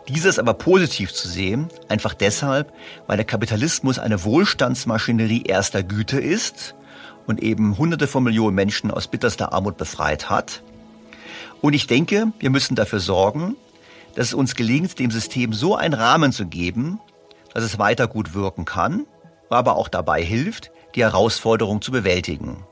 Dieses 0.08 0.40
aber 0.40 0.54
positiv 0.54 1.14
zu 1.14 1.28
sehen, 1.28 1.70
einfach 1.88 2.14
deshalb, 2.14 2.74
weil 3.08 3.18
der 3.18 3.26
Kapitalismus 3.26 4.00
eine 4.00 4.24
Wohlstandsmaschinerie 4.24 5.44
erster 5.44 5.84
Güte 5.84 6.20
ist 6.20 6.76
und 7.28 7.42
eben 7.42 7.78
hunderte 7.78 8.08
von 8.08 8.24
Millionen 8.24 8.56
Menschen 8.56 8.92
aus 8.92 9.08
bitterster 9.08 9.54
Armut 9.54 9.78
befreit 9.78 10.30
hat. 10.30 10.62
Und 11.62 11.74
ich 11.74 11.88
denke, 11.88 12.34
wir 12.40 12.50
müssen 12.50 12.76
dafür 12.76 13.00
sorgen, 13.00 13.56
dass 14.16 14.28
es 14.28 14.34
uns 14.34 14.56
gelingt, 14.56 15.00
dem 15.00 15.12
System 15.12 15.54
so 15.54 15.76
einen 15.76 15.94
Rahmen 15.94 16.32
zu 16.32 16.46
geben, 16.46 17.00
dass 17.54 17.64
es 17.64 17.80
weiter 17.80 18.08
gut 18.08 18.34
wirken 18.34 18.66
kann, 18.66 19.06
aber 19.50 19.78
auch 19.78 19.88
dabei 19.88 20.24
hilft, 20.24 20.72
die 20.96 21.02
Herausforderung 21.02 21.82
zu 21.82 21.92
bewältigen. 21.92 22.66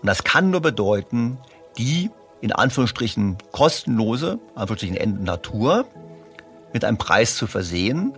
Und 0.00 0.06
das 0.06 0.24
kann 0.24 0.50
nur 0.50 0.60
bedeuten, 0.60 1.38
die 1.78 2.10
in 2.40 2.52
Anführungsstrichen 2.52 3.38
kostenlose, 3.52 4.38
Anführungsstrichen 4.54 5.24
Natur, 5.24 5.86
mit 6.74 6.84
einem 6.84 6.98
Preis 6.98 7.36
zu 7.36 7.46
versehen 7.46 8.12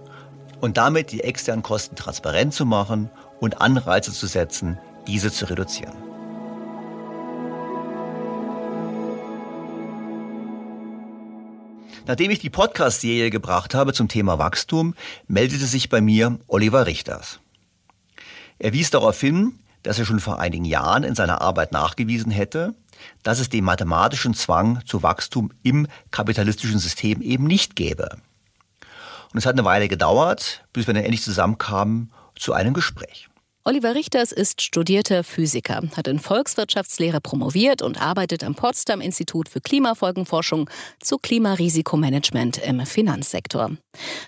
und 0.61 0.77
damit 0.79 1.13
die 1.13 1.23
externen 1.23 1.63
Kosten 1.63 1.95
transparent 1.95 2.55
zu 2.55 2.67
machen 2.67 3.11
und 3.39 3.61
Anreize 3.61 4.13
zu 4.13 4.27
setzen, 4.27 4.79
diese 5.07 5.31
zu 5.31 5.49
reduzieren. 5.49 5.95
Nachdem 12.09 12.31
ich 12.31 12.39
die 12.39 12.51
Podcast-Serie 12.51 13.31
gebracht 13.31 13.75
habe 13.75 13.93
zum 13.93 14.09
Thema 14.09 14.39
Wachstum, 14.39 14.95
meldete 15.27 15.67
sich 15.67 15.89
bei 15.89 16.01
mir 16.01 16.39
Oliver 16.47 16.87
Richters. 16.87 17.41
Er 18.59 18.73
wies 18.73 18.91
darauf 18.91 19.21
hin, 19.21 19.59
dass 19.83 19.99
er 19.99 20.05
schon 20.05 20.21
vor 20.21 20.39
einigen 20.39 20.65
Jahren 20.65 21.05
in 21.05 21.15
seiner 21.15 21.41
Arbeit 21.41 21.73
nachgewiesen 21.73 22.31
hätte, 22.31 22.75
dass 23.23 23.41
es 23.41 23.49
den 23.49 23.65
mathematischen 23.65 24.35
Zwang 24.35 24.81
zu 24.87 25.03
Wachstum 25.03 25.53
im 25.63 25.89
kapitalistischen 26.11 26.79
System 26.79 27.21
eben 27.21 27.45
nicht 27.45 27.77
gäbe. 27.77 28.17
Und 29.37 29.41
es 29.41 29.45
hat 29.45 29.53
eine 29.53 29.67
Weile 29.67 29.87
gedauert, 29.87 30.65
bis 30.73 30.87
wir 30.87 30.95
dann 30.95 31.03
endlich 31.03 31.21
zusammenkamen 31.21 32.11
zu 32.37 32.55
einem 32.55 32.73
Gespräch. 32.73 33.29
Oliver 33.65 33.95
Richters 33.95 34.33
ist 34.33 34.63
studierter 34.63 35.25
Physiker, 35.25 35.83
hat 35.95 36.09
in 36.09 36.21
Volkswirtschaftslehre 36.21 37.21
promoviert 37.21 37.83
und 37.83 38.01
arbeitet 38.01 38.43
am 38.45 38.55
Potsdam 38.55 39.03
Institut 39.03 39.51
für 39.51 39.61
Klimafolgenforschung 39.61 40.71
zu 41.01 41.19
Klimarisikommanagement 41.19 42.57
im 42.67 42.87
Finanzsektor. 42.87 43.73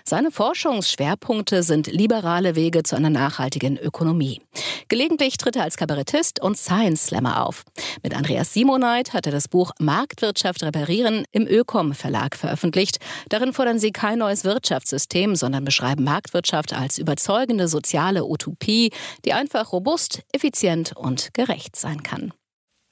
Seine 0.03 0.31
Forschungsschwerpunkte 0.31 1.63
sind 1.63 1.87
liberale 1.87 2.55
Wege 2.55 2.83
zu 2.83 2.97
einer 2.97 3.09
nachhaltigen 3.09 3.77
Ökonomie. 3.77 4.41
Gelegentlich 4.89 5.37
tritt 5.37 5.55
er 5.55 5.63
als 5.63 5.77
Kabarettist 5.77 6.41
und 6.41 6.57
Science 6.57 7.05
Slammer 7.05 7.45
auf. 7.45 7.63
Mit 8.03 8.13
Andreas 8.13 8.53
Simoneit 8.53 9.13
hat 9.13 9.25
er 9.25 9.31
das 9.31 9.47
Buch 9.47 9.71
Marktwirtschaft 9.79 10.63
reparieren 10.63 11.23
im 11.31 11.47
Ökom 11.47 11.93
Verlag 11.93 12.35
veröffentlicht. 12.35 12.97
Darin 13.29 13.53
fordern 13.53 13.79
sie 13.79 13.91
kein 13.91 14.19
neues 14.19 14.43
Wirtschaftssystem, 14.43 15.35
sondern 15.35 15.63
beschreiben 15.63 16.03
Marktwirtschaft 16.03 16.73
als 16.73 16.97
überzeugende 16.97 17.69
soziale 17.69 18.25
Utopie, 18.25 18.91
die 19.23 19.29
die 19.29 19.33
einfach 19.33 19.73
robust, 19.73 20.23
effizient 20.31 20.97
und 20.97 21.35
gerecht 21.35 21.75
sein 21.75 22.01
kann. 22.01 22.33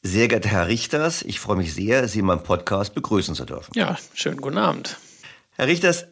Sehr 0.04 0.28
geehrter 0.28 0.50
Herr 0.50 0.68
Richters, 0.68 1.24
ich 1.24 1.40
freue 1.40 1.58
mich 1.58 1.74
sehr, 1.74 2.08
Sie 2.08 2.20
in 2.20 2.26
meinem 2.26 2.44
Podcast 2.44 2.94
begrüßen 2.94 3.34
zu 3.34 3.44
dürfen. 3.44 3.72
Ja, 3.74 3.98
schönen 4.14 4.40
guten 4.40 4.60
Abend. 4.60 4.98
Herr 5.56 5.66
Richters, 5.66 6.06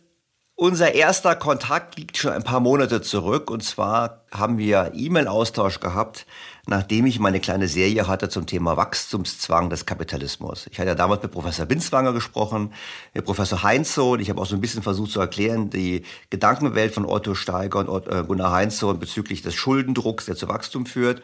unser 0.58 0.96
erster 0.96 1.36
Kontakt 1.36 1.98
liegt 1.98 2.18
schon 2.18 2.32
ein 2.32 2.44
paar 2.44 2.62
Monate 2.62 3.02
zurück 3.02 3.52
und 3.52 3.62
zwar 3.62 4.22
haben 4.32 4.58
wir 4.58 4.92
E-Mail-Austausch 4.96 5.82
gehabt, 5.82 6.26
nachdem 6.66 7.06
ich 7.06 7.20
meine 7.20 7.42
kleine 7.42 7.68
Serie 7.68 8.08
hatte 8.08 8.30
zum 8.30 8.46
Thema 8.46 8.78
Wachstumszwang 8.78 9.70
des 9.70 9.86
Kapitalismus. 9.86 10.68
Ich 10.72 10.80
hatte 10.80 10.90
ja 10.90 10.96
damals 10.96 11.22
mit 11.24 11.32
Professor 11.32 11.66
Binswanger 11.66 12.14
gesprochen, 12.14 12.74
mit 13.14 13.26
Professor 13.26 13.64
Heinzo 13.64 14.14
und 14.14 14.22
ich 14.22 14.30
habe 14.30 14.42
auch 14.42 14.46
so 14.46 14.56
ein 14.56 14.62
bisschen 14.62 14.82
versucht 14.82 15.12
zu 15.12 15.20
erklären, 15.20 15.70
die 15.70 16.04
Gedankenwelt 16.30 16.94
von 16.94 17.06
Otto 17.06 17.36
Steiger 17.36 17.88
und 17.90 18.08
äh, 18.08 18.24
Gunnar 18.24 18.52
Heinzo 18.54 18.94
bezüglich 18.94 19.42
des 19.42 19.56
Schuldendrucks, 19.56 20.26
der 20.26 20.38
zu 20.38 20.48
Wachstum 20.48 20.86
führt. 20.86 21.22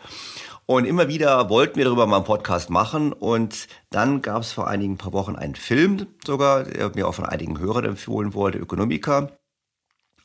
Und 0.65 0.85
immer 0.85 1.07
wieder 1.07 1.49
wollten 1.49 1.77
wir 1.77 1.85
darüber 1.85 2.07
mal 2.07 2.17
einen 2.17 2.25
Podcast 2.25 2.69
machen. 2.69 3.13
Und 3.13 3.67
dann 3.89 4.21
gab 4.21 4.41
es 4.41 4.51
vor 4.51 4.67
einigen 4.67 4.97
paar 4.97 5.13
Wochen 5.13 5.35
einen 5.35 5.55
Film 5.55 6.07
sogar, 6.25 6.63
der 6.63 6.91
mir 6.95 7.07
auch 7.07 7.15
von 7.15 7.25
einigen 7.25 7.59
Hörern 7.59 7.85
empfohlen 7.85 8.33
wurde, 8.33 8.57
Ökonomiker, 8.57 9.31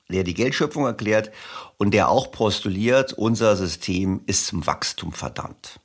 der 0.08 0.24
die 0.24 0.34
Geldschöpfung 0.34 0.84
erklärt 0.84 1.32
und 1.78 1.92
der 1.92 2.08
auch 2.08 2.30
postuliert, 2.30 3.12
unser 3.12 3.56
System 3.56 4.20
ist 4.26 4.46
zum 4.46 4.66
Wachstum 4.66 5.12
verdammt. 5.12 5.80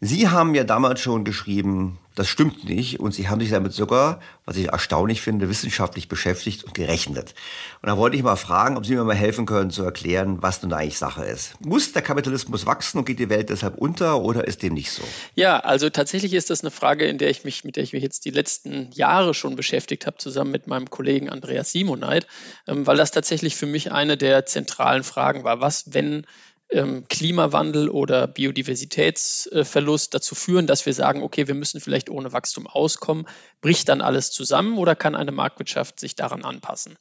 Sie 0.00 0.28
haben 0.28 0.54
ja 0.54 0.64
damals 0.64 1.00
schon 1.00 1.24
geschrieben, 1.24 1.98
das 2.16 2.28
stimmt 2.28 2.64
nicht. 2.64 2.98
Und 2.98 3.14
Sie 3.14 3.28
haben 3.28 3.40
sich 3.40 3.50
damit 3.50 3.72
sogar, 3.72 4.20
was 4.44 4.56
ich 4.56 4.68
erstaunlich 4.68 5.20
finde, 5.20 5.48
wissenschaftlich 5.48 6.08
beschäftigt 6.08 6.64
und 6.64 6.74
gerechnet. 6.74 7.34
Und 7.82 7.88
da 7.88 7.96
wollte 7.96 8.16
ich 8.16 8.22
mal 8.22 8.36
fragen, 8.36 8.76
ob 8.76 8.86
Sie 8.86 8.94
mir 8.94 9.04
mal 9.04 9.14
helfen 9.14 9.44
können 9.46 9.70
zu 9.70 9.84
erklären, 9.84 10.42
was 10.42 10.62
nun 10.62 10.72
eigentlich 10.72 10.98
Sache 10.98 11.24
ist. 11.24 11.60
Muss 11.60 11.92
der 11.92 12.02
Kapitalismus 12.02 12.64
wachsen 12.64 12.98
und 12.98 13.04
geht 13.04 13.18
die 13.18 13.28
Welt 13.28 13.50
deshalb 13.50 13.76
unter 13.76 14.22
oder 14.22 14.46
ist 14.46 14.62
dem 14.62 14.74
nicht 14.74 14.90
so? 14.90 15.02
Ja, 15.34 15.60
also 15.60 15.90
tatsächlich 15.90 16.32
ist 16.32 16.48
das 16.48 16.62
eine 16.62 16.70
Frage, 16.70 17.06
in 17.06 17.18
der 17.18 17.28
ich 17.28 17.44
mich, 17.44 17.64
mit 17.64 17.76
der 17.76 17.82
ich 17.82 17.92
mich 17.92 18.02
jetzt 18.02 18.24
die 18.24 18.30
letzten 18.30 18.90
Jahre 18.92 19.34
schon 19.34 19.54
beschäftigt 19.54 20.06
habe, 20.06 20.16
zusammen 20.16 20.50
mit 20.50 20.66
meinem 20.66 20.88
Kollegen 20.88 21.28
Andreas 21.28 21.70
Simoneit, 21.70 22.26
ähm, 22.66 22.86
weil 22.86 22.96
das 22.96 23.10
tatsächlich 23.10 23.56
für 23.56 23.66
mich 23.66 23.92
eine 23.92 24.16
der 24.16 24.46
zentralen 24.46 25.04
Fragen 25.04 25.44
war. 25.44 25.60
Was, 25.60 25.92
wenn 25.92 26.26
Klimawandel 26.68 27.88
oder 27.88 28.26
Biodiversitätsverlust 28.26 30.12
dazu 30.12 30.34
führen, 30.34 30.66
dass 30.66 30.84
wir 30.84 30.94
sagen, 30.94 31.22
okay, 31.22 31.46
wir 31.46 31.54
müssen 31.54 31.80
vielleicht 31.80 32.10
ohne 32.10 32.32
Wachstum 32.32 32.66
auskommen, 32.66 33.26
bricht 33.60 33.88
dann 33.88 34.00
alles 34.00 34.32
zusammen 34.32 34.76
oder 34.76 34.96
kann 34.96 35.14
eine 35.14 35.30
Marktwirtschaft 35.30 36.00
sich 36.00 36.16
daran 36.16 36.44
anpassen? 36.44 36.96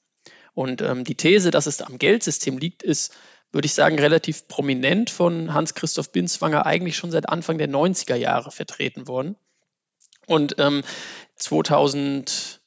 Und 0.53 0.81
ähm, 0.81 1.03
die 1.03 1.15
These, 1.15 1.51
dass 1.51 1.65
es 1.65 1.81
am 1.81 1.97
Geldsystem 1.97 2.57
liegt, 2.57 2.83
ist, 2.83 3.13
würde 3.51 3.65
ich 3.65 3.73
sagen, 3.73 3.97
relativ 3.97 4.47
prominent 4.47 5.09
von 5.09 5.53
Hans-Christoph 5.53 6.11
Binswanger 6.11 6.65
eigentlich 6.65 6.95
schon 6.95 7.11
seit 7.11 7.27
Anfang 7.29 7.57
der 7.57 7.69
90er 7.69 8.15
Jahre 8.15 8.51
vertreten 8.51 9.07
worden. 9.07 9.35
Und 10.27 10.55
ähm, 10.59 10.83
2011 11.35 12.57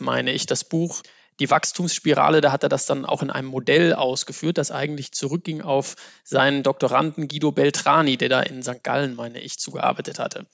meine 0.00 0.32
ich, 0.32 0.46
das 0.46 0.64
Buch 0.64 1.02
die 1.40 1.50
Wachstumsspirale, 1.50 2.40
da 2.40 2.52
hat 2.52 2.62
er 2.62 2.68
das 2.68 2.86
dann 2.86 3.04
auch 3.04 3.22
in 3.22 3.30
einem 3.30 3.48
Modell 3.48 3.94
ausgeführt, 3.94 4.58
das 4.58 4.70
eigentlich 4.70 5.12
zurückging 5.12 5.62
auf 5.62 5.96
seinen 6.22 6.62
Doktoranden 6.62 7.28
Guido 7.28 7.50
Beltrani, 7.50 8.16
der 8.16 8.28
da 8.28 8.40
in 8.40 8.62
St. 8.62 8.84
Gallen, 8.84 9.16
meine 9.16 9.40
ich, 9.40 9.58
zugearbeitet 9.58 10.18
hatte. 10.18 10.46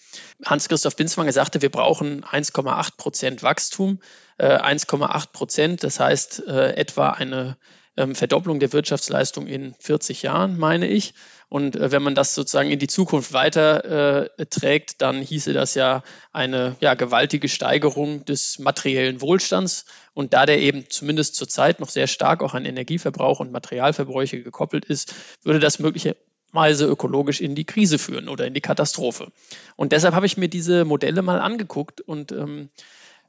Hans-Christoph 0.45 0.97
Binswanger 0.97 1.33
sagte, 1.33 1.61
wir 1.61 1.71
brauchen 1.71 2.25
1,8 2.25 2.97
Prozent 2.97 3.43
Wachstum. 3.43 4.01
1,8 4.39 5.25
äh, 5.25 5.27
Prozent, 5.33 5.83
das 5.83 5.99
heißt 5.99 6.47
äh, 6.47 6.75
etwa 6.75 7.11
eine 7.11 7.57
ähm, 7.97 8.15
Verdopplung 8.15 8.61
der 8.61 8.73
Wirtschaftsleistung 8.73 9.47
in 9.47 9.75
40 9.79 10.23
Jahren, 10.23 10.59
meine 10.59 10.87
ich. 10.87 11.15
Und 11.49 11.77
äh, 11.77 11.93
wenn 11.93 12.03
man 12.03 12.15
das 12.15 12.35
sozusagen 12.35 12.71
in 12.71 12.79
die 12.79 12.89
Zukunft 12.89 13.33
weiter 13.33 14.29
äh, 14.39 14.47
trägt, 14.47 15.01
dann 15.01 15.23
hieße 15.23 15.53
das 15.53 15.75
ja 15.75 16.03
eine 16.33 16.77
ja, 16.81 16.95
gewaltige 16.95 17.49
Steigerung 17.49 18.25
des 18.25 18.59
materiellen 18.59 19.21
Wohlstands. 19.21 19.87
Und 20.13 20.35
da 20.35 20.47
der 20.47 20.61
eben 20.61 20.91
zumindest 20.91 21.37
zurzeit 21.37 21.81
noch 21.81 21.89
sehr 21.89 22.07
stark 22.07 22.43
auch 22.43 22.55
an 22.55 22.65
Energieverbrauch 22.65 23.41
und 23.41 23.53
Materialverbräuche 23.53 24.43
gekoppelt 24.43 24.85
ist, 24.85 25.15
würde 25.43 25.61
das 25.61 25.79
möglicherweise 25.79 26.87
ökologisch 26.87 27.41
in 27.41 27.55
die 27.55 27.65
Krise 27.65 27.99
führen 27.99 28.29
oder 28.29 28.47
in 28.47 28.55
die 28.55 28.61
Katastrophe. 28.61 29.33
Und 29.77 29.93
deshalb 29.93 30.15
habe 30.15 30.27
ich 30.27 30.37
mir 30.37 30.49
diese 30.49 30.85
Modelle 30.85 31.23
mal 31.23 31.41
angeguckt 31.41 32.01
und 32.01 32.33
ähm, 32.33 32.71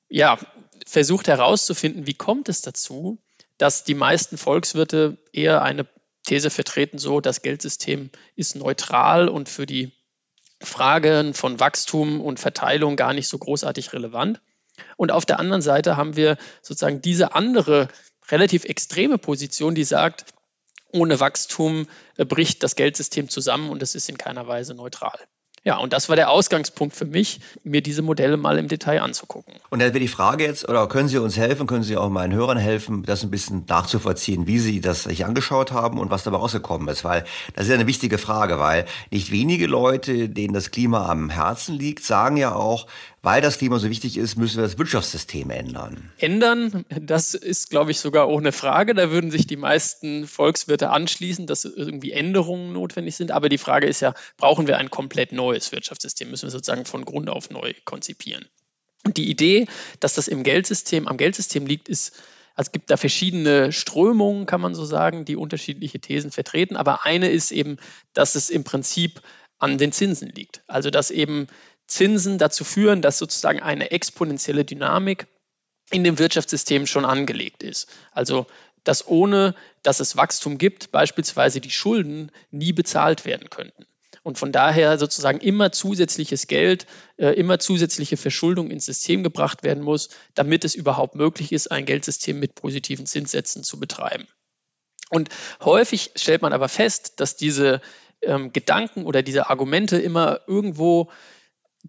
ja, 0.09 0.37
versucht 0.85 1.27
herauszufinden, 1.27 2.07
wie 2.07 2.13
kommt 2.13 2.49
es 2.49 2.61
dazu, 2.61 3.19
dass 3.57 3.83
die 3.83 3.95
meisten 3.95 4.37
Volkswirte 4.37 5.17
eher 5.31 5.61
eine 5.61 5.87
These 6.25 6.49
vertreten, 6.49 6.97
so 6.97 7.21
das 7.21 7.41
Geldsystem 7.41 8.11
ist 8.35 8.55
neutral 8.55 9.29
und 9.29 9.49
für 9.49 9.65
die 9.65 9.93
Fragen 10.61 11.33
von 11.33 11.59
Wachstum 11.59 12.21
und 12.21 12.39
Verteilung 12.39 12.95
gar 12.95 13.13
nicht 13.13 13.27
so 13.27 13.37
großartig 13.37 13.93
relevant. 13.93 14.41
Und 14.95 15.11
auf 15.11 15.25
der 15.25 15.39
anderen 15.39 15.61
Seite 15.61 15.97
haben 15.97 16.15
wir 16.15 16.37
sozusagen 16.61 17.01
diese 17.01 17.33
andere 17.33 17.87
relativ 18.29 18.65
extreme 18.65 19.17
Position, 19.17 19.75
die 19.75 19.83
sagt, 19.83 20.25
ohne 20.91 21.19
Wachstum 21.19 21.87
äh, 22.17 22.25
bricht 22.25 22.63
das 22.63 22.75
Geldsystem 22.75 23.29
zusammen 23.29 23.69
und 23.69 23.81
es 23.81 23.95
ist 23.95 24.09
in 24.09 24.17
keiner 24.17 24.47
Weise 24.47 24.73
neutral. 24.73 25.17
Ja, 25.63 25.77
und 25.77 25.91
das 25.91 26.07
war 26.07 26.15
der 26.15 26.29
Ausgangspunkt 26.29 26.95
für 26.95 27.05
mich, 27.05 27.39
mir 27.63 27.81
diese 27.81 28.01
Modelle 28.01 28.37
mal 28.37 28.57
im 28.57 28.67
Detail 28.67 29.01
anzugucken. 29.01 29.53
Und 29.69 29.79
dann 29.79 29.89
wäre 29.89 29.99
die 29.99 30.07
Frage 30.07 30.45
jetzt, 30.45 30.67
oder 30.69 30.87
können 30.87 31.09
Sie 31.09 31.17
uns 31.17 31.37
helfen, 31.37 31.67
können 31.67 31.83
Sie 31.83 31.97
auch 31.97 32.09
meinen 32.09 32.33
Hörern 32.33 32.57
helfen, 32.57 33.03
das 33.03 33.23
ein 33.23 33.31
bisschen 33.31 33.65
nachzuvollziehen, 33.67 34.47
wie 34.47 34.59
Sie 34.59 34.79
das 34.79 35.03
sich 35.03 35.25
angeschaut 35.25 35.71
haben 35.71 35.99
und 35.99 36.09
was 36.09 36.23
dabei 36.23 36.37
rausgekommen 36.37 36.87
ist? 36.87 37.03
Weil 37.03 37.25
das 37.53 37.65
ist 37.65 37.69
ja 37.69 37.75
eine 37.75 37.87
wichtige 37.87 38.17
Frage, 38.17 38.59
weil 38.59 38.85
nicht 39.11 39.31
wenige 39.31 39.67
Leute, 39.67 40.29
denen 40.29 40.53
das 40.53 40.71
Klima 40.71 41.09
am 41.09 41.29
Herzen 41.29 41.75
liegt, 41.75 42.03
sagen 42.05 42.37
ja 42.37 42.55
auch, 42.55 42.87
weil 43.21 43.41
das 43.41 43.57
Klima 43.57 43.79
so 43.79 43.89
wichtig 43.89 44.17
ist, 44.17 44.37
müssen 44.37 44.57
wir 44.57 44.63
das 44.63 44.77
Wirtschaftssystem 44.77 45.49
ändern. 45.49 46.11
Ändern, 46.17 46.85
das 46.89 47.33
ist, 47.33 47.69
glaube 47.69 47.91
ich, 47.91 47.99
sogar 47.99 48.29
ohne 48.29 48.51
Frage. 48.51 48.93
Da 48.93 49.11
würden 49.11 49.31
sich 49.31 49.47
die 49.47 49.57
meisten 49.57 50.27
Volkswirte 50.27 50.89
anschließen, 50.91 51.47
dass 51.47 51.65
irgendwie 51.65 52.11
Änderungen 52.11 52.73
notwendig 52.73 53.15
sind. 53.15 53.31
Aber 53.31 53.49
die 53.49 53.57
Frage 53.57 53.87
ist 53.87 54.01
ja, 54.01 54.13
brauchen 54.37 54.67
wir 54.67 54.77
ein 54.77 54.91
komplett 54.91 55.31
neues 55.31 55.71
Wirtschaftssystem? 55.71 56.29
Müssen 56.29 56.43
wir 56.45 56.51
sozusagen 56.51 56.85
von 56.85 57.05
Grund 57.05 57.29
auf 57.29 57.49
neu 57.49 57.73
konzipieren? 57.85 58.45
Und 59.03 59.17
die 59.17 59.29
Idee, 59.29 59.67
dass 59.99 60.13
das 60.13 60.27
im 60.27 60.43
Geldsystem, 60.43 61.07
am 61.07 61.17
Geldsystem 61.17 61.65
liegt, 61.65 61.89
ist, 61.89 62.13
also 62.55 62.69
es 62.69 62.71
gibt 62.71 62.89
da 62.89 62.97
verschiedene 62.97 63.71
Strömungen, 63.71 64.45
kann 64.45 64.61
man 64.61 64.75
so 64.75 64.85
sagen, 64.85 65.25
die 65.25 65.35
unterschiedliche 65.35 65.99
Thesen 65.99 66.31
vertreten. 66.31 66.75
Aber 66.75 67.05
eine 67.05 67.29
ist 67.29 67.51
eben, 67.51 67.77
dass 68.13 68.35
es 68.35 68.49
im 68.49 68.63
Prinzip 68.63 69.21
an 69.59 69.77
den 69.77 69.91
Zinsen 69.91 70.29
liegt. 70.29 70.61
Also 70.67 70.89
dass 70.89 71.11
eben 71.11 71.47
Zinsen 71.87 72.37
dazu 72.37 72.63
führen, 72.63 73.01
dass 73.01 73.17
sozusagen 73.17 73.61
eine 73.61 73.91
exponentielle 73.91 74.65
Dynamik 74.65 75.27
in 75.89 76.03
dem 76.03 76.19
Wirtschaftssystem 76.19 76.85
schon 76.85 77.05
angelegt 77.05 77.63
ist. 77.63 77.87
Also 78.11 78.45
dass 78.87 79.07
ohne 79.07 79.53
dass 79.83 79.99
es 79.99 80.15
Wachstum 80.15 80.57
gibt, 80.57 80.91
beispielsweise 80.91 81.59
die 81.59 81.71
Schulden 81.71 82.31
nie 82.51 82.71
bezahlt 82.71 83.25
werden 83.25 83.49
könnten. 83.49 83.85
Und 84.23 84.37
von 84.37 84.51
daher 84.51 84.97
sozusagen 84.97 85.39
immer 85.39 85.71
zusätzliches 85.71 86.47
Geld, 86.47 86.85
äh, 87.17 87.29
immer 87.31 87.59
zusätzliche 87.59 88.17
Verschuldung 88.17 88.69
ins 88.71 88.85
System 88.85 89.23
gebracht 89.23 89.63
werden 89.63 89.83
muss, 89.83 90.09
damit 90.33 90.65
es 90.65 90.75
überhaupt 90.75 91.15
möglich 91.15 91.51
ist, 91.51 91.71
ein 91.71 91.85
Geldsystem 91.85 92.39
mit 92.39 92.55
positiven 92.55 93.05
Zinssätzen 93.05 93.63
zu 93.63 93.79
betreiben. 93.79 94.27
Und 95.09 95.29
häufig 95.61 96.11
stellt 96.15 96.41
man 96.41 96.51
aber 96.51 96.67
fest, 96.67 97.19
dass 97.21 97.37
diese 97.37 97.81
ähm, 98.21 98.51
Gedanken 98.51 99.05
oder 99.05 99.21
diese 99.21 99.49
Argumente 99.49 99.97
immer 99.97 100.41
irgendwo 100.47 101.09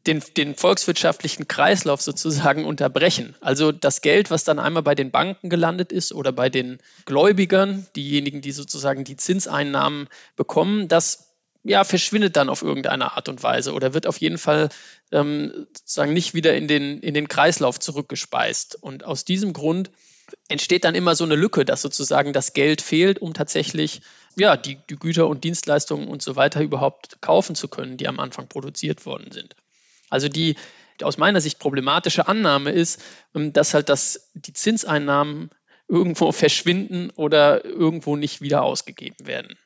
den, 0.07 0.23
den 0.37 0.55
volkswirtschaftlichen 0.55 1.49
Kreislauf 1.49 2.01
sozusagen 2.01 2.65
unterbrechen. 2.65 3.35
Also 3.41 3.73
das 3.73 4.01
Geld, 4.01 4.31
was 4.31 4.45
dann 4.45 4.59
einmal 4.59 4.83
bei 4.83 4.95
den 4.95 5.11
Banken 5.11 5.49
gelandet 5.49 5.93
ist 5.93 6.13
oder 6.13 6.33
bei 6.33 6.49
den 6.49 6.79
Gläubigern, 7.05 7.87
diejenigen, 7.97 8.41
die 8.41 8.53
sozusagen 8.53 9.05
die 9.05 9.17
Zinseinnahmen 9.17 10.09
bekommen, 10.37 10.89
das 10.89 11.29
ja, 11.65 11.85
verschwindet 11.85 12.37
dann 12.37 12.49
auf 12.49 12.63
irgendeine 12.63 13.13
Art 13.17 13.29
und 13.29 13.43
Weise 13.43 13.73
oder 13.73 13.93
wird 13.93 14.07
auf 14.07 14.19
jeden 14.19 14.39
Fall 14.39 14.69
ähm, 15.13 15.67
sozusagen 15.77 16.13
nicht 16.13 16.35
wieder 16.35 16.55
in 16.55 16.69
den, 16.69 17.01
in 17.01 17.15
den 17.15 17.29
Kreislauf 17.29 17.79
zurückgespeist. 17.79 18.77
Und 18.81 19.05
aus 19.05 19.25
diesem 19.25 19.53
Grund 19.53 19.91
entsteht 20.49 20.85
dann 20.85 20.95
immer 20.95 21.15
so 21.15 21.25
eine 21.25 21.35
Lücke, 21.35 21.65
dass 21.65 21.83
sozusagen 21.83 22.33
das 22.33 22.53
Geld 22.53 22.81
fehlt, 22.81 23.21
um 23.21 23.35
tatsächlich 23.35 24.03
ja, 24.37 24.57
die, 24.57 24.79
die 24.89 24.97
Güter 24.97 25.27
und 25.27 25.45
Dienstleistungen 25.45 26.09
und 26.09 26.23
so 26.23 26.37
weiter 26.37 26.61
überhaupt 26.63 27.21
kaufen 27.21 27.55
zu 27.55 27.69
können, 27.69 27.97
die 27.97 28.09
am 28.09 28.21
Anfang 28.21 28.49
produziert 28.49 29.05
worden 29.05 29.33
sind. 29.33 29.57
Also 30.11 30.29
die 30.29 30.57
aus 31.03 31.18
meiner 31.18 31.40
Sicht 31.40 31.59
problematische 31.59 32.29
Annahme 32.29 32.71
ist, 32.71 33.03
ähm, 33.35 33.53
dass 33.53 33.75
halt 33.75 33.88
das, 33.88 34.31
die 34.35 34.53
Zinseinnahmen 34.53 35.51
irgendwo 35.88 36.33
verschwinden 36.33 37.11
oder 37.11 37.64
irgendwo 37.64 38.16
nicht 38.16 38.40
wieder 38.40 38.62
ausgegeben 38.62 39.27
werden. 39.27 39.57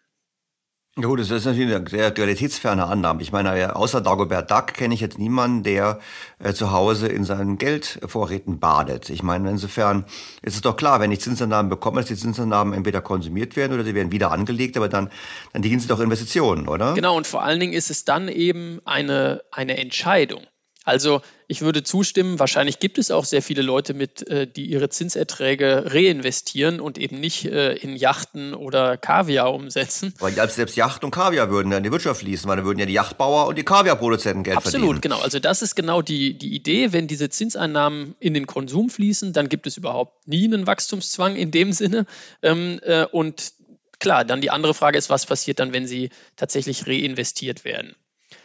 Ja 0.98 1.06
gut, 1.06 1.20
das 1.20 1.30
ist 1.30 1.46
natürlich 1.46 1.74
eine 1.74 1.88
sehr 1.88 2.14
realitätsferne 2.14 2.84
Annahme. 2.84 3.22
Ich 3.22 3.32
meine, 3.32 3.74
außer 3.74 4.02
Dagobert 4.02 4.50
Duck 4.50 4.74
kenne 4.74 4.92
ich 4.92 5.00
jetzt 5.00 5.18
niemanden, 5.18 5.62
der 5.62 6.00
äh, 6.38 6.52
zu 6.52 6.70
Hause 6.70 7.08
in 7.08 7.24
seinen 7.24 7.56
Geldvorräten 7.56 8.60
badet. 8.60 9.08
Ich 9.08 9.22
meine, 9.22 9.48
insofern 9.48 10.04
ist 10.42 10.54
es 10.54 10.60
doch 10.60 10.76
klar, 10.76 11.00
wenn 11.00 11.10
ich 11.10 11.22
Zinsannahmen 11.22 11.70
bekomme, 11.70 12.02
dass 12.02 12.08
die 12.08 12.16
Zinsannahmen 12.16 12.74
entweder 12.74 13.00
konsumiert 13.00 13.56
werden 13.56 13.72
oder 13.72 13.84
sie 13.84 13.94
werden 13.94 14.12
wieder 14.12 14.32
angelegt, 14.32 14.76
aber 14.76 14.90
dann, 14.90 15.08
dann 15.54 15.62
dienen 15.62 15.80
sie 15.80 15.88
doch 15.88 15.98
Investitionen, 15.98 16.68
oder? 16.68 16.92
Genau, 16.92 17.16
und 17.16 17.26
vor 17.26 17.42
allen 17.42 17.58
Dingen 17.58 17.72
ist 17.72 17.90
es 17.90 18.04
dann 18.04 18.28
eben 18.28 18.82
eine, 18.84 19.40
eine 19.50 19.78
Entscheidung. 19.78 20.42
Also 20.84 21.22
ich 21.46 21.60
würde 21.60 21.82
zustimmen, 21.82 22.38
wahrscheinlich 22.38 22.78
gibt 22.78 22.98
es 22.98 23.10
auch 23.10 23.24
sehr 23.24 23.42
viele 23.42 23.62
Leute 23.62 23.94
mit, 23.94 24.26
äh, 24.28 24.46
die 24.46 24.66
ihre 24.66 24.88
Zinserträge 24.88 25.84
reinvestieren 25.86 26.80
und 26.80 26.98
eben 26.98 27.20
nicht 27.20 27.44
äh, 27.44 27.74
in 27.74 27.94
Yachten 27.94 28.54
oder 28.54 28.96
Kaviar 28.96 29.52
umsetzen. 29.54 30.14
Weil 30.18 30.32
selbst 30.50 30.76
Yacht 30.76 31.04
und 31.04 31.12
Kaviar 31.12 31.50
würden 31.50 31.70
dann 31.70 31.78
in 31.78 31.84
die 31.84 31.92
Wirtschaft 31.92 32.20
fließen, 32.20 32.48
weil 32.48 32.56
dann 32.56 32.64
würden 32.64 32.80
ja 32.80 32.86
die 32.86 32.94
Yachtbauer 32.94 33.46
und 33.46 33.58
die 33.58 33.64
Kaviarproduzenten 33.64 34.42
Geld 34.42 34.56
Absolut, 34.56 34.80
verdienen. 34.80 35.00
genau. 35.02 35.20
Also 35.20 35.38
das 35.38 35.62
ist 35.62 35.76
genau 35.76 36.02
die, 36.02 36.36
die 36.36 36.54
Idee. 36.54 36.92
Wenn 36.92 37.06
diese 37.06 37.28
Zinseinnahmen 37.28 38.16
in 38.18 38.34
den 38.34 38.46
Konsum 38.46 38.90
fließen, 38.90 39.32
dann 39.32 39.48
gibt 39.48 39.66
es 39.66 39.76
überhaupt 39.76 40.26
nie 40.26 40.44
einen 40.44 40.66
Wachstumszwang 40.66 41.36
in 41.36 41.50
dem 41.50 41.72
Sinne. 41.72 42.06
Ähm, 42.42 42.80
äh, 42.82 43.04
und 43.06 43.52
klar, 44.00 44.24
dann 44.24 44.40
die 44.40 44.50
andere 44.50 44.74
Frage 44.74 44.98
ist, 44.98 45.10
was 45.10 45.26
passiert 45.26 45.60
dann, 45.60 45.72
wenn 45.72 45.86
sie 45.86 46.10
tatsächlich 46.36 46.86
reinvestiert 46.88 47.64
werden? 47.64 47.94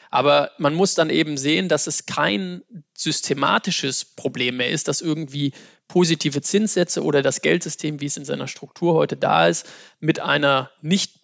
Aber 0.10 0.52
man 0.58 0.74
muss 0.74 0.94
dann 0.94 1.10
eben 1.10 1.38
sehen, 1.38 1.70
dass 1.70 1.88
es 1.88 2.06
kein 2.06 2.62
systematisches 2.94 4.06
Problem 4.06 4.58
mehr 4.58 4.70
ist, 4.70 4.88
dass 4.88 5.02
irgendwie 5.02 5.54
positive 5.88 6.42
Zinssätze 6.42 7.04
oder 7.04 7.22
das 7.22 7.42
Geldsystem, 7.42 8.02
wie 8.02 8.06
es 8.06 8.18
in 8.18 8.26
seiner 8.26 8.48
Struktur 8.48 8.94
heute 8.94 9.18
da 9.18 9.48
ist, 9.48 9.68
mit 10.00 10.20
einer 10.20 10.72
nicht 10.82 11.20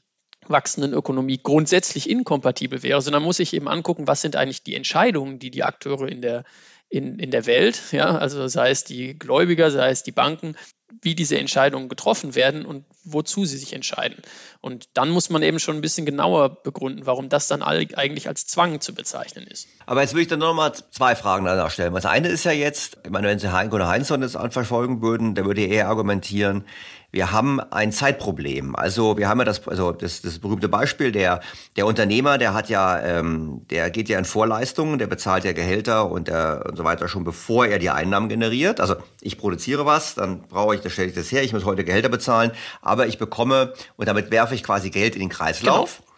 wachsenden 0.48 0.94
Ökonomie 0.94 1.40
grundsätzlich 1.42 2.10
inkompatibel 2.10 2.84
wäre, 2.84 3.02
sondern 3.02 3.24
muss 3.24 3.38
sich 3.38 3.54
eben 3.54 3.68
angucken, 3.68 4.08
was 4.08 4.22
sind 4.22 4.36
eigentlich 4.36 4.64
die 4.64 4.76
Entscheidungen, 4.76 5.40
die 5.40 5.52
die 5.52 5.64
Akteure 5.64 6.08
in 6.08 6.22
der, 6.22 6.44
in, 6.90 7.20
in 7.20 7.32
der 7.32 7.46
Welt, 7.46 7.82
ja, 7.92 8.18
also 8.18 8.48
sei 8.48 8.70
es 8.70 8.84
die 8.84 9.18
Gläubiger, 9.18 9.72
sei 9.72 9.90
es 9.90 10.04
die 10.04 10.12
Banken, 10.12 10.56
wie 11.02 11.16
diese 11.16 11.38
Entscheidungen 11.38 11.90
getroffen 11.90 12.36
werden 12.36 12.66
und 12.66 12.86
wozu 13.04 13.46
sie 13.46 13.58
sich 13.58 13.74
entscheiden. 13.74 14.18
Und 14.62 14.90
dann 14.94 15.10
muss 15.10 15.30
man 15.30 15.44
eben 15.44 15.60
schon 15.60 15.76
ein 15.76 15.82
bisschen 15.82 16.06
genauer 16.06 16.64
begründen, 16.64 17.06
warum 17.06 17.30
das 17.30 17.48
dann 17.48 17.62
eigentlich 17.62 18.28
als 18.28 18.48
Zwang 18.48 18.80
zu 18.80 18.94
bezeichnen 18.94 19.46
ist. 19.48 19.68
Aber 19.86 20.02
jetzt 20.02 20.14
würde 20.14 20.22
ich 20.22 20.28
dann 20.28 20.40
noch 20.40 20.54
mal 20.54 20.72
zwei 20.74 21.16
Fragen 21.16 21.46
danach 21.46 21.72
stellen. 21.72 21.94
Das 21.94 22.06
eine 22.06 22.30
ist 22.30 22.46
ja 22.46 22.52
jetzt, 22.52 22.98
ich 23.04 23.12
meine, 23.12 23.28
wenn 23.28 23.40
Sie 23.40 23.52
Heinz 23.52 23.74
oder 23.74 23.88
Heinzson 23.88 24.22
das 24.22 24.36
anverfolgen 24.36 25.02
würden, 25.02 25.36
der 25.36 25.46
würde 25.46 25.66
eher 25.66 25.90
argumentieren, 25.90 26.66
wir 27.14 27.32
haben 27.32 27.60
ein 27.60 27.92
Zeitproblem. 27.92 28.76
Also 28.76 29.18
wir 29.18 29.30
haben 29.30 29.38
ja 29.38 29.46
das, 29.46 29.68
also 29.68 29.92
das, 29.92 30.24
das 30.24 30.40
berühmte 30.40 30.68
Beispiel, 30.68 31.12
der, 31.12 31.42
der 31.76 31.86
Unternehmer, 31.86 32.40
der 32.40 32.56
hat 32.56 32.70
ja, 32.70 33.00
ähm, 33.00 33.68
der 33.70 33.92
geht 33.92 34.10
ja 34.10 34.18
in 34.18 34.26
Vorleistungen, 34.26 34.98
der 34.98 35.06
bezahlt 35.06 35.44
ja 35.44 35.52
Gehälter 35.52 36.10
und, 36.10 36.28
der, 36.28 36.66
und 36.68 36.76
so 36.76 36.84
weiter 36.84 37.08
schon 37.08 37.24
bevor 37.24 37.68
er 37.68 37.78
die 37.78 37.92
Einnahmen 37.92 38.30
generiert. 38.30 38.80
Also 38.82 38.96
ich 39.24 39.38
produziere 39.38 39.86
was, 39.86 40.16
dann 40.16 40.42
brauche 40.42 40.76
ich, 40.76 40.82
da 40.82 40.90
stelle 40.90 41.10
ich 41.10 41.16
das 41.16 41.32
her, 41.32 41.44
ich 41.44 41.54
muss 41.54 41.66
heute 41.66 41.84
Gehälter 41.84 42.10
bezahlen, 42.10 42.52
aber 42.82 43.08
ich 43.08 43.18
bekomme 43.18 43.74
und 43.96 44.08
damit 44.08 44.32
werfe 44.32 44.56
ich 44.56 44.64
quasi 44.64 44.90
Geld 44.90 45.16
in 45.16 45.22
den 45.22 45.30
Kreislauf. 45.30 45.98
Genau. 45.98 46.10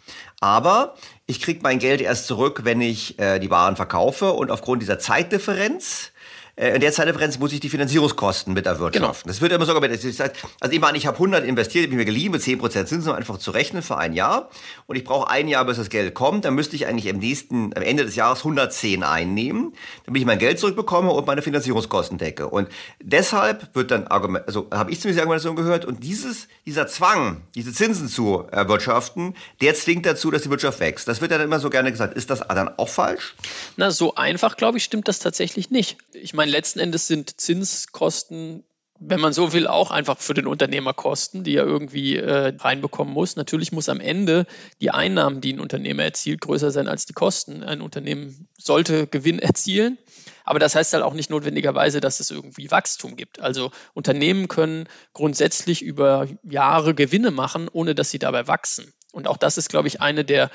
Aber 0.42 0.96
ich 1.26 1.42
kriege 1.42 1.62
mein 1.64 1.80
Geld 1.80 2.02
erst 2.02 2.28
zurück, 2.28 2.62
wenn 2.64 2.82
ich 2.82 3.18
äh, 3.20 3.40
die 3.40 3.50
Waren 3.50 3.76
verkaufe 3.76 4.34
und 4.34 4.52
aufgrund 4.52 4.82
dieser 4.82 5.00
Zeitdifferenz 5.00 6.12
in 6.58 6.80
der 6.80 6.94
Zeitdifferenz 6.94 7.38
muss 7.38 7.52
ich 7.52 7.60
die 7.60 7.70
Finanzierungskosten 7.70 8.54
mit 8.54 8.66
erwirtschaften. 8.66 9.24
Genau. 9.24 9.28
Das 9.28 9.42
wird 9.42 9.52
immer 9.52 9.66
sogar 9.66 9.82
mit, 9.82 9.92
also 9.92 10.08
ich 10.72 10.80
meine, 10.80 10.98
ich 10.98 11.06
habe 11.06 11.18
100 11.18 11.44
investiert, 11.44 11.84
ich 11.84 11.90
bin 11.90 11.98
mir 11.98 12.06
geliehen 12.06 12.32
mit 12.32 12.42
10% 12.42 12.86
Zinsen, 12.86 13.10
um 13.10 13.16
einfach 13.16 13.38
zu 13.38 13.52
rechnen 13.52 13.82
für 13.82 13.98
ein 13.98 14.14
Jahr. 14.14 14.50
Und 14.88 14.96
ich 14.96 15.04
brauche 15.04 15.30
ein 15.30 15.50
Jahr, 15.50 15.66
bis 15.66 15.76
das 15.76 15.90
Geld 15.90 16.14
kommt. 16.14 16.46
Dann 16.46 16.56
müsste 16.56 16.78
ich 16.78 16.88
eigentlich 16.88 17.08
im 17.08 17.18
nächsten, 17.18 17.76
am 17.76 17.84
Ende 17.84 18.06
des 18.06 18.16
Jahres 18.16 18.40
110 18.40 19.04
einnehmen, 19.04 19.74
damit 20.06 20.22
ich 20.22 20.26
mein 20.26 20.40
Geld 20.40 20.58
zurückbekomme 20.58 21.12
und 21.12 21.28
meine 21.28 21.42
Finanzierungskosten 21.42 22.18
decke. 22.20 22.48
Und 22.48 22.70
deshalb 23.02 23.76
wird 23.76 23.92
dann 23.92 24.08
also 24.08 24.70
habe 24.72 24.92
ich 24.92 25.02
zumindest 25.02 25.18
die 25.18 25.22
Argumentation 25.22 25.58
gehört. 25.58 25.84
Und 25.84 26.04
dieses, 26.04 26.48
dieser 26.66 26.88
Zwang, 26.88 27.42
diese 27.56 27.74
Zinsen 27.74 28.08
zu 28.08 28.46
erwirtschaften, 28.50 29.36
der 29.60 29.76
zwingt 29.76 30.06
dazu, 30.06 30.32
dass 30.32 30.44
die 30.44 30.50
Wirtschaft 30.50 30.80
wächst. 30.80 31.08
Das 31.10 31.20
wird 31.20 31.32
dann 31.32 31.42
immer 31.42 31.60
so 31.60 31.70
gerne 31.70 31.92
gesagt. 31.92 32.16
Ist 32.16 32.30
das 32.30 32.40
dann 32.48 32.70
auch 32.78 32.88
falsch? 32.88 33.36
Na, 33.76 33.92
so 33.92 34.16
einfach, 34.16 34.56
glaube 34.56 34.78
ich, 34.78 34.86
stimmt 34.86 35.10
das 35.10 35.20
tatsächlich 35.20 35.70
nicht. 35.70 35.98
Ich 36.14 36.34
meine, 36.34 36.45
meine, 36.46 36.52
letzten 36.52 36.80
Endes 36.80 37.08
sind 37.08 37.42
Zinskosten, 37.42 38.64
wenn 39.00 39.20
man 39.20 39.34
so 39.34 39.52
will, 39.52 39.68
auch 39.68 39.90
einfach 39.90 40.20
für 40.20 40.36
den 40.36 40.46
Unternehmer 40.46 40.94
Kosten, 40.94 41.44
die 41.44 41.56
er 41.56 41.66
irgendwie 41.66 42.18
äh, 42.18 42.56
reinbekommen 42.56 43.14
muss. 43.14 43.36
Natürlich 43.36 43.72
muss 43.72 43.90
am 43.90 44.00
Ende 44.00 44.46
die 44.80 44.92
Einnahmen, 44.92 45.42
die 45.42 45.54
ein 45.54 45.60
Unternehmer 45.60 46.04
erzielt, 46.04 46.42
größer 46.42 46.70
sein 46.70 46.88
als 46.88 47.08
die 47.08 47.14
Kosten. 47.14 47.64
Ein 47.64 47.82
Unternehmen 47.82 48.48
sollte 48.58 49.08
Gewinn 49.08 49.40
erzielen. 49.40 49.98
Aber 50.44 50.60
das 50.60 50.76
heißt 50.76 50.94
halt 50.94 51.04
auch 51.04 51.16
nicht 51.16 51.32
notwendigerweise, 51.32 52.00
dass 52.00 52.20
es 52.20 52.30
irgendwie 52.30 52.70
Wachstum 52.70 53.16
gibt. 53.16 53.40
Also 53.40 53.72
Unternehmen 53.96 54.48
können 54.48 54.88
grundsätzlich 55.14 55.82
über 55.82 56.28
Jahre 56.44 56.94
Gewinne 56.94 57.32
machen, 57.32 57.68
ohne 57.72 57.96
dass 57.96 58.12
sie 58.12 58.20
dabei 58.20 58.48
wachsen. 58.48 58.94
Und 59.12 59.28
auch 59.28 59.38
das 59.38 59.58
ist, 59.58 59.70
glaube 59.70 59.88
ich, 59.88 60.00
eine 60.00 60.24
der 60.24 60.52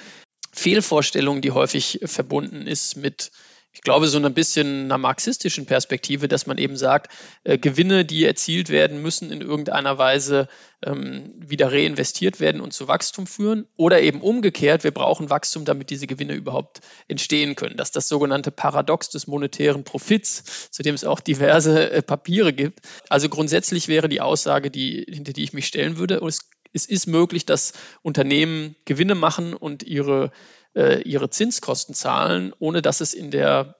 Fehlvorstellungen, 0.52 1.42
die 1.42 1.50
häufig 1.50 2.00
verbunden 2.04 2.68
ist 2.68 2.96
mit 2.96 3.32
ich 3.72 3.82
glaube, 3.82 4.08
so 4.08 4.18
ein 4.18 4.34
bisschen 4.34 4.84
einer 4.84 4.98
marxistischen 4.98 5.64
Perspektive, 5.64 6.26
dass 6.26 6.46
man 6.46 6.58
eben 6.58 6.76
sagt, 6.76 7.12
äh, 7.44 7.56
Gewinne, 7.56 8.04
die 8.04 8.24
erzielt 8.24 8.68
werden, 8.68 9.00
müssen 9.00 9.30
in 9.30 9.40
irgendeiner 9.40 9.96
Weise 9.96 10.48
ähm, 10.84 11.32
wieder 11.36 11.70
reinvestiert 11.70 12.40
werden 12.40 12.60
und 12.60 12.72
zu 12.72 12.88
Wachstum 12.88 13.28
führen. 13.28 13.66
Oder 13.76 14.00
eben 14.02 14.22
umgekehrt, 14.22 14.82
wir 14.82 14.90
brauchen 14.90 15.30
Wachstum, 15.30 15.64
damit 15.64 15.90
diese 15.90 16.08
Gewinne 16.08 16.34
überhaupt 16.34 16.80
entstehen 17.06 17.54
können. 17.54 17.76
Dass 17.76 17.92
das 17.92 18.08
sogenannte 18.08 18.50
Paradox 18.50 19.10
des 19.10 19.28
monetären 19.28 19.84
Profits, 19.84 20.70
zu 20.70 20.82
dem 20.82 20.96
es 20.96 21.04
auch 21.04 21.20
diverse 21.20 21.90
äh, 21.90 22.02
Papiere 22.02 22.52
gibt. 22.52 22.80
Also 23.08 23.28
grundsätzlich 23.28 23.86
wäre 23.86 24.08
die 24.08 24.20
Aussage, 24.20 24.70
die, 24.70 25.06
hinter 25.08 25.32
die 25.32 25.44
ich 25.44 25.52
mich 25.52 25.66
stellen 25.66 25.96
würde, 25.96 26.16
es, 26.16 26.40
es 26.72 26.86
ist 26.86 27.06
möglich, 27.06 27.46
dass 27.46 27.72
Unternehmen 28.02 28.76
Gewinne 28.84 29.14
machen 29.14 29.54
und 29.54 29.82
ihre 29.82 30.30
äh, 30.74 31.02
ihre 31.02 31.30
Zinskosten 31.30 31.94
zahlen, 31.94 32.52
ohne 32.58 32.82
dass 32.82 33.00
es 33.00 33.14
in 33.14 33.30
der 33.30 33.76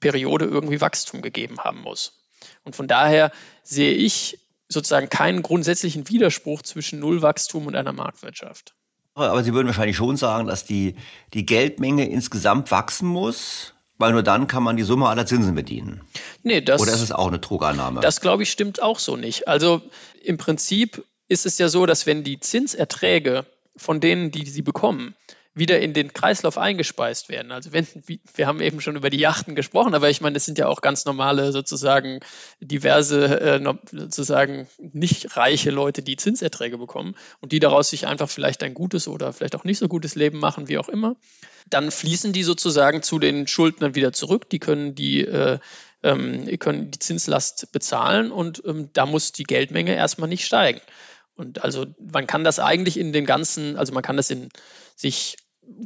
Periode 0.00 0.44
irgendwie 0.44 0.80
Wachstum 0.80 1.22
gegeben 1.22 1.58
haben 1.60 1.80
muss. 1.80 2.20
Und 2.62 2.76
von 2.76 2.88
daher 2.88 3.30
sehe 3.62 3.92
ich 3.92 4.40
sozusagen 4.68 5.08
keinen 5.08 5.42
grundsätzlichen 5.42 6.08
Widerspruch 6.08 6.62
zwischen 6.62 6.98
Nullwachstum 7.00 7.66
und 7.66 7.76
einer 7.76 7.92
Marktwirtschaft. 7.92 8.74
Aber 9.14 9.44
Sie 9.44 9.54
würden 9.54 9.68
wahrscheinlich 9.68 9.96
schon 9.96 10.16
sagen, 10.16 10.48
dass 10.48 10.64
die, 10.64 10.96
die 11.34 11.46
Geldmenge 11.46 12.08
insgesamt 12.08 12.72
wachsen 12.72 13.06
muss, 13.06 13.74
weil 13.96 14.12
nur 14.12 14.24
dann 14.24 14.48
kann 14.48 14.64
man 14.64 14.76
die 14.76 14.82
Summe 14.82 15.08
aller 15.08 15.24
Zinsen 15.24 15.54
bedienen. 15.54 16.00
Nee, 16.42 16.60
das, 16.60 16.80
Oder 16.80 16.92
ist 16.92 17.00
es 17.00 17.12
auch 17.12 17.28
eine 17.28 17.40
Trugannahme? 17.40 18.00
Das 18.00 18.20
glaube 18.20 18.42
ich 18.42 18.50
stimmt 18.50 18.82
auch 18.82 18.98
so 18.98 19.16
nicht. 19.16 19.46
Also 19.46 19.82
im 20.22 20.36
Prinzip 20.36 21.04
ist 21.28 21.46
es 21.46 21.58
ja 21.58 21.68
so, 21.68 21.86
dass 21.86 22.06
wenn 22.06 22.24
die 22.24 22.40
Zinserträge 22.40 23.46
von 23.76 24.00
denen, 24.00 24.30
die 24.30 24.46
sie 24.46 24.62
bekommen, 24.62 25.14
wieder 25.54 25.80
in 25.80 25.92
den 25.92 26.12
Kreislauf 26.12 26.58
eingespeist 26.58 27.28
werden. 27.28 27.52
Also 27.52 27.72
wenn, 27.72 27.86
wir 28.34 28.46
haben 28.46 28.60
eben 28.60 28.80
schon 28.80 28.96
über 28.96 29.08
die 29.08 29.18
Yachten 29.18 29.54
gesprochen, 29.54 29.94
aber 29.94 30.10
ich 30.10 30.20
meine, 30.20 30.34
das 30.34 30.44
sind 30.44 30.58
ja 30.58 30.66
auch 30.66 30.80
ganz 30.80 31.04
normale 31.04 31.52
sozusagen 31.52 32.20
diverse 32.60 33.40
äh, 33.40 33.74
sozusagen 33.92 34.66
nicht 34.78 35.36
reiche 35.36 35.70
Leute, 35.70 36.02
die 36.02 36.16
Zinserträge 36.16 36.76
bekommen 36.76 37.14
und 37.40 37.52
die 37.52 37.60
daraus 37.60 37.90
sich 37.90 38.08
einfach 38.08 38.28
vielleicht 38.28 38.64
ein 38.64 38.74
gutes 38.74 39.06
oder 39.06 39.32
vielleicht 39.32 39.54
auch 39.54 39.64
nicht 39.64 39.78
so 39.78 39.86
gutes 39.86 40.16
Leben 40.16 40.40
machen, 40.40 40.66
wie 40.68 40.78
auch 40.78 40.88
immer. 40.88 41.14
Dann 41.70 41.92
fließen 41.92 42.32
die 42.32 42.42
sozusagen 42.42 43.02
zu 43.02 43.20
den 43.20 43.46
Schuldnern 43.46 43.94
wieder 43.94 44.12
zurück. 44.12 44.50
Die 44.50 44.58
können 44.58 44.96
die 44.96 45.20
äh, 45.20 45.60
ähm, 46.02 46.46
können 46.58 46.90
die 46.90 46.98
Zinslast 46.98 47.70
bezahlen 47.72 48.32
und 48.32 48.62
ähm, 48.66 48.90
da 48.92 49.06
muss 49.06 49.32
die 49.32 49.44
Geldmenge 49.44 49.94
erstmal 49.94 50.28
nicht 50.28 50.44
steigen. 50.44 50.80
Und 51.36 51.62
also 51.64 51.86
man 51.98 52.26
kann 52.26 52.44
das 52.44 52.58
eigentlich 52.58 52.98
in 52.98 53.12
den 53.12 53.26
ganzen, 53.26 53.76
also 53.76 53.92
man 53.92 54.02
kann 54.02 54.16
das 54.16 54.30
in 54.30 54.48
sich 54.96 55.36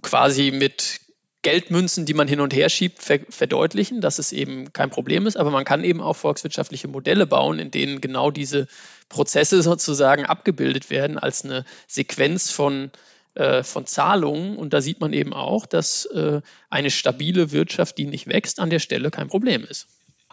quasi 0.03 0.51
mit 0.51 1.01
Geldmünzen, 1.43 2.05
die 2.05 2.15
man 2.15 2.27
hin 2.27 2.41
und 2.41 2.53
her 2.53 2.69
schiebt, 2.69 3.01
verdeutlichen, 3.01 4.01
dass 4.01 4.19
es 4.19 4.33
eben 4.33 4.73
kein 4.73 4.91
Problem 4.91 5.27
ist. 5.27 5.37
Aber 5.37 5.51
man 5.51 5.65
kann 5.65 5.85
eben 5.85 6.01
auch 6.01 6.17
volkswirtschaftliche 6.17 6.89
Modelle 6.89 7.27
bauen, 7.27 7.61
in 7.61 7.71
denen 7.71 8.01
genau 8.01 8.31
diese 8.31 8.67
Prozesse 9.09 9.63
sozusagen 9.63 10.27
abgebildet 10.27 10.91
werden 10.91 11.17
als 11.19 11.45
eine 11.45 11.65
Sequenz 11.87 12.51
von, 12.51 12.91
äh, 13.35 13.63
von 13.63 13.87
Zahlungen. 13.87 14.57
Und 14.57 14.73
da 14.73 14.81
sieht 14.81 15.01
man 15.01 15.13
eben 15.13 15.33
auch, 15.33 15.65
dass 15.65 16.07
äh, 16.07 16.41
eine 16.71 16.91
stabile 16.91 17.53
Wirtschaft, 17.53 17.99
die 17.99 18.07
nicht 18.07 18.27
wächst, 18.27 18.59
an 18.59 18.71
der 18.71 18.81
Stelle 18.81 19.11
kein 19.11 19.29
Problem 19.29 19.65
ist. 19.65 19.87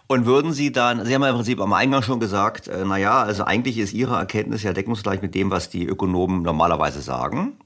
Und 0.07 0.25
würden 0.25 0.53
Sie 0.53 0.71
dann, 0.71 1.05
Sie 1.05 1.13
haben 1.13 1.23
ja 1.23 1.29
im 1.29 1.35
Prinzip 1.35 1.59
am 1.59 1.73
Eingang 1.73 2.03
schon 2.03 2.19
gesagt, 2.19 2.67
äh, 2.67 2.85
naja, 2.85 3.23
also 3.23 3.43
eigentlich 3.43 3.77
ist 3.77 3.93
Ihre 3.93 4.15
Erkenntnis 4.15 4.63
ja 4.63 4.73
deckungsgleich 4.73 5.21
mit 5.21 5.33
dem, 5.33 5.51
was 5.51 5.69
die 5.69 5.85
Ökonomen 5.85 6.43
normalerweise 6.43 7.01
sagen 7.01 7.57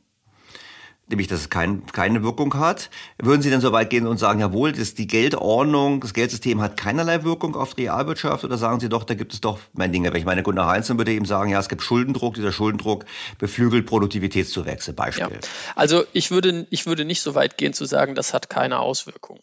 nämlich 1.09 1.27
dass 1.27 1.41
es 1.41 1.49
kein, 1.49 1.85
keine 1.87 2.23
Wirkung 2.23 2.53
hat. 2.53 2.89
Würden 3.17 3.41
Sie 3.41 3.49
denn 3.49 3.61
so 3.61 3.71
weit 3.71 3.89
gehen 3.89 4.07
und 4.07 4.17
sagen, 4.17 4.39
jawohl, 4.39 4.71
das, 4.71 4.93
die 4.93 5.07
Geldordnung, 5.07 6.01
das 6.01 6.13
Geldsystem 6.13 6.61
hat 6.61 6.77
keinerlei 6.77 7.23
Wirkung 7.23 7.55
auf 7.55 7.73
die 7.73 7.83
Realwirtschaft 7.83 8.43
oder 8.43 8.57
sagen 8.57 8.79
Sie 8.79 8.89
doch, 8.89 9.03
da 9.03 9.15
gibt 9.15 9.33
es 9.33 9.41
doch 9.41 9.59
mein 9.73 9.91
Dinge. 9.91 10.13
Wenn 10.13 10.19
ich 10.19 10.25
meine 10.25 10.43
Gunnar 10.43 10.67
Heinz 10.67 10.89
würde 10.89 11.11
eben 11.11 11.25
sagen, 11.25 11.51
ja, 11.51 11.59
es 11.59 11.69
gibt 11.69 11.81
Schuldendruck, 11.81 12.35
dieser 12.35 12.51
Schuldendruck 12.51 13.05
beflügelt 13.37 13.85
Produktivitätszuwächse, 13.85 14.93
Beispiel. 14.93 15.39
Ja. 15.41 15.49
Also 15.75 16.03
ich 16.13 16.31
würde, 16.31 16.67
ich 16.69 16.85
würde 16.85 17.05
nicht 17.05 17.21
so 17.21 17.35
weit 17.35 17.57
gehen 17.57 17.73
zu 17.73 17.85
sagen, 17.85 18.15
das 18.15 18.33
hat 18.33 18.49
keine 18.49 18.79
Auswirkung. 18.79 19.39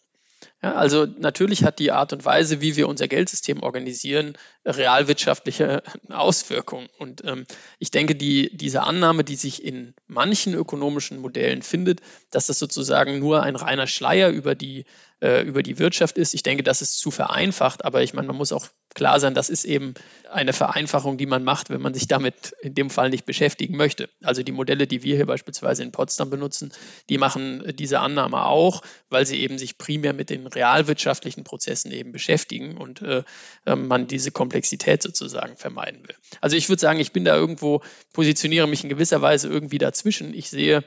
Ja, 0.63 0.73
also 0.73 1.05
natürlich 1.05 1.63
hat 1.63 1.77
die 1.77 1.91
Art 1.91 2.13
und 2.13 2.25
Weise, 2.25 2.61
wie 2.61 2.75
wir 2.75 2.87
unser 2.87 3.07
Geldsystem 3.07 3.61
organisieren, 3.61 4.33
realwirtschaftliche 4.65 5.83
Auswirkungen. 6.09 6.89
Und 6.97 7.23
ähm, 7.25 7.45
ich 7.77 7.91
denke, 7.91 8.15
die, 8.15 8.49
diese 8.57 8.81
Annahme, 8.81 9.23
die 9.23 9.35
sich 9.35 9.63
in 9.63 9.93
manchen 10.07 10.55
ökonomischen 10.55 11.19
Modellen 11.19 11.61
findet, 11.61 12.01
dass 12.31 12.47
das 12.47 12.57
sozusagen 12.57 13.19
nur 13.19 13.43
ein 13.43 13.55
reiner 13.55 13.85
Schleier 13.85 14.29
über 14.29 14.55
die 14.55 14.85
äh, 15.19 15.41
über 15.41 15.63
die 15.63 15.79
Wirtschaft 15.79 16.17
ist. 16.17 16.33
Ich 16.33 16.43
denke, 16.43 16.63
das 16.63 16.81
ist 16.81 16.99
zu 16.99 17.11
vereinfacht, 17.11 17.83
aber 17.83 18.03
ich 18.03 18.13
meine, 18.13 18.27
man 18.27 18.35
muss 18.35 18.51
auch 18.51 18.67
klar 18.93 19.19
sein, 19.19 19.33
das 19.33 19.49
ist 19.49 19.65
eben 19.65 19.93
eine 20.31 20.53
Vereinfachung, 20.53 21.17
die 21.17 21.25
man 21.25 21.43
macht, 21.43 21.69
wenn 21.69 21.81
man 21.81 21.93
sich 21.93 22.07
damit 22.07 22.53
in 22.61 22.75
dem 22.75 22.89
Fall 22.89 23.09
nicht 23.09 23.25
beschäftigen 23.25 23.77
möchte. 23.77 24.09
Also 24.23 24.43
die 24.43 24.51
Modelle, 24.51 24.87
die 24.87 25.03
wir 25.03 25.15
hier 25.15 25.25
beispielsweise 25.25 25.83
in 25.83 25.91
Potsdam 25.91 26.29
benutzen, 26.29 26.71
die 27.09 27.17
machen 27.17 27.63
diese 27.75 27.99
Annahme 27.99 28.45
auch, 28.45 28.81
weil 29.09 29.25
sie 29.25 29.39
eben 29.39 29.57
sich 29.57 29.77
primär 29.77 30.13
mit 30.13 30.29
den 30.29 30.47
realwirtschaftlichen 30.47 31.43
Prozessen 31.43 31.91
eben 31.91 32.11
beschäftigen 32.11 32.77
und 32.77 33.01
äh, 33.01 33.23
ähm, 33.65 33.87
man 33.87 34.07
diese 34.07 34.31
Komplexität 34.31 35.01
sozusagen 35.01 35.57
vermeiden 35.57 36.07
will. 36.07 36.15
Also 36.41 36.55
ich 36.55 36.69
würde 36.69 36.81
sagen, 36.81 36.99
ich 36.99 37.11
bin 37.11 37.25
da 37.25 37.35
irgendwo, 37.35 37.81
positioniere 38.13 38.67
mich 38.67 38.83
in 38.83 38.89
gewisser 38.89 39.21
Weise 39.21 39.47
irgendwie 39.47 39.77
dazwischen. 39.77 40.33
Ich 40.33 40.49
sehe 40.49 40.83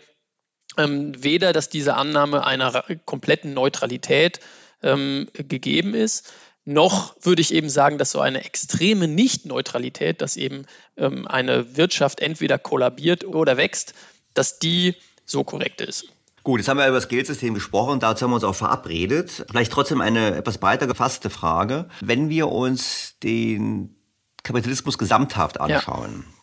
weder, 0.77 1.53
dass 1.53 1.69
diese 1.69 1.95
Annahme 1.95 2.47
einer 2.47 2.85
kompletten 3.05 3.55
Neutralität 3.55 4.41
ähm, 4.83 5.29
gegeben 5.35 5.95
ist, 5.95 6.33
noch 6.65 7.15
würde 7.23 7.43
ich 7.43 7.53
eben 7.55 7.69
sagen, 7.69 7.99
dass 7.99 8.13
so 8.13 8.21
eine 8.21 8.45
extreme 8.45 9.09
Nicht-Neutralität, 9.09 10.21
dass 10.23 10.37
eben 10.37 10.67
ähm, 10.97 11.27
eine 11.27 11.77
Wirtschaft 11.77 12.21
entweder 12.21 12.59
kollabiert 12.59 13.25
oder 13.25 13.57
wächst, 13.57 13.95
dass 14.35 14.59
die 14.59 14.95
so 15.25 15.43
korrekt 15.43 15.81
ist. 15.81 16.07
Gut, 16.43 16.61
jetzt 16.61 16.69
haben 16.69 16.79
wir 16.79 16.87
über 16.87 16.97
das 16.97 17.09
Geldsystem 17.09 17.55
gesprochen, 17.55 18.01
dazu 18.01 18.25
haben 18.25 18.31
wir 18.31 18.37
uns 18.37 18.45
auch 18.45 18.55
verabredet. 18.55 19.45
Vielleicht 19.51 19.73
trotzdem 19.73 20.01
eine 20.01 20.37
etwas 20.37 20.59
breiter 20.59 20.87
gefasste 20.87 21.29
Frage. 21.29 21.89
Wenn 22.01 22.31
wir 22.31 22.49
uns 22.49 23.17
den 23.23 23.97
Kapitalismus 24.43 24.97
gesamthaft 24.97 25.61
anschauen, 25.61 26.25
ja 26.27 26.40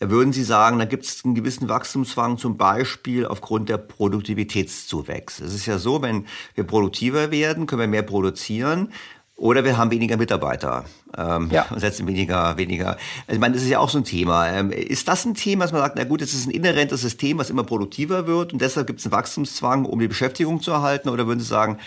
würden 0.00 0.32
Sie 0.32 0.42
sagen, 0.44 0.78
da 0.78 0.84
gibt 0.84 1.04
es 1.04 1.24
einen 1.24 1.34
gewissen 1.34 1.68
Wachstumszwang 1.68 2.38
zum 2.38 2.56
Beispiel 2.56 3.26
aufgrund 3.26 3.68
der 3.68 3.78
Produktivitätszuwächse. 3.78 5.44
Es 5.44 5.54
ist 5.54 5.66
ja 5.66 5.78
so, 5.78 6.02
wenn 6.02 6.26
wir 6.54 6.64
produktiver 6.64 7.30
werden, 7.30 7.66
können 7.66 7.80
wir 7.80 7.88
mehr 7.88 8.02
produzieren. 8.02 8.88
Oder 9.36 9.64
wir 9.64 9.76
haben 9.76 9.90
weniger 9.90 10.16
Mitarbeiter 10.16 10.84
ähm, 11.16 11.48
ja. 11.50 11.66
und 11.70 11.80
setzen 11.80 12.06
weniger, 12.06 12.56
weniger. 12.58 12.90
Also 13.26 13.32
ich 13.32 13.38
meine, 13.40 13.54
das 13.54 13.64
ist 13.64 13.70
ja 13.70 13.80
auch 13.80 13.88
so 13.88 13.98
ein 13.98 14.04
Thema. 14.04 14.48
Ähm, 14.48 14.70
ist 14.70 15.08
das 15.08 15.24
ein 15.24 15.34
Thema, 15.34 15.64
dass 15.64 15.72
man 15.72 15.80
sagt, 15.80 15.96
na 15.96 16.04
gut, 16.04 16.22
es 16.22 16.32
ist 16.32 16.46
ein 16.46 16.52
inhärentes 16.52 17.00
System, 17.00 17.38
was 17.38 17.50
immer 17.50 17.64
produktiver 17.64 18.28
wird 18.28 18.52
und 18.52 18.60
deshalb 18.60 18.86
gibt 18.86 19.00
es 19.00 19.06
einen 19.06 19.12
Wachstumszwang, 19.12 19.84
um 19.84 19.98
die 19.98 20.06
Beschäftigung 20.06 20.60
zu 20.60 20.70
erhalten? 20.70 21.08
Oder 21.08 21.26
würden 21.26 21.40
Sie 21.40 21.46
sagen, 21.46 21.78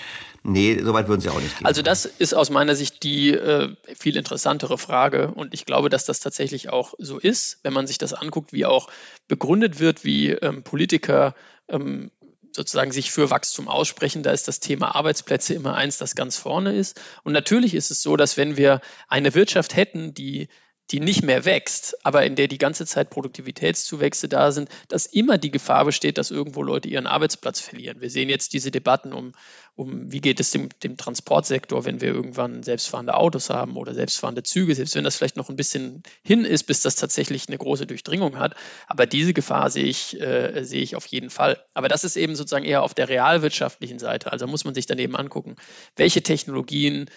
Nee, 0.48 0.80
soweit 0.84 1.08
würden 1.08 1.22
Sie 1.22 1.30
auch 1.30 1.42
nicht 1.42 1.58
gehen. 1.58 1.66
Also 1.66 1.82
das 1.82 2.06
ist 2.06 2.36
aus 2.36 2.52
meiner 2.52 2.76
Sicht 2.76 3.02
die 3.02 3.32
äh, 3.32 3.76
viel 3.96 4.16
interessantere 4.16 4.78
Frage 4.78 5.32
und 5.32 5.56
ich 5.56 5.66
glaube, 5.66 5.90
dass 5.90 6.06
das 6.06 6.20
tatsächlich 6.20 6.70
auch 6.70 6.94
so 7.00 7.18
ist, 7.18 7.60
wenn 7.64 7.74
man 7.74 7.88
sich 7.88 7.98
das 7.98 8.14
anguckt, 8.14 8.54
wie 8.54 8.66
auch 8.66 8.88
begründet 9.28 9.80
wird, 9.80 10.04
wie 10.04 10.30
ähm, 10.30 10.62
Politiker 10.62 11.34
ähm, 11.68 12.12
sozusagen 12.52 12.92
sich 12.92 13.12
für 13.12 13.32
Wachstum 13.32 13.68
aussprechen, 13.68 14.22
da 14.22 14.32
ist 14.32 14.48
das 14.48 14.60
Thema 14.60 14.94
Arbeitsplätze 14.94 15.56
immer 15.56 15.74
eins, 15.74 15.98
das 15.98 16.16
ganz 16.16 16.38
vorne 16.38 16.76
ist. 16.76 17.02
Und 17.24 17.34
natürlich 17.34 17.74
ist 17.74 17.90
es 17.90 18.04
so, 18.04 18.16
dass 18.16 18.38
wenn 18.38 18.56
wir 18.56 18.82
eine 19.08 19.34
Wirtschaft 19.34 19.76
hätten, 19.76 20.14
die 20.14 20.48
die 20.92 21.00
nicht 21.00 21.24
mehr 21.24 21.46
wächst, 21.46 21.98
aber 22.06 22.26
in 22.26 22.36
der 22.36 22.48
die 22.48 22.60
ganze 22.60 22.86
Zeit 22.86 23.10
Produktivitätszuwächse 23.10 24.30
da 24.30 24.52
sind, 24.52 24.70
dass 24.88 25.08
immer 25.08 25.38
die 25.40 25.50
Gefahr 25.50 25.84
besteht, 25.86 26.18
dass 26.20 26.30
irgendwo 26.30 26.62
Leute 26.62 26.88
ihren 26.88 27.08
Arbeitsplatz 27.08 27.60
verlieren. 27.60 28.02
Wir 28.02 28.12
sehen 28.12 28.30
jetzt 28.30 28.54
diese 28.54 28.70
Debatten 28.70 29.12
um, 29.12 29.32
um 29.76 30.12
wie 30.12 30.22
geht 30.22 30.40
es 30.40 30.52
dem, 30.52 30.70
dem 30.84 30.96
Transportsektor, 30.96 31.86
wenn 31.86 32.02
wir 32.02 32.10
irgendwann 32.10 32.62
selbstfahrende 32.62 33.16
Autos 33.16 33.50
haben 33.50 33.78
oder 33.78 33.96
selbstfahrende 33.96 34.44
Züge, 34.44 34.76
selbst 34.76 34.96
wenn 34.96 35.04
das 35.04 35.16
vielleicht 35.16 35.38
noch 35.38 35.50
ein 35.50 35.56
bisschen 35.56 36.04
hin 36.24 36.46
ist, 36.46 36.64
bis 36.64 36.82
das 36.82 36.96
tatsächlich 36.96 37.48
eine 37.48 37.58
große 37.58 37.88
Durchdringung 37.88 38.38
hat. 38.38 38.54
Aber 38.88 39.08
diese 39.08 39.34
Gefahr 39.34 39.72
sehe 39.72 39.86
ich, 39.86 40.22
äh, 40.22 40.64
sehe 40.64 40.84
ich 40.84 40.96
auf 40.96 41.08
jeden 41.08 41.32
Fall. 41.32 41.64
Aber 41.74 41.88
das 41.88 42.04
ist 42.04 42.16
eben 42.16 42.36
sozusagen 42.36 42.66
eher 42.66 42.84
auf 42.84 42.94
der 42.94 43.10
realwirtschaftlichen 43.10 43.98
Seite. 43.98 44.32
Also 44.32 44.46
muss 44.46 44.66
man 44.66 44.76
sich 44.76 44.86
dann 44.86 45.00
eben 45.00 45.16
angucken, 45.16 45.56
welche 45.96 46.22
Technologien 46.22 47.10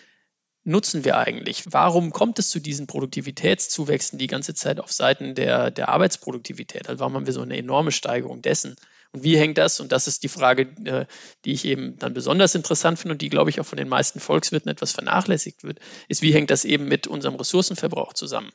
nutzen 0.68 1.04
wir 1.04 1.16
eigentlich? 1.16 1.64
Warum 1.70 2.12
kommt 2.12 2.38
es 2.38 2.50
zu 2.50 2.60
diesen 2.60 2.86
Produktivitätszuwächsen 2.86 4.18
die 4.18 4.26
ganze 4.26 4.54
Zeit 4.54 4.78
auf 4.80 4.92
Seiten 4.92 5.34
der, 5.34 5.70
der 5.70 5.88
Arbeitsproduktivität? 5.88 6.88
Also 6.88 7.00
warum 7.00 7.14
haben 7.14 7.26
wir 7.26 7.32
so 7.32 7.40
eine 7.40 7.56
enorme 7.56 7.90
Steigerung 7.90 8.42
dessen? 8.42 8.76
Und 9.12 9.24
wie 9.24 9.38
hängt 9.38 9.56
das? 9.56 9.80
Und 9.80 9.90
das 9.90 10.06
ist 10.06 10.22
die 10.22 10.28
Frage, 10.28 10.62
äh, 10.84 11.06
die 11.44 11.52
ich 11.52 11.64
eben 11.64 11.98
dann 11.98 12.12
besonders 12.12 12.54
interessant 12.54 12.98
finde 12.98 13.12
und 13.14 13.22
die, 13.22 13.30
glaube 13.30 13.48
ich, 13.48 13.58
auch 13.60 13.66
von 13.66 13.78
den 13.78 13.88
meisten 13.88 14.20
Volkswirten 14.20 14.70
etwas 14.70 14.92
vernachlässigt 14.92 15.64
wird, 15.64 15.80
ist, 16.08 16.20
wie 16.20 16.34
hängt 16.34 16.50
das 16.50 16.66
eben 16.66 16.84
mit 16.84 17.06
unserem 17.06 17.36
Ressourcenverbrauch 17.36 18.12
zusammen? 18.12 18.52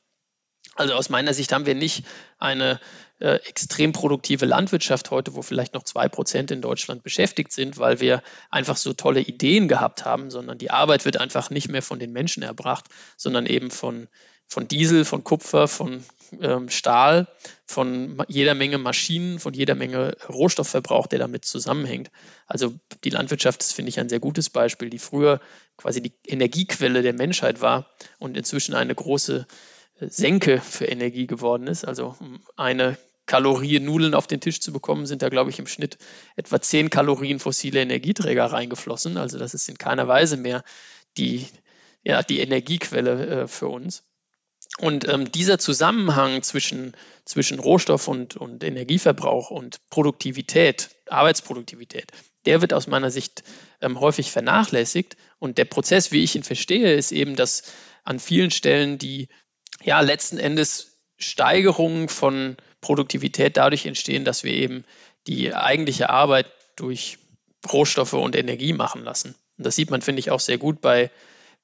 Also 0.76 0.94
aus 0.94 1.10
meiner 1.10 1.34
Sicht 1.34 1.52
haben 1.52 1.66
wir 1.66 1.76
nicht 1.76 2.06
eine 2.38 2.80
äh, 3.24 3.40
extrem 3.48 3.94
produktive 3.94 4.46
Landwirtschaft 4.46 5.10
heute, 5.10 5.34
wo 5.34 5.42
vielleicht 5.42 5.74
noch 5.74 5.84
zwei 5.84 6.10
Prozent 6.10 6.52
in 6.52 6.62
Deutschland 6.62 7.04
beschäftigt 7.04 7.54
sind, 7.54 7.78
weil 7.78 8.02
wir 8.02 8.22
einfach 8.50 8.76
so 8.76 8.92
tolle 8.92 9.22
Ideen 9.22 9.70
gehabt 9.70 10.04
haben, 10.04 10.30
sondern 10.30 10.58
die 10.58 10.72
Arbeit 10.72 11.06
wird 11.06 11.16
einfach 11.16 11.50
nicht 11.50 11.70
mehr 11.70 11.82
von 11.82 12.00
den 12.00 12.12
Menschen 12.12 12.44
erbracht, 12.44 12.84
sondern 13.16 13.46
eben 13.46 13.72
von, 13.72 14.10
von 14.50 14.68
Diesel, 14.68 15.06
von 15.06 15.24
Kupfer, 15.24 15.70
von 15.70 16.04
ähm, 16.42 16.68
Stahl, 16.68 17.30
von 17.66 18.22
jeder 18.28 18.56
Menge 18.56 18.78
Maschinen, 18.78 19.40
von 19.40 19.54
jeder 19.54 19.76
Menge 19.76 20.18
Rohstoffverbrauch, 20.28 21.08
der 21.08 21.20
damit 21.20 21.46
zusammenhängt. 21.46 22.12
Also 22.46 22.74
die 23.06 23.10
Landwirtschaft 23.10 23.62
ist, 23.62 23.72
finde 23.72 23.88
ich, 23.88 24.02
ein 24.02 24.10
sehr 24.10 24.20
gutes 24.20 24.50
Beispiel, 24.50 24.90
die 24.90 25.00
früher 25.00 25.40
quasi 25.78 26.02
die 26.02 26.12
Energiequelle 26.28 27.02
der 27.02 27.14
Menschheit 27.14 27.62
war 27.62 27.90
und 28.20 28.36
inzwischen 28.36 28.76
eine 28.76 28.94
große 28.94 29.48
Senke 30.02 30.60
für 30.60 30.88
Energie 30.88 31.26
geworden 31.26 31.68
ist. 31.68 31.86
Also 31.86 32.18
eine 32.58 32.98
Kalorie 33.26 33.80
Nudeln 33.80 34.14
auf 34.14 34.28
den 34.28 34.42
Tisch 34.42 34.60
zu 34.60 34.74
bekommen, 34.74 35.06
sind 35.06 35.22
da, 35.22 35.30
glaube 35.30 35.50
ich, 35.50 35.60
im 35.60 35.68
Schnitt 35.68 35.98
etwa 36.36 36.60
10 36.60 36.90
Kalorien 36.90 37.40
fossile 37.40 37.82
Energieträger 37.82 38.46
reingeflossen. 38.46 39.18
Also 39.18 39.38
das 39.38 39.54
ist 39.54 39.70
in 39.70 39.78
keiner 39.78 40.08
Weise 40.08 40.38
mehr 40.38 40.64
die, 41.18 41.48
ja, 42.04 42.22
die 42.22 42.40
Energiequelle 42.40 43.44
äh, 43.44 43.48
für 43.48 43.68
uns. 43.68 44.04
Und 44.80 45.08
ähm, 45.08 45.32
dieser 45.32 45.60
Zusammenhang 45.60 46.42
zwischen, 46.42 46.94
zwischen 47.26 47.60
Rohstoff 47.60 48.08
und, 48.08 48.36
und 48.36 48.64
Energieverbrauch 48.64 49.52
und 49.52 49.78
Produktivität, 49.90 50.90
Arbeitsproduktivität, 51.10 52.12
der 52.46 52.62
wird 52.62 52.74
aus 52.74 52.88
meiner 52.88 53.12
Sicht 53.12 53.44
ähm, 53.82 54.00
häufig 54.00 54.32
vernachlässigt. 54.32 55.16
Und 55.40 55.58
der 55.58 55.66
Prozess, 55.66 56.12
wie 56.12 56.24
ich 56.24 56.36
ihn 56.36 56.44
verstehe, 56.44 56.94
ist 56.94 57.12
eben, 57.12 57.36
dass 57.36 57.72
an 58.04 58.20
vielen 58.20 58.52
Stellen 58.52 58.98
die 58.98 59.30
ja 59.84 60.02
letzten 60.02 60.38
Endes 60.38 60.98
Steigerungen 61.18 62.10
von 62.10 62.58
Produktivität 62.84 63.58
dadurch 63.58 63.88
entstehen, 63.88 64.26
dass 64.26 64.44
wir 64.44 64.54
eben 64.54 64.86
die 65.26 65.56
eigentliche 65.56 66.10
Arbeit 66.10 66.46
durch 66.76 67.18
Rohstoffe 67.72 68.14
und 68.14 68.36
Energie 68.36 68.74
machen 68.74 69.04
lassen. 69.04 69.36
Und 69.58 69.66
das 69.66 69.76
sieht 69.76 69.90
man, 69.90 70.02
finde 70.02 70.20
ich, 70.20 70.30
auch 70.30 70.40
sehr 70.40 70.58
gut 70.58 70.82
bei, 70.82 71.10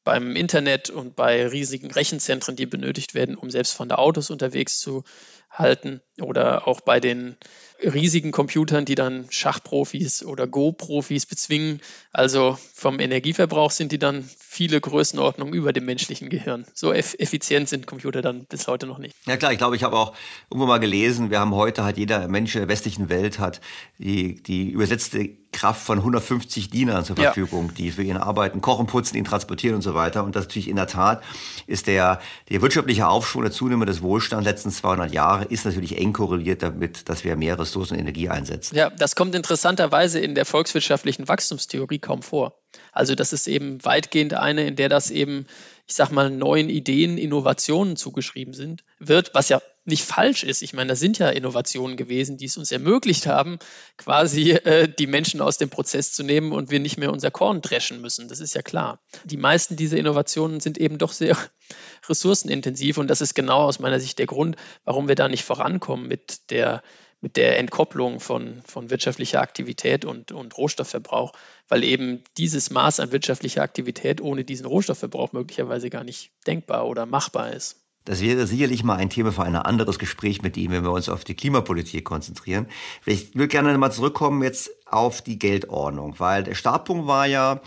beim 0.04 0.36
Internet 0.36 0.90
und 0.90 1.16
bei 1.16 1.46
riesigen 1.48 1.92
Rechenzentren, 1.92 2.56
die 2.56 2.66
benötigt 2.66 3.14
werden, 3.14 3.36
um 3.36 3.52
selbst 3.52 3.74
von 3.74 3.90
der 3.90 4.00
Autos 4.00 4.30
unterwegs 4.32 4.80
zu 4.80 5.04
halten 5.52 6.02
oder 6.22 6.68
auch 6.68 6.82
bei 6.82 7.00
den 7.00 7.36
riesigen 7.82 8.32
Computern, 8.32 8.86
die 8.86 8.96
dann 8.96 9.26
Schachprofis 9.30 10.24
oder 10.24 10.48
Go-Profis 10.48 11.26
bezwingen. 11.26 11.82
Also 12.12 12.58
vom 12.74 13.00
Energieverbrauch 13.00 13.72
sind 13.72 13.92
die 13.92 14.00
dann 14.00 14.28
viele 14.38 14.82
Größenordnungen 14.82 15.54
über 15.54 15.74
dem 15.74 15.86
menschlichen 15.86 16.30
Gehirn. 16.30 16.66
So 16.74 16.92
eff 16.92 17.16
effizient 17.18 17.70
sind 17.70 17.88
Computer 17.88 18.22
dann 18.22 18.46
bis 18.46 18.68
heute 18.68 18.86
noch 18.86 18.98
nicht. 18.98 19.16
Ja 19.26 19.38
klar, 19.38 19.52
ich 19.52 19.58
glaube, 19.58 19.76
ich 19.76 19.84
habe 19.84 19.98
auch 19.98 20.14
irgendwo 20.50 20.68
mal 20.68 20.80
gelesen, 20.80 21.30
wir 21.30 21.40
haben 21.40 21.56
heute, 21.56 21.84
hat 21.84 21.98
jeder 21.98 22.28
Mensch 22.28 22.56
in 22.56 22.62
der 22.62 22.70
westlichen 22.70 23.10
Welt 23.10 23.40
hat 23.40 23.62
die, 23.98 24.42
die 24.44 24.70
übersetzte 24.70 25.30
Kraft 25.52 25.82
von 25.82 25.98
150 25.98 26.70
Dienern 26.70 27.04
zur 27.04 27.16
Verfügung, 27.16 27.68
ja. 27.68 27.74
die 27.78 27.92
für 27.92 28.04
ihn 28.04 28.18
arbeiten, 28.18 28.62
kochen, 28.62 28.86
putzen, 28.86 29.18
ihn 29.18 29.26
transportieren 29.26 29.76
und 29.76 29.82
so 29.82 29.96
weiter. 29.96 30.24
Und 30.24 30.36
das 30.36 30.46
natürlich 30.46 30.68
in 30.68 30.76
der 30.76 30.88
Tat 30.88 31.24
ist 31.66 31.88
der, 31.88 32.20
der 32.50 32.62
wirtschaftliche 32.62 33.08
Aufschwung, 33.08 33.44
der 33.44 33.52
Zunahme 33.52 33.86
des 33.86 34.02
Wohlstands 34.02 34.44
der 34.44 34.54
letzten 34.54 34.72
200 34.72 35.14
Jahre 35.14 35.46
ist 35.46 35.66
natürlich 35.66 35.98
eng 35.98 36.14
korreliert 36.14 36.62
damit, 36.62 37.10
dass 37.10 37.24
wir 37.24 37.36
mehr 37.36 37.58
Ressourcen 37.58 37.96
und 37.96 38.00
Energie 38.00 38.30
einsetzen. 38.30 38.76
Ja, 38.76 38.90
das 38.90 39.16
kommt 39.16 39.34
interessanterweise 39.34 40.20
in 40.20 40.36
der 40.36 40.46
volkswirtschaftlichen 40.46 41.28
Wachstumstheorie 41.28 42.00
kaum 42.00 42.22
vor. 42.22 42.60
Also 42.92 43.16
das 43.16 43.34
ist 43.34 43.48
eben 43.48 43.84
weitgehend 43.84 44.36
eine, 44.36 44.68
in 44.68 44.76
der 44.76 44.90
das 44.90 45.10
eben, 45.10 45.48
ich 45.88 45.96
sag 45.96 46.12
mal, 46.12 46.30
neuen 46.30 46.70
Ideen, 46.70 47.18
Innovationen 47.18 47.96
zugeschrieben 47.96 48.54
sind, 48.54 48.84
wird, 49.00 49.32
was 49.34 49.50
ja 49.50 49.62
nicht 49.90 50.04
falsch 50.04 50.44
ist. 50.44 50.62
Ich 50.62 50.74
meine, 50.74 50.88
das 50.88 51.00
sind 51.00 51.20
ja 51.20 51.30
Innovationen 51.30 51.98
gewesen, 51.98 52.38
die 52.38 52.46
es 52.46 52.58
uns 52.58 52.72
ermöglicht 52.72 53.28
haben, 53.28 53.60
quasi 53.98 54.52
äh, 54.52 54.88
die 54.88 55.08
Menschen 55.08 55.42
aus 55.42 55.58
dem 55.58 55.70
Prozess 55.70 56.14
zu 56.14 56.24
nehmen 56.24 56.54
und 56.54 56.72
wir 56.72 56.80
nicht 56.80 56.98
mehr 56.98 57.12
unser 57.12 57.32
Korn 57.32 57.62
dreschen 57.62 58.02
müssen. 58.02 58.30
Das 58.30 58.40
ist 58.40 58.56
ja 58.56 58.62
klar. 58.62 59.00
Die 59.26 59.38
meisten 59.38 59.76
dieser 59.76 59.98
Innovationen 59.98 60.62
sind 60.62 60.78
eben 60.78 60.98
doch 60.98 61.12
sehr 61.12 61.36
ressourcenintensiv 62.08 62.98
und 62.98 63.10
das 63.10 63.22
ist 63.22 63.36
genau 63.36 63.64
aus 63.64 63.80
meiner 63.80 64.00
Sicht 64.00 64.20
der 64.20 64.28
Grund, 64.28 64.56
warum 64.86 65.08
wir 65.10 65.16
da 65.16 65.28
nicht 65.28 65.44
vorankommen 65.44 66.08
mit 66.08 66.50
der 66.52 66.82
mit 67.22 67.36
der 67.36 67.58
Entkopplung 67.58 68.22
von, 68.22 68.62
von 68.66 68.90
wirtschaftlicher 68.90 69.42
Aktivität 69.42 70.06
und, 70.06 70.32
und 70.32 70.58
Rohstoffverbrauch, 70.58 71.34
weil 71.68 71.84
eben 71.84 72.24
dieses 72.38 72.70
Maß 72.70 73.02
an 73.02 73.12
wirtschaftlicher 73.12 73.62
Aktivität 73.62 74.22
ohne 74.22 74.46
diesen 74.46 74.66
Rohstoffverbrauch 74.66 75.34
möglicherweise 75.34 75.90
gar 75.90 76.06
nicht 76.06 76.32
denkbar 76.48 76.88
oder 76.88 77.06
machbar 77.06 77.52
ist. 77.52 77.84
Das 78.10 78.22
wäre 78.22 78.48
sicherlich 78.48 78.84
mal 78.84 78.96
ein 78.96 79.12
Thema 79.12 79.32
für 79.32 79.44
ein 79.44 79.56
anderes 79.56 80.00
Gespräch 80.00 80.42
mit 80.42 80.58
ihm, 80.58 80.72
wenn 80.72 80.84
wir 80.84 80.92
uns 80.92 81.10
auf 81.10 81.24
die 81.24 81.36
Klimapolitik 81.36 82.06
konzentrieren. 82.06 82.66
Ich 83.06 83.36
würde 83.36 83.50
gerne 83.50 83.78
mal 83.78 83.92
zurückkommen 83.92 84.42
jetzt 84.42 84.72
auf 84.88 85.22
die 85.22 85.38
Geldordnung, 85.38 86.16
weil 86.18 86.42
der 86.42 86.56
Startpunkt 86.56 87.06
war 87.06 87.28
ja, 87.28 87.62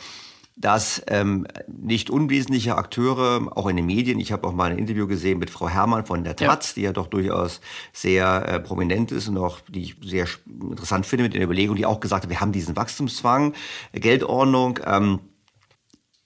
dass 0.56 1.00
ähm, 1.06 1.46
nicht 1.68 2.10
unwesentliche 2.10 2.74
Akteure, 2.74 3.56
auch 3.56 3.68
in 3.68 3.76
den 3.76 3.86
Medien, 3.86 4.18
ich 4.18 4.32
habe 4.32 4.48
auch 4.48 4.52
mal 4.52 4.72
ein 4.72 4.78
Interview 4.78 5.06
gesehen 5.06 5.38
mit 5.38 5.48
Frau 5.48 5.68
Herrmann 5.68 6.06
von 6.06 6.24
der 6.24 6.34
Taz, 6.34 6.70
ja. 6.70 6.74
die 6.74 6.82
ja 6.82 6.92
doch 6.92 7.06
durchaus 7.06 7.60
sehr 7.92 8.44
äh, 8.48 8.58
prominent 8.58 9.12
ist 9.12 9.28
und 9.28 9.38
auch 9.38 9.60
die 9.68 9.82
ich 9.82 9.96
sehr 10.04 10.26
interessant 10.48 11.06
finde 11.06 11.22
mit 11.22 11.34
den 11.34 11.42
Überlegungen, 11.42 11.76
die 11.76 11.86
auch 11.86 12.00
gesagt 12.00 12.24
hat, 12.24 12.30
wir 12.30 12.40
haben 12.40 12.50
diesen 12.50 12.74
Wachstumszwang, 12.74 13.54
Geldordnung. 13.92 14.80
Ähm, 14.84 15.20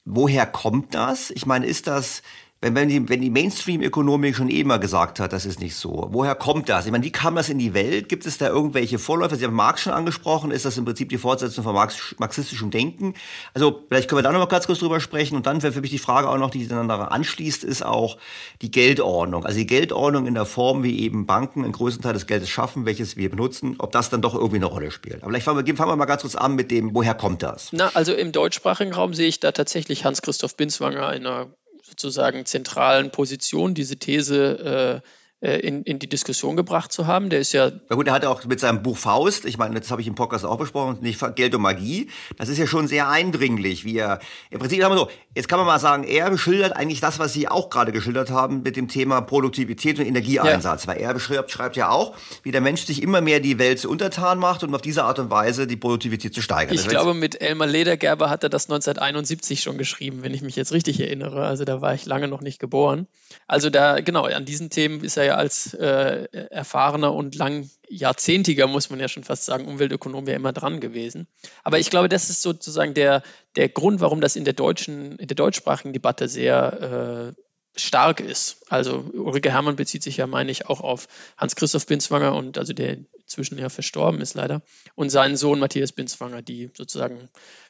woher 0.07 0.47
kommt 0.47 0.95
das? 0.95 1.31
Ich 1.31 1.45
meine, 1.45 1.67
ist 1.67 1.87
das 1.87 2.23
wenn, 2.63 2.75
wenn 2.75 2.89
die, 2.89 3.07
wenn 3.09 3.21
die 3.21 3.29
Mainstream-Ökonomik 3.29 4.35
schon 4.35 4.49
eh 4.49 4.65
mal 4.65 4.79
gesagt 4.79 5.21
hat, 5.21 5.35
das 5.35 5.45
ist 5.45 5.61
nicht 5.61 5.77
so, 5.77 6.09
woher 6.11 6.35
kommt 6.35 6.71
das? 6.71 6.87
Ich 6.87 6.93
meine, 6.93 7.05
wie 7.05 7.13
kam 7.13 7.37
das 7.37 7.51
in 7.51 7.59
die 7.59 7.75
Welt? 7.75 8.09
Gibt 8.09 8.25
es 8.25 8.39
da 8.39 8.49
irgendwelche 8.49 8.99
Vorläufer? 8.99 9.37
Sie 9.37 9.45
haben 9.45 9.55
Marx 9.55 9.83
schon 9.83 9.93
angesprochen. 9.93 10.51
Ist 10.51 10.65
das 10.65 10.79
im 10.79 10.87
Prinzip 10.87 11.11
die 11.11 11.19
Fortsetzung 11.19 11.65
von 11.65 11.75
Marx, 11.75 12.15
marxistischem 12.19 12.71
Denken? 12.71 13.13
Also 13.53 13.83
vielleicht 13.89 14.09
können 14.09 14.19
wir 14.19 14.23
da 14.23 14.33
noch 14.33 14.39
mal 14.39 14.47
ganz 14.47 14.67
kurz 14.67 14.79
drüber 14.79 15.01
sprechen. 15.01 15.37
Und 15.37 15.47
dann 15.47 15.63
wäre 15.63 15.75
für 15.75 15.83
mich 15.83 15.91
die 15.91 15.99
Frage 15.99 16.31
auch 16.31 16.39
noch, 16.39 16.49
die 16.49 16.67
dann 16.67 16.89
daran 16.89 17.09
anschließt, 17.09 17.63
ist 17.63 17.85
auch 17.85 18.17
die 18.63 18.71
Geldordnung. 18.71 19.45
Also 19.45 19.59
die 19.59 19.67
Geldordnung 19.67 20.27
in 20.27 20.35
der 20.35 20.47
Form, 20.47 20.83
wie 20.83 21.01
eben 21.01 21.27
Banken 21.27 21.63
einen 21.63 21.73
größten 21.73 22.03
Teil 22.03 22.15
des 22.15 22.27
Geldes 22.27 22.49
schaffen, 22.49 22.87
welches 22.87 23.19
wir 23.19 23.29
benutzen, 23.29 23.77
ob 23.79 23.93
das 23.93 24.09
dann 24.09 24.23
doch 24.23 24.35
irgendwie 24.35 24.57
eine 24.57 24.67
Rolle 24.67 24.91
spielt. 24.91 25.23
Aber 25.23 25.31
vielleicht 25.31 25.45
fangen 25.45 25.67
wir, 25.67 25.77
fangen 25.77 25.91
wir 25.91 25.97
mal 25.97 26.07
ganz 26.07 26.23
kurz 26.23 26.35
an 26.35 26.55
mit 26.55 26.71
dem, 26.71 26.95
woher 26.95 27.15
kommt 27.15 27.43
das? 27.43 27.69
Na, 27.73 27.91
also 27.93 28.15
im 28.15 28.33
deutschsprachigen 28.33 28.95
Raum 28.95 29.13
sehe 29.13 29.29
ich 29.29 29.41
da 29.41 29.53
tatsächlich 29.53 30.07
Hans-Christoph 30.07 30.57
Binswanger 30.57 31.13
in 31.13 31.27
einer 31.27 31.49
sozusagen 31.87 32.45
zentralen 32.47 33.11
Position 33.11 33.74
diese 33.74 33.97
These 33.97 35.03
äh, 35.03 35.09
in, 35.41 35.82
in 35.82 35.99
die 35.99 36.09
Diskussion 36.09 36.57
gebracht 36.57 36.93
zu 36.93 37.07
haben. 37.07 37.30
Der 37.30 37.41
ist 37.41 37.53
ja. 37.53 37.70
Na 37.89 37.97
gut, 37.97 38.07
er 38.07 38.14
hat 38.14 38.24
auch 38.24 38.45
mit 38.45 38.61
seinem 38.61 38.82
Buch 38.82 38.97
Faust, 38.97 39.45
ich 39.45 39.59
meine, 39.59 39.78
das 39.78 39.91
habe 39.91 40.01
ich 40.01 40.07
im 40.07 40.14
Podcast 40.14 40.45
auch 40.45 40.59
besprochen, 40.59 40.99
nicht 41.01 41.20
Geld 41.37 41.55
und 41.55 41.62
Magie, 41.62 42.11
das 42.37 42.49
ist 42.49 42.59
ja 42.59 42.66
schon 42.66 42.89
sehr 42.89 43.09
eindringlich, 43.09 43.84
wie 43.84 43.99
er, 43.99 44.20
im 44.51 44.59
Prinzip 44.59 44.82
haben 44.82 44.93
wir 44.93 44.99
so, 44.99 45.11
jetzt 45.34 45.49
kann 45.49 45.59
man 45.59 45.66
mal 45.66 45.78
sagen, 45.78 46.05
er 46.05 46.30
beschildert 46.30 46.74
eigentlich 46.74 47.01
das, 47.01 47.18
was 47.18 47.32
Sie 47.32 47.49
auch 47.49 47.70
gerade 47.70 47.93
geschildert 47.93 48.30
haben 48.30 48.62
mit 48.62 48.76
dem 48.76 48.89
Thema 48.89 49.20
Produktivität 49.20 49.99
und 49.99 50.07
Energieeinsatz, 50.07 50.84
ja. 50.84 50.89
weil 50.89 50.99
er 50.99 51.14
beschreibt, 51.14 51.51
schreibt 51.51 51.76
ja 51.76 51.91
auch, 51.91 52.14
wie 52.43 52.51
der 52.51 52.61
Mensch 52.61 52.84
sich 52.84 53.03
immer 53.03 53.20
mehr 53.20 53.41
die 53.41 53.59
Welt 53.59 53.78
zu 53.78 53.91
untertan 53.91 54.39
macht 54.39 54.62
um 54.62 54.74
auf 54.74 54.82
diese 54.82 55.05
Art 55.05 55.18
und 55.18 55.30
Weise 55.30 55.66
die 55.66 55.76
Produktivität 55.76 56.34
zu 56.34 56.43
steigern. 56.43 56.74
Ich 56.74 56.89
glaube, 56.89 57.14
mit 57.14 57.41
Elmar 57.41 57.66
Ledergerber 57.66 58.30
hat 58.30 58.43
er 58.43 58.49
das 58.49 58.64
1971 58.64 59.62
schon 59.62 59.78
geschrieben, 59.78 60.22
wenn 60.22 60.34
ich 60.34 60.43
mich 60.43 60.57
jetzt 60.57 60.72
richtig 60.72 61.01
erinnere. 61.01 61.45
Also 61.45 61.64
da 61.64 61.80
war 61.80 61.95
ich 61.95 62.07
lange 62.07 62.28
noch 62.28 62.41
nicht 62.41 62.59
geboren. 62.59 63.07
Also 63.47 63.70
da, 63.70 64.01
genau, 64.01 64.24
an 64.24 64.45
diesen 64.45 64.70
Themen 64.70 65.03
ist 65.03 65.16
er 65.16 65.26
ja 65.27 65.35
als 65.37 65.74
äh, 65.74 66.27
erfahrener 66.51 67.14
und 67.14 67.35
langjahrzehentiger, 67.35 68.66
muss 68.66 68.91
man 68.91 69.01
ja 69.01 69.09
schon 69.09 69.24
fast 69.24 69.45
sagen, 69.45 69.66
Umweltökonom 69.66 70.27
ja 70.27 70.35
immer 70.35 70.53
dran 70.53 70.81
gewesen. 70.81 71.27
Aber 71.62 71.79
ich 71.79 71.91
glaube, 71.91 72.09
das 72.09 72.31
ist 72.31 72.43
sozusagen 72.43 72.95
der, 72.95 73.22
der 73.57 73.68
Grund, 73.68 74.01
warum 74.01 74.20
das 74.20 74.37
in 74.37 74.45
der 74.45 74.55
deutschen, 74.55 75.18
in 75.18 75.29
der 75.29 75.35
deutschsprachigen 75.35 75.93
Debatte 75.93 76.29
sehr 76.29 77.35
äh, 77.37 77.43
stark 77.79 78.20
ist. 78.20 78.64
Also 78.70 79.05
Ulrike 79.12 79.53
Hermann 79.53 79.77
bezieht 79.77 80.03
sich 80.03 80.16
ja, 80.16 80.27
meine 80.27 80.51
ich, 80.51 80.66
auch 80.66 80.81
auf 80.81 81.09
Hans-Christoph 81.37 81.87
Binswanger 81.87 82.35
und 82.35 82.59
also 82.59 82.72
der 82.72 82.97
inzwischen 83.18 83.59
ja 83.59 83.68
verstorben 83.68 84.20
ist 84.20 84.35
leider 84.35 84.62
und 84.95 85.11
seinen 85.11 85.37
Sohn 85.37 85.59
Matthias 85.59 85.93
Binswanger, 85.93 86.43
die 86.43 86.70
sozusagen 86.74 87.29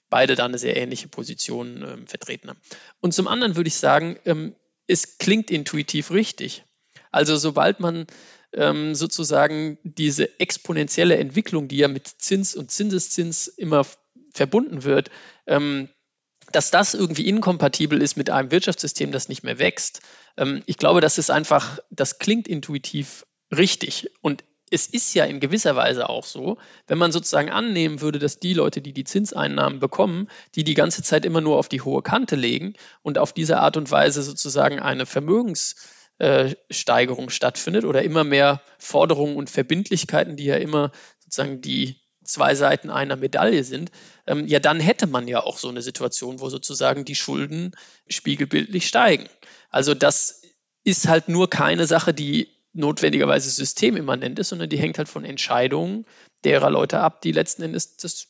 beide 0.08 0.36
da 0.36 0.44
eine 0.44 0.58
sehr 0.58 0.76
ähnliche 0.76 1.08
Position 1.08 1.82
äh, 1.82 2.06
vertreten 2.06 2.50
haben. 2.50 2.60
Und 3.00 3.14
zum 3.14 3.26
anderen 3.26 3.56
würde 3.56 3.68
ich 3.68 3.76
sagen, 3.76 4.16
ähm, 4.24 4.54
es 4.86 5.18
klingt 5.18 5.50
intuitiv 5.50 6.10
richtig. 6.10 6.64
Also 7.16 7.36
sobald 7.36 7.80
man 7.80 8.06
ähm, 8.52 8.94
sozusagen 8.94 9.78
diese 9.82 10.38
exponentielle 10.38 11.16
Entwicklung, 11.16 11.66
die 11.66 11.78
ja 11.78 11.88
mit 11.88 12.06
Zins 12.06 12.54
und 12.54 12.70
Zinseszins 12.70 13.48
immer 13.48 13.86
verbunden 14.34 14.84
wird, 14.84 15.10
ähm, 15.46 15.88
dass 16.52 16.70
das 16.70 16.94
irgendwie 16.94 17.26
inkompatibel 17.26 18.00
ist 18.00 18.16
mit 18.16 18.30
einem 18.30 18.50
Wirtschaftssystem, 18.50 19.12
das 19.12 19.28
nicht 19.28 19.42
mehr 19.42 19.58
wächst. 19.58 20.00
Ähm, 20.36 20.62
ich 20.66 20.76
glaube, 20.76 21.00
das 21.00 21.16
ist 21.16 21.30
einfach, 21.30 21.78
das 21.90 22.18
klingt 22.18 22.46
intuitiv 22.46 23.26
richtig. 23.50 24.10
Und 24.20 24.44
es 24.70 24.86
ist 24.86 25.14
ja 25.14 25.24
in 25.24 25.40
gewisser 25.40 25.74
Weise 25.74 26.08
auch 26.08 26.24
so, 26.24 26.58
wenn 26.86 26.98
man 26.98 27.12
sozusagen 27.12 27.50
annehmen 27.50 28.00
würde, 28.02 28.18
dass 28.18 28.40
die 28.40 28.52
Leute, 28.52 28.82
die 28.82 28.92
die 28.92 29.04
Zinseinnahmen 29.04 29.80
bekommen, 29.80 30.28
die 30.54 30.64
die 30.64 30.74
ganze 30.74 31.02
Zeit 31.02 31.24
immer 31.24 31.40
nur 31.40 31.56
auf 31.56 31.68
die 31.68 31.80
hohe 31.80 32.02
Kante 32.02 32.36
legen 32.36 32.74
und 33.02 33.16
auf 33.16 33.32
diese 33.32 33.58
Art 33.58 33.76
und 33.76 33.90
Weise 33.90 34.22
sozusagen 34.22 34.80
eine 34.80 35.06
Vermögens 35.06 35.76
Steigerung 36.70 37.28
stattfindet 37.28 37.84
oder 37.84 38.02
immer 38.02 38.24
mehr 38.24 38.62
Forderungen 38.78 39.36
und 39.36 39.50
Verbindlichkeiten, 39.50 40.36
die 40.36 40.46
ja 40.46 40.56
immer 40.56 40.90
sozusagen 41.18 41.60
die 41.60 42.00
zwei 42.24 42.54
Seiten 42.54 42.90
einer 42.90 43.16
Medaille 43.16 43.64
sind, 43.64 43.90
ähm, 44.26 44.46
ja, 44.46 44.58
dann 44.58 44.80
hätte 44.80 45.06
man 45.06 45.28
ja 45.28 45.42
auch 45.42 45.58
so 45.58 45.68
eine 45.68 45.82
Situation, 45.82 46.40
wo 46.40 46.48
sozusagen 46.48 47.04
die 47.04 47.14
Schulden 47.14 47.72
spiegelbildlich 48.08 48.86
steigen. 48.86 49.28
Also 49.70 49.94
das 49.94 50.42
ist 50.84 51.08
halt 51.08 51.28
nur 51.28 51.50
keine 51.50 51.86
Sache, 51.86 52.14
die 52.14 52.48
notwendigerweise 52.72 53.50
systemimmanent 53.50 54.38
ist, 54.38 54.50
sondern 54.50 54.68
die 54.68 54.78
hängt 54.78 54.98
halt 54.98 55.08
von 55.08 55.24
Entscheidungen 55.24 56.04
derer 56.44 56.70
Leute 56.70 57.00
ab, 57.00 57.22
die 57.22 57.32
letzten 57.32 57.62
Endes 57.62 57.96
das 57.96 58.28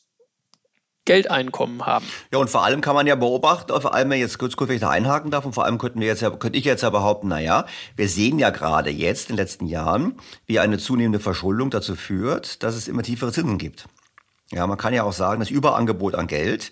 Geldeinkommen 1.07 1.85
haben. 1.85 2.05
Ja, 2.31 2.37
und 2.37 2.49
vor 2.49 2.63
allem 2.63 2.81
kann 2.81 2.93
man 2.93 3.07
ja 3.07 3.15
beobachten, 3.15 3.73
vor 3.81 3.93
allem, 3.95 4.11
jetzt 4.11 4.37
kurz, 4.37 4.55
kurz 4.55 4.69
wenn 4.69 4.75
ich 4.75 4.81
da 4.81 4.89
einhaken 4.89 5.31
darf, 5.31 5.45
und 5.45 5.53
vor 5.53 5.65
allem 5.65 5.79
könnten 5.79 5.99
wir 5.99 6.07
jetzt 6.07 6.21
ja, 6.21 6.29
könnte 6.29 6.59
ich 6.59 6.65
jetzt 6.65 6.83
ja 6.83 6.91
behaupten, 6.91 7.29
naja, 7.29 7.65
wir 7.95 8.09
sehen 8.09 8.37
ja 8.37 8.51
gerade 8.51 8.91
jetzt 8.91 9.29
in 9.29 9.35
den 9.35 9.43
letzten 9.43 9.65
Jahren, 9.65 10.19
wie 10.45 10.59
eine 10.59 10.77
zunehmende 10.77 11.19
Verschuldung 11.19 11.71
dazu 11.71 11.95
führt, 11.95 12.61
dass 12.61 12.75
es 12.75 12.87
immer 12.87 13.01
tiefere 13.01 13.31
Zinsen 13.31 13.57
gibt. 13.57 13.87
Ja, 14.51 14.67
man 14.67 14.77
kann 14.77 14.93
ja 14.93 15.03
auch 15.03 15.13
sagen, 15.13 15.39
das 15.39 15.49
Überangebot 15.49 16.15
an 16.15 16.27
Geld 16.27 16.71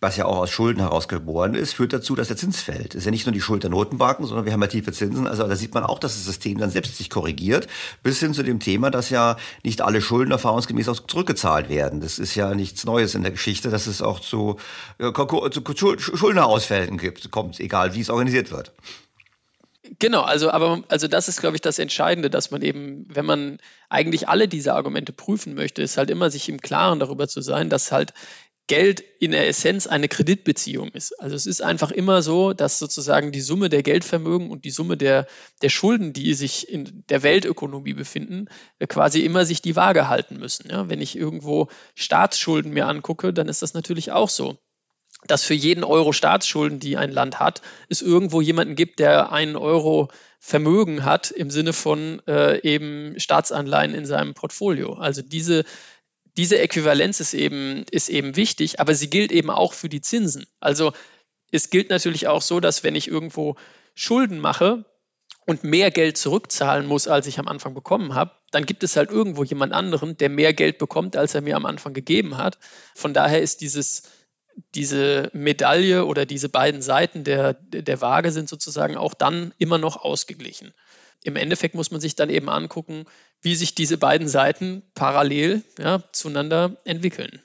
was 0.00 0.16
ja 0.16 0.24
auch 0.24 0.38
aus 0.38 0.50
Schulden 0.50 0.80
herausgeboren 0.80 1.54
ist, 1.54 1.74
führt 1.74 1.92
dazu, 1.92 2.16
dass 2.16 2.28
der 2.28 2.36
Zins 2.36 2.62
fällt. 2.62 2.94
Das 2.94 3.00
ist 3.00 3.04
ja 3.04 3.10
nicht 3.10 3.26
nur 3.26 3.34
die 3.34 3.40
Schuld 3.40 3.62
der 3.62 3.70
Notenbanken, 3.70 4.26
sondern 4.26 4.46
wir 4.46 4.52
haben 4.52 4.62
ja 4.62 4.68
tiefe 4.68 4.92
Zinsen. 4.92 5.26
Also 5.26 5.46
da 5.46 5.54
sieht 5.56 5.74
man 5.74 5.84
auch, 5.84 5.98
dass 5.98 6.14
das 6.14 6.24
System 6.24 6.58
dann 6.58 6.70
selbst 6.70 6.96
sich 6.96 7.10
korrigiert, 7.10 7.68
bis 8.02 8.18
hin 8.18 8.32
zu 8.32 8.42
dem 8.42 8.60
Thema, 8.60 8.90
dass 8.90 9.10
ja 9.10 9.36
nicht 9.62 9.82
alle 9.82 10.00
Schulden 10.00 10.30
erfahrungsgemäß 10.30 10.88
auch 10.88 11.00
zurückgezahlt 11.00 11.68
werden. 11.68 12.00
Das 12.00 12.18
ist 12.18 12.34
ja 12.34 12.54
nichts 12.54 12.84
Neues 12.84 13.14
in 13.14 13.22
der 13.22 13.32
Geschichte, 13.32 13.68
dass 13.68 13.86
es 13.86 14.00
auch 14.00 14.20
zu, 14.20 14.56
äh, 14.98 15.12
zu 15.12 15.98
Schuldenausfällen 15.98 16.96
gibt, 16.96 17.30
kommt, 17.30 17.60
egal 17.60 17.94
wie 17.94 18.00
es 18.00 18.08
organisiert 18.08 18.50
wird. 18.50 18.72
Genau, 19.98 20.22
also 20.22 20.50
aber 20.50 20.82
also 20.88 21.08
das 21.08 21.28
ist, 21.28 21.40
glaube 21.40 21.56
ich, 21.56 21.62
das 21.62 21.78
Entscheidende, 21.78 22.30
dass 22.30 22.50
man 22.50 22.62
eben, 22.62 23.06
wenn 23.08 23.26
man 23.26 23.58
eigentlich 23.88 24.28
alle 24.28 24.46
diese 24.46 24.74
Argumente 24.74 25.12
prüfen 25.12 25.54
möchte, 25.54 25.82
ist 25.82 25.96
halt 25.96 26.10
immer 26.10 26.30
sich 26.30 26.48
im 26.48 26.60
Klaren 26.60 27.00
darüber 27.00 27.28
zu 27.28 27.40
sein, 27.40 27.68
dass 27.68 27.90
halt 27.90 28.14
Geld 28.70 29.02
in 29.18 29.32
der 29.32 29.48
Essenz 29.48 29.88
eine 29.88 30.06
Kreditbeziehung 30.06 30.90
ist. 30.90 31.20
Also 31.20 31.34
es 31.34 31.46
ist 31.46 31.60
einfach 31.60 31.90
immer 31.90 32.22
so, 32.22 32.52
dass 32.52 32.78
sozusagen 32.78 33.32
die 33.32 33.40
Summe 33.40 33.68
der 33.68 33.82
Geldvermögen 33.82 34.48
und 34.48 34.64
die 34.64 34.70
Summe 34.70 34.96
der, 34.96 35.26
der 35.60 35.70
Schulden, 35.70 36.12
die 36.12 36.34
sich 36.34 36.68
in 36.68 37.02
der 37.08 37.24
Weltökonomie 37.24 37.94
befinden, 37.94 38.46
äh, 38.78 38.86
quasi 38.86 39.24
immer 39.24 39.44
sich 39.44 39.60
die 39.60 39.74
Waage 39.74 40.08
halten 40.08 40.38
müssen. 40.38 40.70
Ja, 40.70 40.88
wenn 40.88 41.00
ich 41.00 41.16
irgendwo 41.16 41.66
Staatsschulden 41.96 42.72
mir 42.72 42.86
angucke, 42.86 43.32
dann 43.32 43.48
ist 43.48 43.60
das 43.60 43.74
natürlich 43.74 44.12
auch 44.12 44.28
so 44.28 44.56
dass 45.26 45.44
für 45.44 45.52
jeden 45.52 45.84
Euro 45.84 46.12
Staatsschulden, 46.12 46.80
die 46.80 46.96
ein 46.96 47.12
Land 47.12 47.40
hat, 47.40 47.60
es 47.90 48.00
irgendwo 48.00 48.40
jemanden 48.40 48.74
gibt, 48.74 49.00
der 49.00 49.32
einen 49.32 49.56
Euro 49.56 50.08
Vermögen 50.38 51.04
hat 51.04 51.30
im 51.30 51.50
Sinne 51.50 51.74
von 51.74 52.22
äh, 52.26 52.62
eben 52.62 53.20
Staatsanleihen 53.20 53.92
in 53.92 54.06
seinem 54.06 54.32
Portfolio. 54.32 54.94
Also 54.94 55.20
diese, 55.20 55.64
diese 56.40 56.58
Äquivalenz 56.58 57.20
ist 57.20 57.34
eben, 57.34 57.84
ist 57.90 58.08
eben 58.08 58.34
wichtig, 58.34 58.80
aber 58.80 58.94
sie 58.94 59.10
gilt 59.10 59.30
eben 59.30 59.50
auch 59.50 59.74
für 59.74 59.90
die 59.90 60.00
Zinsen. 60.00 60.46
Also 60.58 60.94
es 61.52 61.68
gilt 61.68 61.90
natürlich 61.90 62.28
auch 62.28 62.40
so, 62.40 62.60
dass 62.60 62.82
wenn 62.82 62.94
ich 62.94 63.08
irgendwo 63.08 63.56
Schulden 63.94 64.38
mache 64.38 64.86
und 65.44 65.64
mehr 65.64 65.90
Geld 65.90 66.16
zurückzahlen 66.16 66.86
muss, 66.86 67.08
als 67.08 67.26
ich 67.26 67.38
am 67.38 67.46
Anfang 67.46 67.74
bekommen 67.74 68.14
habe, 68.14 68.32
dann 68.52 68.64
gibt 68.64 68.82
es 68.84 68.96
halt 68.96 69.10
irgendwo 69.10 69.44
jemand 69.44 69.74
anderen, 69.74 70.16
der 70.16 70.30
mehr 70.30 70.54
Geld 70.54 70.78
bekommt, 70.78 71.14
als 71.14 71.34
er 71.34 71.42
mir 71.42 71.56
am 71.56 71.66
Anfang 71.66 71.92
gegeben 71.92 72.38
hat. 72.38 72.58
Von 72.94 73.12
daher 73.12 73.42
ist 73.42 73.60
dieses 73.60 74.04
diese 74.74 75.30
Medaille 75.34 76.06
oder 76.06 76.24
diese 76.24 76.48
beiden 76.48 76.80
Seiten 76.80 77.22
der, 77.22 77.54
der 77.54 78.00
Waage 78.00 78.32
sind 78.32 78.48
sozusagen 78.48 78.96
auch 78.96 79.12
dann 79.12 79.52
immer 79.58 79.78
noch 79.78 79.98
ausgeglichen. 79.98 80.72
Im 81.22 81.36
Endeffekt 81.36 81.74
muss 81.74 81.90
man 81.90 82.00
sich 82.00 82.16
dann 82.16 82.30
eben 82.30 82.48
angucken, 82.48 83.04
wie 83.42 83.54
sich 83.54 83.74
diese 83.74 83.98
beiden 83.98 84.28
Seiten 84.28 84.82
parallel 84.94 85.62
ja, 85.78 86.02
zueinander 86.12 86.76
entwickeln. 86.84 87.42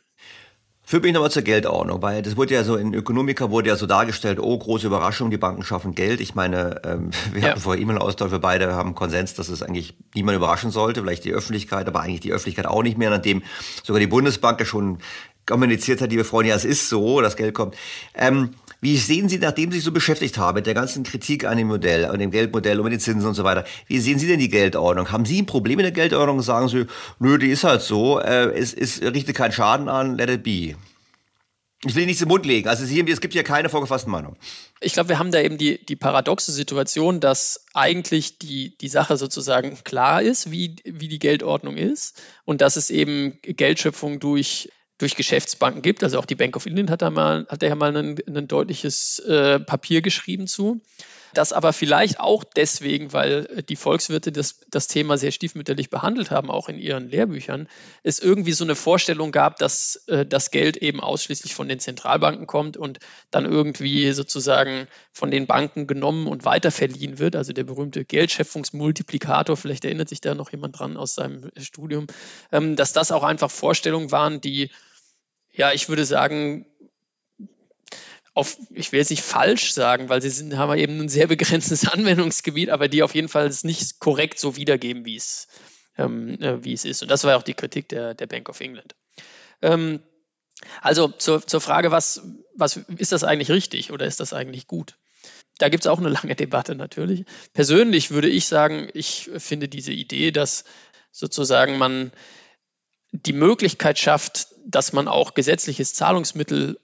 Führt 0.88 1.01
mich 1.01 1.13
nochmal 1.13 1.32
zur 1.32 1.41
Geldordnung, 1.41 2.03
weil 2.03 2.21
das 2.21 2.38
wurde 2.38 2.53
ja 2.53 2.63
so 2.63 2.76
in 2.76 2.93
Ökonomiker 2.93 3.49
wurde 3.49 3.69
ja 3.69 3.76
so 3.76 3.88
dargestellt, 3.88 4.39
oh, 4.39 4.55
große 4.55 4.86
Überraschung, 4.86 5.32
die 5.32 5.38
Banken 5.38 5.63
schaffen 5.63 5.95
Geld. 5.95 6.21
Ich 6.21 6.36
meine, 6.36 6.80
ähm, 6.86 7.09
wir 7.34 7.41
ja. 7.41 7.49
hatten 7.49 7.59
vorher 7.59 7.82
E-Mail-Austausch, 7.82 8.32
wir 8.32 8.39
beide 8.39 8.76
haben 8.76 8.93
Konsens, 8.93 9.34
dass 9.34 9.49
es 9.49 9.63
eigentlich 9.63 9.95
niemand 10.13 10.36
überraschen 10.36 10.69
sollte, 10.69 11.01
vielleicht 11.01 11.26
die 11.26 11.34
Öffentlichkeit, 11.34 11.88
aber 11.88 12.01
eigentlich 12.01 12.19
die 12.19 12.32
Öffentlichkeit 12.32 12.67
auch 12.67 12.84
nicht 12.84 12.99
mehr, 12.99 13.09
nachdem 13.09 13.41
sogar 13.84 13.99
die 13.99 14.07
Bundesbank 14.07 14.59
ja 14.59 14.65
schon 14.67 14.99
kommuniziert 15.47 16.01
hat, 16.01 16.11
liebe 16.11 16.23
Freunde, 16.23 16.49
ja, 16.49 16.55
es 16.55 16.65
ist 16.65 16.88
so, 16.88 17.19
das 17.21 17.36
Geld 17.36 17.55
kommt. 17.55 17.76
Ähm, 18.13 18.51
wie 18.82 18.97
sehen 18.97 19.30
Sie, 19.30 19.39
nachdem 19.39 19.71
Sie 19.71 19.78
sich 19.78 19.86
so 19.86 19.91
beschäftigt 19.91 20.38
haben 20.38 20.55
mit 20.55 20.65
der 20.65 20.73
ganzen 20.73 21.03
Kritik 21.03 21.45
an 21.45 21.57
dem 21.57 21.67
Modell, 21.67 22.05
an 22.05 22.19
dem 22.19 22.32
Geldmodell 22.32 22.80
und 22.80 22.84
mit 22.84 22.93
den 22.93 22.99
Zinsen 22.99 23.28
und 23.28 23.36
so 23.36 23.43
weiter, 23.43 23.65
wie 23.88 23.99
sehen 23.99 24.19
Sie 24.19 24.28
denn 24.28 24.39
die 24.39 24.49
Geldordnung? 24.49 25.11
Haben 25.11 25.26
Sie 25.26 25.41
ein 25.41 25.45
Problem 25.45 25.78
mit 25.78 25.86
der 25.86 25.91
Geldordnung? 25.91 26.41
Sagen 26.41 26.67
Sie, 26.67 26.86
nö, 27.19 27.38
die 27.38 27.49
ist 27.49 27.63
halt 27.63 27.82
so, 27.82 28.19
äh, 28.19 28.51
es, 28.57 28.73
es 28.73 29.01
richtet 29.01 29.36
keinen 29.36 29.51
Schaden 29.51 29.89
an, 29.89 30.17
let 30.17 30.30
it 30.30 30.43
be. 30.43 30.76
Ich 31.86 31.93
will 31.93 32.05
nichts 32.07 32.21
im 32.21 32.30
Mund 32.30 32.45
legen. 32.45 32.67
Also 32.67 32.84
Sie, 32.86 32.99
es 33.07 33.21
gibt 33.21 33.34
hier 33.34 33.43
keine 33.43 33.69
vorgefassten 33.69 34.11
Meinung. 34.11 34.36
Ich 34.82 34.93
glaube, 34.93 35.09
wir 35.09 35.19
haben 35.19 35.32
da 35.32 35.39
eben 35.39 35.57
die, 35.57 35.84
die 35.86 35.95
paradoxe 35.95 36.51
Situation, 36.51 37.19
dass 37.19 37.65
eigentlich 37.73 38.39
die, 38.39 38.76
die 38.78 38.88
Sache 38.88 39.17
sozusagen 39.17 39.78
klar 39.84 40.21
ist, 40.21 40.49
wie, 40.49 40.78
wie 40.84 41.07
die 41.07 41.19
Geldordnung 41.19 41.78
ist 41.78 42.21
und 42.43 42.61
dass 42.61 42.76
es 42.76 42.89
eben 42.89 43.38
Geldschöpfung 43.41 44.19
durch 44.19 44.69
durch 44.97 45.15
Geschäftsbanken 45.15 45.81
gibt. 45.81 46.03
Also 46.03 46.19
auch 46.19 46.25
die 46.25 46.35
Bank 46.35 46.55
of 46.55 46.65
England 46.65 46.89
hat 46.89 47.01
da 47.01 47.09
mal, 47.09 47.45
hat 47.49 47.61
da 47.61 47.67
ja 47.67 47.75
mal 47.75 47.95
ein, 47.95 48.47
deutliches 48.47 49.19
äh, 49.19 49.59
Papier 49.59 50.01
geschrieben 50.01 50.47
zu. 50.47 50.81
Das 51.36 51.51
aber 51.53 51.73
vielleicht 51.73 52.19
auch 52.19 52.43
deswegen, 52.43 53.11
weil 53.13 53.63
die 53.67 53.75
Volkswirte 53.75 54.31
das, 54.31 54.61
das 54.69 54.88
Thema 54.88 55.17
sehr 55.17 55.31
stiefmütterlich 55.31 55.89
behandelt 55.89 56.31
haben, 56.31 56.49
auch 56.49 56.69
in 56.69 56.79
ihren 56.79 57.09
Lehrbüchern, 57.09 57.67
es 58.03 58.19
irgendwie 58.19 58.53
so 58.53 58.63
eine 58.63 58.75
Vorstellung 58.75 59.31
gab, 59.31 59.57
dass 59.57 60.03
äh, 60.07 60.25
das 60.25 60.49
Geld 60.49 60.77
eben 60.77 61.01
ausschließlich 61.01 61.53
von 61.53 61.67
den 61.67 61.79
Zentralbanken 61.79 62.47
kommt 62.47 62.77
und 62.77 62.99
dann 63.31 63.45
irgendwie 63.45 64.13
sozusagen 64.13 64.88
von 65.11 65.29
den 65.29 65.45
Banken 65.45 65.88
genommen 65.88 66.27
und 66.27 66.45
weiterverliehen 66.45 67.19
wird. 67.19 67.36
Also 67.36 67.51
der 67.51 67.65
berühmte 67.65 68.05
Geldschöpfungsmultiplikator, 68.05 69.57
vielleicht 69.57 69.83
erinnert 69.83 70.09
sich 70.09 70.21
da 70.21 70.36
noch 70.36 70.51
jemand 70.51 70.79
dran 70.79 70.95
aus 70.95 71.15
seinem 71.15 71.51
Studium, 71.57 72.07
ähm, 72.53 72.77
dass 72.77 72.93
das 72.93 73.11
auch 73.11 73.23
einfach 73.23 73.51
Vorstellungen 73.51 74.11
waren, 74.11 74.39
die 74.39 74.69
ja, 75.57 75.71
ich 75.71 75.88
würde 75.88 76.05
sagen, 76.05 76.65
auf, 78.36 78.57
ich 78.69 78.91
will 78.91 78.99
jetzt 78.99 79.09
nicht 79.09 79.23
falsch 79.23 79.71
sagen, 79.71 80.09
weil 80.09 80.21
sie 80.21 80.29
sind, 80.29 80.57
haben 80.57 80.77
eben 80.77 80.99
ein 80.99 81.09
sehr 81.09 81.27
begrenztes 81.36 81.88
Anwendungsgebiet, 81.88 82.69
aber 82.69 82.88
die 82.88 83.01
auf 83.01 83.15
jeden 83.15 83.29
Fall 83.29 83.47
es 83.47 83.63
nicht 83.63 83.99
korrekt 83.99 84.38
so 84.38 84.57
wiedergeben, 84.57 85.05
wie 85.05 85.15
es, 85.15 85.47
ähm, 85.97 86.39
äh, 86.41 86.63
wie 86.63 86.73
es 86.73 86.86
ist. 86.86 87.01
Und 87.01 87.09
das 87.09 87.23
war 87.23 87.38
auch 87.38 87.43
die 87.43 87.53
Kritik 87.53 87.89
der, 87.89 88.13
der 88.13 88.27
Bank 88.27 88.49
of 88.49 88.59
England. 88.59 88.93
Ähm, 89.61 90.01
also 90.81 91.07
zur, 91.07 91.45
zur 91.47 91.61
Frage, 91.61 91.91
was, 91.91 92.21
was 92.55 92.77
ist 92.97 93.13
das 93.13 93.23
eigentlich 93.23 93.51
richtig 93.51 93.91
oder 93.91 94.05
ist 94.05 94.19
das 94.19 94.33
eigentlich 94.33 94.67
gut? 94.67 94.97
Da 95.57 95.69
gibt 95.69 95.86
es 95.86 95.88
auch 95.88 95.99
eine 95.99 96.09
lange 96.09 96.36
Debatte 96.36 96.75
natürlich. 96.75 97.23
Persönlich 97.53 98.11
würde 98.11 98.27
ich 98.27 98.47
sagen, 98.47 98.89
ich 98.93 99.29
finde 99.38 99.69
diese 99.69 99.93
Idee, 99.93 100.31
dass 100.31 100.65
sozusagen 101.11 101.77
man 101.77 102.11
die 103.13 103.33
Möglichkeit 103.33 103.97
schafft, 103.97 104.47
dass 104.65 104.91
man 104.91 105.07
auch 105.07 105.36
gesetzliches 105.36 105.93
Zahlungsmittel 105.93 106.77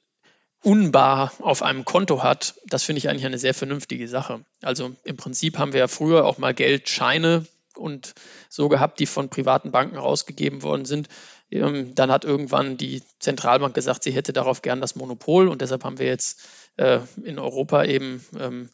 unbar 0.63 1.31
auf 1.39 1.63
einem 1.63 1.85
Konto 1.85 2.23
hat, 2.23 2.55
das 2.67 2.83
finde 2.83 2.99
ich 2.99 3.09
eigentlich 3.09 3.25
eine 3.25 3.39
sehr 3.39 3.53
vernünftige 3.53 4.07
Sache. 4.07 4.45
Also 4.61 4.91
im 5.03 5.17
Prinzip 5.17 5.57
haben 5.57 5.73
wir 5.73 5.79
ja 5.79 5.87
früher 5.87 6.25
auch 6.25 6.37
mal 6.37 6.53
Geldscheine 6.53 7.45
und 7.75 8.13
so 8.49 8.69
gehabt, 8.69 8.99
die 8.99 9.05
von 9.05 9.29
privaten 9.29 9.71
Banken 9.71 9.97
rausgegeben 9.97 10.61
worden 10.61 10.85
sind. 10.85 11.09
Ähm, 11.49 11.95
dann 11.95 12.11
hat 12.11 12.25
irgendwann 12.25 12.77
die 12.77 13.01
Zentralbank 13.19 13.73
gesagt, 13.73 14.03
sie 14.03 14.11
hätte 14.11 14.33
darauf 14.33 14.61
gern 14.61 14.81
das 14.81 14.95
Monopol 14.95 15.47
und 15.47 15.61
deshalb 15.61 15.83
haben 15.83 15.99
wir 15.99 16.07
jetzt 16.07 16.47
äh, 16.77 16.99
in 17.23 17.39
Europa 17.39 17.83
eben 17.83 18.23
ähm, 18.39 18.69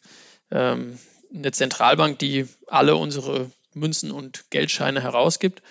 ähm, 0.50 0.98
eine 1.34 1.52
Zentralbank, 1.52 2.18
die 2.18 2.46
alle 2.66 2.96
unsere 2.96 3.50
Münzen 3.74 4.10
und 4.10 4.50
Geldscheine 4.50 5.02
herausgibt. 5.02 5.62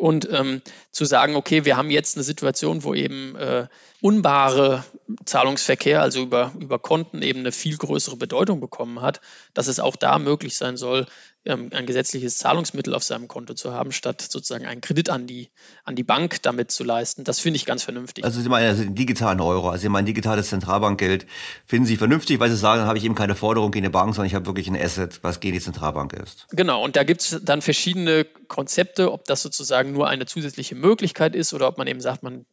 Und 0.00 0.26
ähm, 0.32 0.62
zu 0.90 1.04
sagen, 1.04 1.36
okay, 1.36 1.66
wir 1.66 1.76
haben 1.76 1.90
jetzt 1.90 2.16
eine 2.16 2.24
Situation, 2.24 2.84
wo 2.84 2.94
eben 2.94 3.36
äh, 3.36 3.66
unbare 4.00 4.82
Zahlungsverkehr, 5.26 6.00
also 6.00 6.22
über, 6.22 6.52
über 6.58 6.78
Konten, 6.78 7.20
eben 7.20 7.40
eine 7.40 7.52
viel 7.52 7.76
größere 7.76 8.16
Bedeutung 8.16 8.60
bekommen 8.60 9.02
hat, 9.02 9.20
dass 9.52 9.66
es 9.66 9.78
auch 9.78 9.96
da 9.96 10.18
möglich 10.18 10.56
sein 10.56 10.78
soll, 10.78 11.06
ähm, 11.44 11.70
ein 11.72 11.86
gesetzliches 11.86 12.38
Zahlungsmittel 12.38 12.94
auf 12.94 13.02
seinem 13.02 13.28
Konto 13.28 13.54
zu 13.54 13.72
haben, 13.72 13.92
statt 13.92 14.20
sozusagen 14.20 14.66
einen 14.66 14.80
Kredit 14.80 15.08
an 15.08 15.26
die, 15.26 15.50
an 15.84 15.96
die 15.96 16.02
Bank 16.02 16.42
damit 16.42 16.70
zu 16.70 16.84
leisten. 16.84 17.24
Das 17.24 17.40
finde 17.40 17.56
ich 17.56 17.66
ganz 17.66 17.82
vernünftig. 17.82 18.24
Also 18.24 18.40
Sie 18.40 18.48
meinen 18.48 18.68
also 18.68 18.82
den 18.82 18.94
digitalen 18.94 19.40
Euro, 19.40 19.70
also 19.70 19.82
Sie 19.82 19.88
meinen 19.88 20.06
digitales 20.06 20.48
Zentralbankgeld, 20.48 21.26
finden 21.66 21.86
Sie 21.86 21.96
vernünftig, 21.96 22.40
weil 22.40 22.50
Sie 22.50 22.56
sagen, 22.56 22.80
dann 22.80 22.88
habe 22.88 22.98
ich 22.98 23.04
eben 23.04 23.14
keine 23.14 23.34
Forderung 23.34 23.70
gegen 23.70 23.86
eine 23.86 23.90
Bank, 23.90 24.14
sondern 24.14 24.26
ich 24.26 24.34
habe 24.34 24.46
wirklich 24.46 24.68
ein 24.68 24.76
Asset, 24.76 25.20
was 25.22 25.40
gegen 25.40 25.54
die 25.54 25.60
Zentralbank 25.60 26.12
ist. 26.12 26.46
Genau, 26.50 26.84
und 26.84 26.96
da 26.96 27.04
gibt 27.04 27.22
es 27.22 27.40
dann 27.42 27.62
verschiedene 27.62 28.24
Konzepte, 28.48 29.12
ob 29.12 29.24
das 29.24 29.42
sozusagen 29.42 29.92
nur 29.92 30.08
eine 30.08 30.26
zusätzliche 30.26 30.74
Möglichkeit 30.74 31.34
ist 31.34 31.54
oder 31.54 31.68
ob 31.68 31.78
man 31.78 31.86
eben 31.86 32.00
sagt, 32.00 32.22
man 32.22 32.44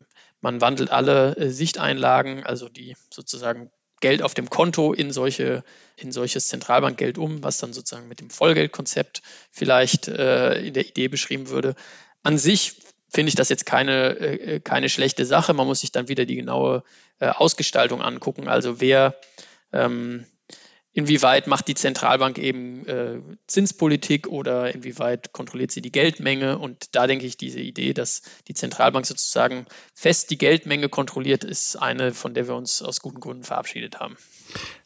man 0.42 0.62
wandelt 0.62 0.92
alle 0.92 1.36
äh, 1.38 1.50
Sichteinlagen, 1.50 2.44
also 2.44 2.70
die 2.70 2.96
sozusagen 3.10 3.72
Geld 4.00 4.22
auf 4.22 4.34
dem 4.34 4.50
Konto 4.50 4.94
in 4.94 5.12
solche 5.12 5.64
in 5.96 6.12
solches 6.12 6.48
Zentralbankgeld 6.48 7.18
um, 7.18 7.44
was 7.44 7.58
dann 7.58 7.74
sozusagen 7.74 8.08
mit 8.08 8.22
dem 8.22 8.30
Vollgeldkonzept 8.30 9.24
vielleicht 9.52 10.08
äh, 10.08 10.60
in 10.62 10.74
der 10.74 10.88
Idee 10.88 11.08
beschrieben 11.08 11.50
würde. 11.50 11.76
An 12.24 12.38
sich 12.38 12.76
finde 13.10 13.30
ich 13.30 13.36
das 13.36 13.50
jetzt 13.50 13.66
keine, 13.66 14.18
äh, 14.20 14.60
keine 14.60 14.90
schlechte 14.90 15.26
Sache. 15.26 15.54
Man 15.54 15.66
muss 15.66 15.80
sich 15.80 15.92
dann 15.92 16.08
wieder 16.08 16.26
die 16.26 16.36
genaue 16.36 16.84
äh, 17.20 17.30
Ausgestaltung 17.30 18.02
angucken. 18.02 18.48
Also 18.48 18.80
wer 18.80 19.16
ähm, 19.74 20.26
inwieweit 20.98 21.46
macht 21.46 21.68
die 21.68 21.76
Zentralbank 21.76 22.40
eben 22.40 22.84
äh, 22.88 23.20
Zinspolitik 23.46 24.28
oder 24.28 24.74
inwieweit 24.74 25.32
kontrolliert 25.32 25.70
sie 25.70 25.84
die 25.84 25.92
Geldmenge. 25.92 26.58
Und 26.58 26.96
da 26.96 27.06
denke 27.06 27.28
ich, 27.28 27.38
diese 27.38 27.60
Idee, 27.60 27.94
dass 27.94 28.24
die 28.48 28.56
Zentralbank 28.56 29.06
sozusagen 29.06 29.68
fest 29.94 30.32
die 30.32 30.40
Geldmenge 30.40 30.90
kontrolliert, 30.90 31.44
ist 31.44 31.76
eine, 31.76 32.16
von 32.16 32.34
der 32.34 32.48
wir 32.48 32.56
uns 32.56 32.82
aus 32.82 33.00
guten 33.00 33.20
Gründen 33.20 33.44
verabschiedet 33.44 34.00
haben. 34.00 34.18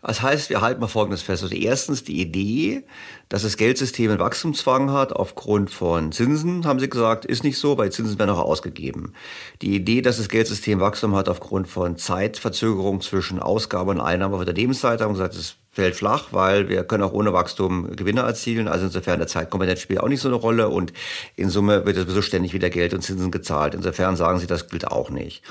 Das 0.01 0.21
heißt, 0.21 0.49
wir 0.49 0.59
halten 0.59 0.81
mal 0.81 0.87
Folgendes 0.87 1.21
fest. 1.21 1.43
Also 1.43 1.55
erstens 1.55 2.03
die 2.03 2.19
Idee, 2.19 2.83
dass 3.29 3.43
das 3.43 3.55
Geldsystem 3.55 4.11
einen 4.11 4.19
Wachstumszwang 4.19 4.91
hat 4.91 5.13
aufgrund 5.13 5.71
von 5.71 6.11
Zinsen, 6.11 6.65
haben 6.65 6.81
Sie 6.81 6.89
gesagt, 6.89 7.23
ist 7.23 7.45
nicht 7.45 7.57
so, 7.57 7.77
weil 7.77 7.89
Zinsen 7.89 8.19
werden 8.19 8.31
auch 8.31 8.39
ausgegeben. 8.39 9.13
Die 9.61 9.75
Idee, 9.75 10.01
dass 10.01 10.17
das 10.17 10.27
Geldsystem 10.27 10.81
Wachstum 10.81 11.15
hat 11.15 11.29
aufgrund 11.29 11.69
von 11.69 11.95
Zeitverzögerung 11.95 12.99
zwischen 12.99 13.39
Ausgabe 13.39 13.91
und 13.91 14.01
Einnahme 14.01 14.35
auf 14.35 14.43
der 14.43 14.53
Lebensseite, 14.53 15.05
haben 15.05 15.15
Sie 15.15 15.21
gesagt, 15.21 15.37
das 15.37 15.55
fällt 15.73 15.95
flach, 15.95 16.27
weil 16.31 16.67
wir 16.67 16.83
können 16.83 17.03
auch 17.03 17.13
ohne 17.13 17.31
Wachstum 17.31 17.95
Gewinne 17.95 18.21
erzielen. 18.21 18.67
Also 18.67 18.87
insofern 18.87 19.19
der 19.19 19.27
Zeitkomponent 19.27 19.79
spielt 19.79 20.01
auch 20.01 20.09
nicht 20.09 20.19
so 20.19 20.27
eine 20.27 20.35
Rolle 20.35 20.67
und 20.67 20.91
in 21.37 21.49
Summe 21.49 21.85
wird 21.85 21.95
sowieso 21.95 22.21
ständig 22.21 22.53
wieder 22.53 22.69
Geld 22.69 22.93
und 22.93 23.01
Zinsen 23.01 23.31
gezahlt. 23.31 23.73
Insofern 23.73 24.17
sagen 24.17 24.39
sie, 24.39 24.47
das 24.47 24.67
gilt 24.67 24.87
auch 24.87 25.09
nicht. 25.09 25.43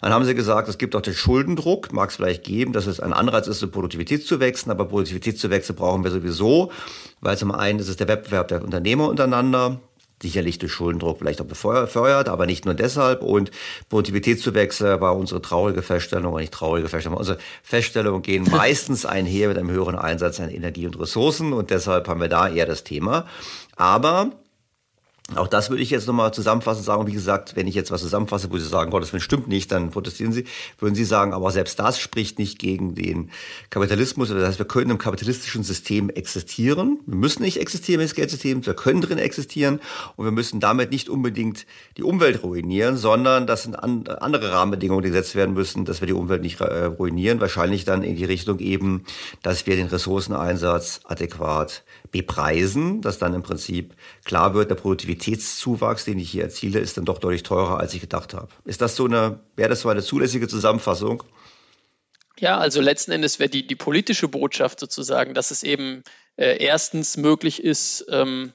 Dann 0.00 0.14
haben 0.14 0.24
sie 0.24 0.34
gesagt, 0.34 0.68
es 0.68 0.78
gibt 0.78 0.96
auch 0.96 1.02
den 1.02 1.12
Schuldendruck, 1.12 1.92
mag 1.92 2.08
es 2.08 2.16
vielleicht 2.16 2.42
geben, 2.42 2.72
dass 2.72 2.86
es 2.86 3.00
ein 3.00 3.12
Anreiz 3.12 3.48
ist, 3.48 3.70
Produktivität 3.70 4.26
zu 4.26 4.40
wechseln, 4.40 4.70
aber 4.70 4.86
Produktivitätszuwächse 4.86 5.74
brauchen 5.74 6.04
wir 6.04 6.10
sowieso, 6.10 6.72
weil 7.20 7.36
zum 7.36 7.52
einen 7.52 7.80
ist 7.80 7.88
es 7.88 7.96
der 7.96 8.08
Wettbewerb 8.08 8.48
der 8.48 8.64
Unternehmer 8.64 9.10
untereinander, 9.10 9.78
sicherlich 10.22 10.58
durch 10.58 10.72
Schuldendruck 10.72 11.18
vielleicht 11.18 11.40
auch 11.40 11.46
befeuert, 11.46 12.28
aber 12.28 12.46
nicht 12.46 12.64
nur 12.64 12.74
deshalb. 12.74 13.22
Und 13.22 13.50
Produktivitätszuwächse 13.88 15.00
war 15.00 15.16
unsere 15.16 15.42
traurige 15.42 15.82
Feststellung, 15.82 16.32
oder 16.32 16.42
nicht 16.42 16.52
traurige 16.52 16.88
Feststellung, 16.88 17.18
unsere 17.18 17.38
Feststellungen 17.62 18.22
gehen 18.22 18.44
meistens 18.50 19.06
einher 19.06 19.48
mit 19.48 19.58
einem 19.58 19.70
höheren 19.70 19.96
Einsatz 19.96 20.40
an 20.40 20.50
Energie 20.50 20.86
und 20.86 20.98
Ressourcen 20.98 21.52
und 21.52 21.70
deshalb 21.70 22.08
haben 22.08 22.20
wir 22.20 22.28
da 22.28 22.48
eher 22.48 22.66
das 22.66 22.84
Thema. 22.84 23.26
Aber 23.76 24.32
auch 25.36 25.48
das 25.48 25.70
würde 25.70 25.82
ich 25.82 25.90
jetzt 25.90 26.06
nochmal 26.06 26.32
zusammenfassen 26.34 26.82
sagen. 26.82 27.06
Wie 27.06 27.12
gesagt, 27.12 27.56
wenn 27.56 27.66
ich 27.66 27.74
jetzt 27.74 27.90
was 27.90 28.00
zusammenfasse, 28.00 28.50
wo 28.50 28.58
Sie 28.58 28.66
sagen, 28.66 28.90
Gott, 28.90 29.02
das 29.02 29.22
stimmt 29.22 29.48
nicht, 29.48 29.70
dann 29.70 29.90
protestieren 29.90 30.32
Sie, 30.32 30.44
würden 30.78 30.94
Sie 30.94 31.04
sagen, 31.04 31.32
aber 31.32 31.50
selbst 31.50 31.78
das 31.78 31.98
spricht 32.00 32.38
nicht 32.38 32.58
gegen 32.58 32.94
den 32.94 33.30
Kapitalismus. 33.70 34.28
Das 34.30 34.46
heißt, 34.46 34.58
wir 34.58 34.66
können 34.66 34.90
im 34.90 34.98
kapitalistischen 34.98 35.62
System 35.62 36.10
existieren. 36.10 37.00
Wir 37.06 37.16
müssen 37.16 37.42
nicht 37.42 37.60
existieren 37.60 38.00
im 38.00 38.08
Geldsystem, 38.08 38.66
wir 38.66 38.74
können 38.74 39.00
drin 39.00 39.18
existieren 39.18 39.80
und 40.16 40.24
wir 40.24 40.32
müssen 40.32 40.60
damit 40.60 40.90
nicht 40.90 41.08
unbedingt 41.08 41.66
die 41.96 42.02
Umwelt 42.02 42.42
ruinieren, 42.42 42.96
sondern 42.96 43.46
das 43.46 43.62
sind 43.62 43.76
andere 43.76 44.52
Rahmenbedingungen, 44.52 45.02
die 45.02 45.10
gesetzt 45.10 45.34
werden 45.34 45.54
müssen, 45.54 45.84
dass 45.84 46.00
wir 46.00 46.06
die 46.06 46.12
Umwelt 46.12 46.42
nicht 46.42 46.60
äh, 46.60 46.84
ruinieren. 46.84 47.40
Wahrscheinlich 47.40 47.84
dann 47.84 48.02
in 48.02 48.16
die 48.16 48.24
Richtung 48.24 48.58
eben, 48.58 49.04
dass 49.42 49.66
wir 49.66 49.76
den 49.76 49.86
Ressourceneinsatz 49.86 51.00
adäquat 51.04 51.84
bepreisen, 52.10 53.00
dass 53.00 53.18
dann 53.18 53.34
im 53.34 53.42
Prinzip 53.42 53.94
klar 54.24 54.54
wird, 54.54 54.70
der 54.70 54.74
Produktivitätszuwachs, 54.74 56.04
den 56.04 56.18
ich 56.18 56.30
hier 56.30 56.44
erziele, 56.44 56.80
ist 56.80 56.96
dann 56.96 57.04
doch 57.04 57.18
deutlich 57.18 57.42
teurer, 57.42 57.78
als 57.78 57.94
ich 57.94 58.00
gedacht 58.00 58.34
habe. 58.34 58.48
Ist 58.64 58.80
das 58.80 58.96
so 58.96 59.04
eine, 59.04 59.40
wäre 59.56 59.68
das 59.68 59.80
so 59.80 59.88
eine 59.88 60.02
zulässige 60.02 60.48
Zusammenfassung? 60.48 61.22
Ja, 62.38 62.58
also 62.58 62.80
letzten 62.80 63.12
Endes 63.12 63.38
wäre 63.38 63.50
die, 63.50 63.66
die 63.66 63.76
politische 63.76 64.26
Botschaft 64.26 64.80
sozusagen, 64.80 65.34
dass 65.34 65.50
es 65.50 65.62
eben 65.62 66.02
äh, 66.36 66.56
erstens 66.64 67.16
möglich 67.16 67.62
ist, 67.62 68.06
ähm, 68.08 68.52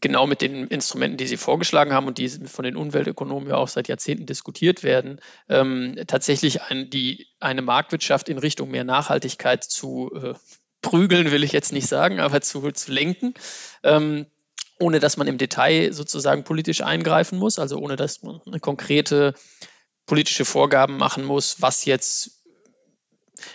genau 0.00 0.26
mit 0.26 0.42
den 0.42 0.66
Instrumenten, 0.68 1.16
die 1.16 1.26
Sie 1.26 1.36
vorgeschlagen 1.36 1.92
haben 1.92 2.06
und 2.06 2.18
die 2.18 2.28
von 2.28 2.64
den 2.64 2.76
Umweltökonomen 2.76 3.48
ja 3.48 3.56
auch 3.56 3.68
seit 3.68 3.88
Jahrzehnten 3.88 4.26
diskutiert 4.26 4.82
werden, 4.82 5.20
ähm, 5.48 5.98
tatsächlich 6.06 6.62
ein, 6.62 6.90
die, 6.90 7.26
eine 7.40 7.62
Marktwirtschaft 7.62 8.28
in 8.28 8.38
Richtung 8.38 8.70
mehr 8.70 8.84
Nachhaltigkeit 8.84 9.64
zu 9.64 10.10
äh, 10.14 10.34
prügeln 10.82 11.30
will 11.30 11.44
ich 11.44 11.52
jetzt 11.52 11.72
nicht 11.72 11.88
sagen, 11.88 12.20
aber 12.20 12.40
zu, 12.40 12.70
zu 12.72 12.92
lenken. 12.92 13.34
Ähm, 13.82 14.26
ohne 14.80 15.00
dass 15.00 15.16
man 15.16 15.26
im 15.26 15.38
Detail 15.38 15.92
sozusagen 15.92 16.44
politisch 16.44 16.82
eingreifen 16.82 17.38
muss, 17.38 17.58
also 17.58 17.78
ohne 17.78 17.96
dass 17.96 18.22
man 18.22 18.40
eine 18.46 18.60
konkrete 18.60 19.34
politische 20.06 20.44
Vorgaben 20.44 20.96
machen 20.96 21.24
muss, 21.24 21.60
was 21.60 21.84
jetzt 21.84 22.38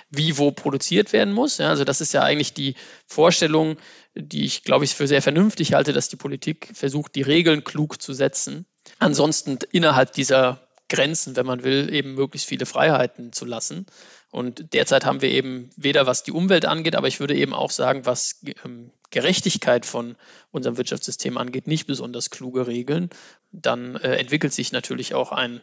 wie 0.09 0.37
wo 0.37 0.51
produziert 0.51 1.11
werden 1.13 1.33
muss. 1.33 1.57
Ja, 1.57 1.69
also 1.69 1.83
das 1.83 2.01
ist 2.01 2.13
ja 2.13 2.23
eigentlich 2.23 2.53
die 2.53 2.75
Vorstellung, 3.05 3.77
die 4.15 4.45
ich, 4.45 4.63
glaube 4.63 4.85
ich, 4.85 4.95
für 4.95 5.07
sehr 5.07 5.21
vernünftig 5.21 5.73
halte, 5.73 5.93
dass 5.93 6.09
die 6.09 6.15
Politik 6.15 6.71
versucht, 6.73 7.15
die 7.15 7.21
Regeln 7.21 7.63
klug 7.63 8.01
zu 8.01 8.13
setzen. 8.13 8.65
Ansonsten 8.99 9.59
innerhalb 9.71 10.13
dieser 10.13 10.67
Grenzen, 10.93 11.35
wenn 11.35 11.47
man 11.47 11.63
will, 11.63 11.91
eben 11.91 12.13
möglichst 12.13 12.47
viele 12.47 12.67
Freiheiten 12.67 13.33
zu 13.33 13.45
lassen. 13.45 13.87
Und 14.29 14.73
derzeit 14.73 15.05
haben 15.05 15.23
wir 15.23 15.31
eben 15.31 15.71
weder 15.75 16.05
was 16.05 16.21
die 16.21 16.31
Umwelt 16.31 16.65
angeht, 16.65 16.95
aber 16.95 17.07
ich 17.07 17.19
würde 17.19 17.35
eben 17.35 17.53
auch 17.53 17.71
sagen, 17.71 18.05
was 18.05 18.43
ähm, 18.63 18.91
Gerechtigkeit 19.09 19.87
von 19.87 20.15
unserem 20.51 20.77
Wirtschaftssystem 20.77 21.39
angeht, 21.39 21.65
nicht 21.65 21.87
besonders 21.87 22.29
kluge 22.29 22.67
Regeln. 22.67 23.09
Dann 23.51 23.95
äh, 23.95 24.17
entwickelt 24.17 24.53
sich 24.53 24.71
natürlich 24.71 25.15
auch 25.15 25.31
ein 25.31 25.61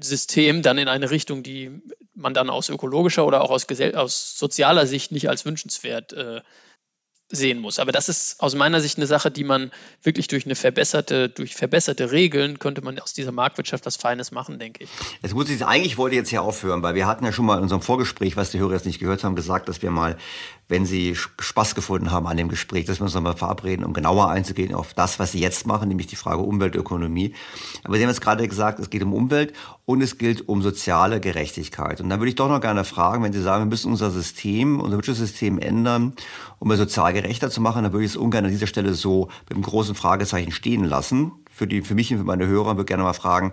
System 0.00 0.62
dann 0.62 0.78
in 0.78 0.88
eine 0.88 1.10
Richtung, 1.10 1.42
die 1.42 1.82
man 2.14 2.32
dann 2.32 2.48
aus 2.48 2.70
ökologischer 2.70 3.26
oder 3.26 3.42
auch 3.42 3.50
aus, 3.50 3.66
aus 3.94 4.38
sozialer 4.38 4.86
Sicht 4.86 5.12
nicht 5.12 5.28
als 5.28 5.44
wünschenswert 5.44 6.14
äh, 6.14 6.40
sehen 7.30 7.58
muss. 7.58 7.78
Aber 7.78 7.92
das 7.92 8.08
ist 8.08 8.40
aus 8.40 8.54
meiner 8.54 8.80
Sicht 8.80 8.98
eine 8.98 9.06
Sache, 9.06 9.30
die 9.30 9.44
man 9.44 9.70
wirklich 10.02 10.28
durch 10.28 10.44
eine 10.44 10.54
verbesserte, 10.54 11.28
durch 11.28 11.54
verbesserte 11.54 12.10
Regeln 12.10 12.58
könnte 12.58 12.82
man 12.82 12.98
aus 12.98 13.12
dieser 13.12 13.32
Marktwirtschaft 13.32 13.86
was 13.86 13.96
Feines 13.96 14.32
machen, 14.32 14.58
denke 14.58 14.84
ich. 14.84 14.90
Jetzt 15.22 15.34
muss 15.34 15.48
ich, 15.48 15.64
eigentlich 15.64 15.96
wollte 15.96 16.16
ich 16.16 16.20
jetzt 16.20 16.30
hier 16.30 16.42
aufhören, 16.42 16.82
weil 16.82 16.94
wir 16.94 17.06
hatten 17.06 17.24
ja 17.24 17.32
schon 17.32 17.46
mal 17.46 17.56
in 17.56 17.62
unserem 17.62 17.82
Vorgespräch, 17.82 18.36
was 18.36 18.50
die 18.50 18.58
Hörer 18.58 18.72
jetzt 18.72 18.86
nicht 18.86 18.98
gehört 18.98 19.24
haben, 19.24 19.36
gesagt, 19.36 19.68
dass 19.68 19.82
wir 19.82 19.90
mal 19.90 20.16
wenn 20.70 20.86
Sie 20.86 21.16
Spaß 21.16 21.74
gefunden 21.74 22.12
haben 22.12 22.28
an 22.28 22.36
dem 22.36 22.48
Gespräch, 22.48 22.84
dass 22.84 23.00
wir 23.00 23.04
uns 23.04 23.14
nochmal 23.14 23.36
verabreden, 23.36 23.84
um 23.84 23.92
genauer 23.92 24.30
einzugehen 24.30 24.72
auf 24.72 24.94
das, 24.94 25.18
was 25.18 25.32
Sie 25.32 25.40
jetzt 25.40 25.66
machen, 25.66 25.88
nämlich 25.88 26.06
die 26.06 26.16
Frage 26.16 26.42
Umweltökonomie. 26.42 27.34
Aber 27.82 27.96
Sie 27.96 28.02
haben 28.04 28.08
jetzt 28.08 28.20
gerade 28.20 28.46
gesagt, 28.46 28.78
es 28.78 28.88
geht 28.88 29.02
um 29.02 29.12
Umwelt 29.12 29.52
und 29.84 30.00
es 30.00 30.16
gilt 30.16 30.48
um 30.48 30.62
soziale 30.62 31.20
Gerechtigkeit. 31.20 32.00
Und 32.00 32.08
da 32.08 32.20
würde 32.20 32.28
ich 32.28 32.36
doch 32.36 32.48
noch 32.48 32.60
gerne 32.60 32.84
fragen, 32.84 33.24
wenn 33.24 33.32
Sie 33.32 33.42
sagen, 33.42 33.64
wir 33.64 33.68
müssen 33.68 33.90
unser 33.90 34.10
System, 34.12 34.80
unser 34.80 34.96
Wirtschaftssystem 34.96 35.58
ändern, 35.58 36.14
um 36.60 36.70
es 36.70 36.78
sozial 36.78 37.12
gerechter 37.22 37.50
zu 37.50 37.60
machen, 37.60 37.84
dann 37.84 37.92
würde 37.92 38.04
ich 38.04 38.12
es 38.12 38.16
ungern 38.16 38.44
an 38.44 38.50
dieser 38.50 38.66
Stelle 38.66 38.94
so 38.94 39.28
mit 39.48 39.52
einem 39.52 39.62
großen 39.62 39.94
Fragezeichen 39.94 40.52
stehen 40.52 40.84
lassen. 40.84 41.32
Für, 41.50 41.66
die, 41.66 41.82
für 41.82 41.94
mich 41.94 42.12
und 42.12 42.18
für 42.18 42.24
meine 42.24 42.46
Hörer 42.46 42.70
würde 42.70 42.82
ich 42.82 42.86
gerne 42.86 43.02
mal 43.02 43.12
fragen, 43.12 43.52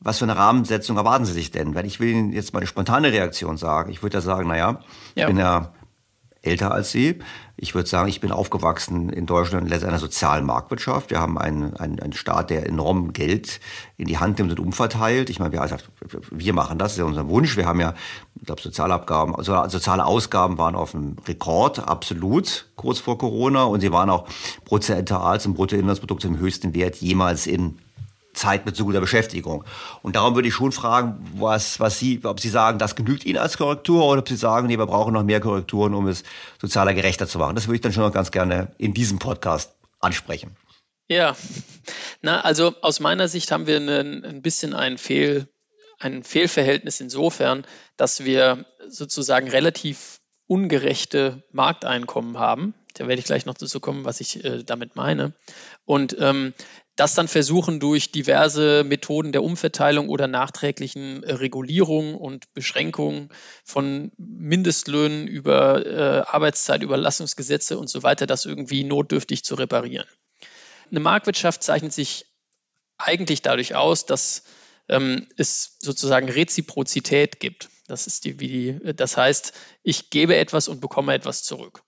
was 0.00 0.18
für 0.18 0.24
eine 0.24 0.36
Rahmensetzung 0.36 0.96
erwarten 0.96 1.24
Sie 1.24 1.32
sich 1.32 1.50
denn? 1.50 1.74
Weil 1.74 1.86
ich 1.86 2.00
will 2.00 2.08
Ihnen 2.08 2.32
jetzt 2.32 2.52
mal 2.52 2.58
eine 2.58 2.66
spontane 2.66 3.12
Reaktion 3.12 3.56
sagen. 3.56 3.90
Ich 3.90 4.02
würde 4.02 4.18
ja 4.18 4.20
sagen, 4.20 4.48
naja, 4.48 4.80
ich 5.14 5.26
bin 5.26 5.36
ja 5.36 5.72
älter 6.42 6.72
als 6.72 6.90
Sie. 6.90 7.20
Ich 7.56 7.74
würde 7.74 7.88
sagen, 7.88 8.08
ich 8.08 8.20
bin 8.20 8.32
aufgewachsen 8.32 9.08
in 9.10 9.26
Deutschland 9.26 9.70
in 9.70 9.84
einer 9.84 9.98
sozialen 9.98 10.44
Marktwirtschaft. 10.44 11.10
Wir 11.10 11.20
haben 11.20 11.38
einen, 11.38 11.76
einen, 11.76 12.00
einen 12.00 12.12
Staat, 12.12 12.50
der 12.50 12.66
enorm 12.66 13.12
Geld 13.12 13.60
in 13.96 14.06
die 14.06 14.18
Hand 14.18 14.38
nimmt 14.38 14.50
und 14.50 14.58
umverteilt. 14.58 15.30
Ich 15.30 15.38
meine, 15.38 15.52
wir, 15.52 15.62
also, 15.62 15.76
wir 16.30 16.52
machen 16.52 16.78
das, 16.78 16.92
das 16.92 16.92
ist 16.94 16.98
ja 16.98 17.04
unser 17.04 17.28
Wunsch. 17.28 17.56
Wir 17.56 17.66
haben 17.66 17.80
ja, 17.80 17.94
ich 18.34 18.46
glaube, 18.46 18.60
Sozialabgaben, 18.60 19.36
also 19.36 19.68
soziale 19.68 20.04
Ausgaben 20.04 20.58
waren 20.58 20.74
auf 20.74 20.94
einem 20.94 21.16
Rekord, 21.26 21.78
absolut, 21.78 22.70
kurz 22.74 22.98
vor 22.98 23.18
Corona. 23.18 23.62
Und 23.64 23.80
sie 23.80 23.92
waren 23.92 24.10
auch 24.10 24.26
prozentual 24.64 25.40
zum 25.40 25.54
Bruttoinlandsprodukt 25.54 26.24
im 26.24 26.38
höchsten 26.38 26.74
Wert 26.74 26.96
jemals 26.96 27.46
in 27.46 27.78
Zeit 28.32 28.64
mit 28.64 28.76
so 28.76 28.84
guter 28.84 29.00
Beschäftigung. 29.00 29.64
Und 30.02 30.16
darum 30.16 30.34
würde 30.34 30.48
ich 30.48 30.54
schon 30.54 30.72
fragen, 30.72 31.24
was, 31.34 31.80
was 31.80 31.98
Sie, 31.98 32.20
ob 32.24 32.40
Sie 32.40 32.48
sagen, 32.48 32.78
das 32.78 32.96
genügt 32.96 33.24
Ihnen 33.24 33.38
als 33.38 33.58
Korrektur 33.58 34.04
oder 34.04 34.20
ob 34.20 34.28
Sie 34.28 34.36
sagen, 34.36 34.66
nee, 34.66 34.78
wir 34.78 34.86
brauchen 34.86 35.12
noch 35.12 35.22
mehr 35.22 35.40
Korrekturen, 35.40 35.94
um 35.94 36.08
es 36.08 36.24
sozialer 36.60 36.94
gerechter 36.94 37.26
zu 37.26 37.38
machen. 37.38 37.54
Das 37.54 37.66
würde 37.66 37.76
ich 37.76 37.80
dann 37.82 37.92
schon 37.92 38.04
noch 38.04 38.12
ganz 38.12 38.30
gerne 38.30 38.72
in 38.78 38.94
diesem 38.94 39.18
Podcast 39.18 39.74
ansprechen. 40.00 40.56
Ja, 41.08 41.36
na, 42.22 42.40
also 42.40 42.74
aus 42.80 43.00
meiner 43.00 43.28
Sicht 43.28 43.52
haben 43.52 43.66
wir 43.66 43.76
einen, 43.76 44.24
ein 44.24 44.40
bisschen 44.40 44.72
ein, 44.72 44.96
Fehl, 44.96 45.48
ein 45.98 46.22
Fehlverhältnis 46.22 47.00
insofern, 47.00 47.66
dass 47.96 48.24
wir 48.24 48.64
sozusagen 48.88 49.48
relativ 49.48 50.20
ungerechte 50.46 51.42
Markteinkommen 51.52 52.38
haben. 52.38 52.74
Da 52.94 53.08
werde 53.08 53.20
ich 53.20 53.26
gleich 53.26 53.46
noch 53.46 53.54
dazu 53.54 53.80
kommen, 53.80 54.04
was 54.04 54.20
ich 54.20 54.44
äh, 54.44 54.62
damit 54.64 54.96
meine. 54.96 55.32
Und 55.84 56.16
ähm, 56.20 56.52
das 56.96 57.14
dann 57.14 57.28
versuchen 57.28 57.80
durch 57.80 58.12
diverse 58.12 58.84
Methoden 58.84 59.32
der 59.32 59.42
Umverteilung 59.42 60.08
oder 60.08 60.26
nachträglichen 60.26 61.22
äh, 61.22 61.32
Regulierung 61.32 62.14
und 62.14 62.52
Beschränkung 62.52 63.32
von 63.64 64.12
Mindestlöhnen 64.18 65.26
über 65.26 65.86
äh, 65.86 66.22
Arbeitszeitüberlassungsgesetze 66.26 67.78
und 67.78 67.88
so 67.88 68.02
weiter, 68.02 68.26
das 68.26 68.44
irgendwie 68.44 68.84
notdürftig 68.84 69.44
zu 69.44 69.54
reparieren. 69.54 70.06
Eine 70.90 71.00
Marktwirtschaft 71.00 71.62
zeichnet 71.62 71.92
sich 71.92 72.26
eigentlich 72.98 73.40
dadurch 73.40 73.74
aus, 73.74 74.04
dass 74.04 74.44
ähm, 74.88 75.28
es 75.38 75.78
sozusagen 75.80 76.28
Reziprozität 76.28 77.40
gibt. 77.40 77.70
Das 77.86 78.06
ist 78.06 78.24
die, 78.26 78.38
wie 78.38 78.48
die, 78.48 78.94
das 78.94 79.16
heißt, 79.16 79.54
ich 79.82 80.10
gebe 80.10 80.36
etwas 80.36 80.68
und 80.68 80.80
bekomme 80.80 81.14
etwas 81.14 81.42
zurück 81.42 81.82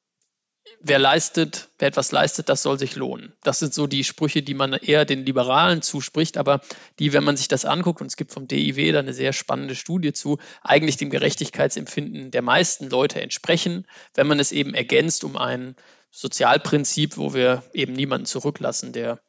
wer 0.81 0.99
leistet, 0.99 1.69
wer 1.79 1.89
etwas 1.89 2.13
leistet, 2.13 2.49
das 2.49 2.63
soll 2.63 2.79
sich 2.79 2.97
lohnen. 2.97 3.33
Das 3.43 3.59
sind 3.59 3.75
so 3.75 3.87
die 3.87 4.05
Sprüche, 4.05 4.43
die 4.43 4.55
man 4.55 4.73
eher 4.73 5.05
den 5.05 5.25
Liberalen 5.25 5.83
zuspricht, 5.83 6.37
aber 6.37 6.61
die, 6.99 7.13
wenn 7.13 7.25
man 7.25 7.37
sich 7.37 7.49
das 7.49 7.65
anguckt, 7.65 8.01
und 8.01 8.07
es 8.07 8.17
gibt 8.17 8.33
vom 8.33 8.49
DIW 8.49 8.93
da 8.93 8.99
eine 8.99 9.15
sehr 9.15 9.33
spannende 9.33 9.75
Studie 9.75 10.13
zu, 10.13 10.39
eigentlich 10.63 10.97
dem 10.97 11.11
Gerechtigkeitsempfinden 11.11 12.31
der 12.31 12.43
meisten 12.43 12.89
Leute 12.89 13.21
entsprechen, 13.21 13.87
wenn 14.15 14.27
man 14.27 14.41
es 14.41 14.53
eben 14.53 14.75
ergänzt 14.75 15.25
um 15.25 15.37
ein 15.37 15.77
Sozialprinzip, 16.11 17.17
wo 17.17 17.35
wir 17.35 17.65
eben 17.73 17.93
niemanden 17.93 18.27
zurücklassen, 18.27 18.93
der 18.93 19.21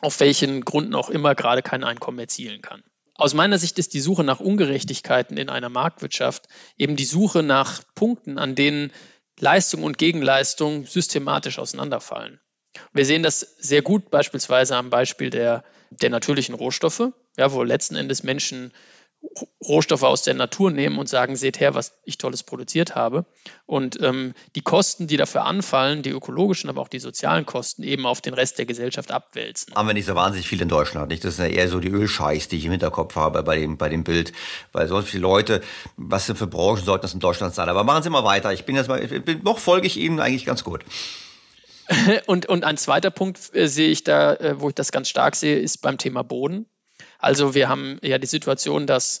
auf 0.00 0.20
welchen 0.20 0.64
Gründen 0.64 0.94
auch 0.94 1.10
immer 1.10 1.34
gerade 1.34 1.62
kein 1.62 1.84
Einkommen 1.84 2.18
erzielen 2.18 2.62
kann. 2.62 2.82
Aus 3.14 3.34
meiner 3.34 3.58
Sicht 3.58 3.78
ist 3.78 3.92
die 3.92 4.00
Suche 4.00 4.24
nach 4.24 4.40
Ungerechtigkeiten 4.40 5.36
in 5.36 5.50
einer 5.50 5.68
Marktwirtschaft 5.68 6.46
eben 6.78 6.96
die 6.96 7.04
Suche 7.04 7.42
nach 7.42 7.82
Punkten, 7.94 8.38
an 8.38 8.54
denen 8.54 8.92
Leistung 9.40 9.82
und 9.82 9.98
Gegenleistung 9.98 10.86
systematisch 10.86 11.58
auseinanderfallen. 11.58 12.40
Wir 12.92 13.04
sehen 13.04 13.22
das 13.22 13.40
sehr 13.58 13.82
gut 13.82 14.10
beispielsweise 14.10 14.76
am 14.76 14.90
Beispiel 14.90 15.30
der, 15.30 15.64
der 15.90 16.10
natürlichen 16.10 16.54
Rohstoffe, 16.54 17.12
ja, 17.36 17.52
wo 17.52 17.62
letzten 17.62 17.96
Endes 17.96 18.22
Menschen 18.22 18.72
Rohstoffe 19.62 20.02
aus 20.02 20.22
der 20.22 20.34
Natur 20.34 20.70
nehmen 20.70 20.98
und 20.98 21.08
sagen, 21.08 21.36
seht 21.36 21.60
her, 21.60 21.74
was 21.74 21.92
ich 22.04 22.16
Tolles 22.16 22.42
produziert 22.42 22.94
habe. 22.94 23.26
Und 23.66 24.00
ähm, 24.02 24.34
die 24.54 24.62
Kosten, 24.62 25.06
die 25.06 25.18
dafür 25.18 25.44
anfallen, 25.44 26.02
die 26.02 26.10
ökologischen, 26.10 26.70
aber 26.70 26.80
auch 26.80 26.88
die 26.88 26.98
sozialen 26.98 27.44
Kosten, 27.44 27.82
eben 27.82 28.06
auf 28.06 28.20
den 28.20 28.32
Rest 28.32 28.58
der 28.58 28.64
Gesellschaft 28.64 29.12
abwälzen. 29.12 29.74
Haben 29.74 29.88
wir 29.88 29.94
nicht 29.94 30.06
so 30.06 30.14
wahnsinnig 30.14 30.48
viel 30.48 30.60
in 30.62 30.68
Deutschland, 30.68 31.10
nicht? 31.10 31.22
Das 31.24 31.36
sind 31.36 31.46
ja 31.46 31.52
eher 31.52 31.68
so 31.68 31.80
die 31.80 31.90
Ölscheichs, 31.90 32.48
die 32.48 32.56
ich 32.56 32.64
im 32.64 32.70
Hinterkopf 32.70 33.14
habe 33.16 33.42
bei 33.42 33.58
dem, 33.58 33.76
bei 33.76 33.90
dem 33.90 34.04
Bild. 34.04 34.32
Weil 34.72 34.88
so 34.88 35.00
viele 35.02 35.22
Leute, 35.22 35.60
was 35.96 36.24
für 36.24 36.46
Branchen 36.46 36.84
sollten 36.84 37.02
das 37.02 37.14
in 37.14 37.20
Deutschland 37.20 37.54
sein? 37.54 37.68
Aber 37.68 37.84
machen 37.84 38.02
Sie 38.02 38.10
mal 38.10 38.24
weiter. 38.24 38.52
Ich 38.52 38.64
bin 38.64 38.76
jetzt 38.76 38.88
mal, 38.88 39.06
bin, 39.06 39.42
noch 39.42 39.58
folge 39.58 39.86
ich 39.86 39.98
Ihnen 39.98 40.20
eigentlich 40.20 40.46
ganz 40.46 40.64
gut. 40.64 40.82
und, 42.26 42.46
und 42.46 42.64
ein 42.64 42.78
zweiter 42.78 43.10
Punkt 43.10 43.54
äh, 43.54 43.68
sehe 43.68 43.90
ich 43.90 44.02
da, 44.02 44.34
äh, 44.34 44.60
wo 44.60 44.68
ich 44.68 44.74
das 44.74 44.92
ganz 44.92 45.08
stark 45.08 45.36
sehe, 45.36 45.58
ist 45.58 45.78
beim 45.82 45.98
Thema 45.98 46.22
Boden. 46.22 46.66
Also 47.20 47.54
wir 47.54 47.68
haben 47.68 47.98
ja 48.02 48.18
die 48.18 48.26
Situation, 48.26 48.86
dass 48.86 49.20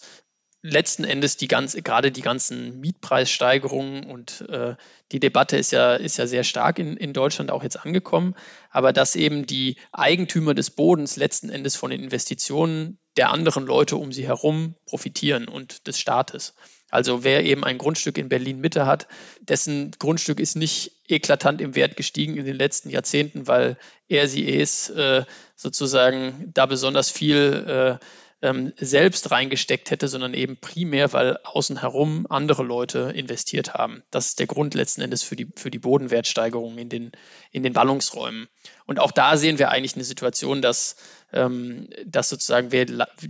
letzten 0.62 1.04
Endes 1.04 1.36
die 1.36 1.48
ganze, 1.48 1.80
gerade 1.82 2.12
die 2.12 2.20
ganzen 2.20 2.80
Mietpreissteigerungen 2.80 4.04
und 4.04 4.42
äh, 4.48 4.76
die 5.10 5.20
Debatte 5.20 5.56
ist 5.56 5.72
ja, 5.72 5.94
ist 5.94 6.18
ja 6.18 6.26
sehr 6.26 6.44
stark 6.44 6.78
in, 6.78 6.96
in 6.96 7.12
Deutschland 7.12 7.50
auch 7.50 7.62
jetzt 7.62 7.76
angekommen, 7.76 8.34
aber 8.70 8.92
dass 8.92 9.16
eben 9.16 9.46
die 9.46 9.76
Eigentümer 9.92 10.54
des 10.54 10.70
Bodens 10.70 11.16
letzten 11.16 11.48
Endes 11.48 11.76
von 11.76 11.90
den 11.90 12.02
Investitionen 12.02 12.98
der 13.16 13.30
anderen 13.30 13.64
Leute 13.64 13.96
um 13.96 14.12
sie 14.12 14.26
herum 14.26 14.74
profitieren 14.84 15.48
und 15.48 15.86
des 15.86 15.98
Staates. 15.98 16.54
Also 16.90 17.24
wer 17.24 17.44
eben 17.44 17.64
ein 17.64 17.78
Grundstück 17.78 18.18
in 18.18 18.28
Berlin 18.28 18.60
Mitte 18.60 18.86
hat, 18.86 19.06
dessen 19.40 19.92
Grundstück 19.98 20.40
ist 20.40 20.56
nicht 20.56 20.92
eklatant 21.08 21.60
im 21.60 21.74
Wert 21.74 21.96
gestiegen 21.96 22.36
in 22.36 22.44
den 22.44 22.56
letzten 22.56 22.90
Jahrzehnten, 22.90 23.46
weil 23.46 23.76
er 24.08 24.28
sie 24.28 24.60
es 24.60 24.90
äh, 24.90 25.24
sozusagen 25.56 26.50
da 26.54 26.66
besonders 26.66 27.10
viel 27.10 27.98
äh, 28.00 28.04
ähm, 28.42 28.72
selbst 28.78 29.30
reingesteckt 29.30 29.90
hätte, 29.90 30.08
sondern 30.08 30.34
eben 30.34 30.56
primär, 30.56 31.12
weil 31.12 31.38
außen 31.44 31.80
herum 31.80 32.26
andere 32.28 32.62
Leute 32.62 33.12
investiert 33.14 33.74
haben. 33.74 34.02
Das 34.10 34.28
ist 34.28 34.38
der 34.38 34.46
Grund 34.46 34.74
letzten 34.74 35.02
Endes 35.02 35.22
für 35.22 35.36
die, 35.36 35.48
für 35.56 35.70
die 35.70 35.78
Bodenwertsteigerung 35.78 36.78
in 36.78 36.88
den, 36.88 37.12
in 37.50 37.62
den 37.62 37.74
Ballungsräumen. 37.74 38.48
Und 38.86 38.98
auch 38.98 39.12
da 39.12 39.36
sehen 39.36 39.58
wir 39.58 39.70
eigentlich 39.70 39.94
eine 39.94 40.04
Situation, 40.04 40.62
dass, 40.62 40.96
ähm, 41.32 41.90
dass 42.06 42.30
sozusagen 42.30 42.72
wer, 42.72 42.86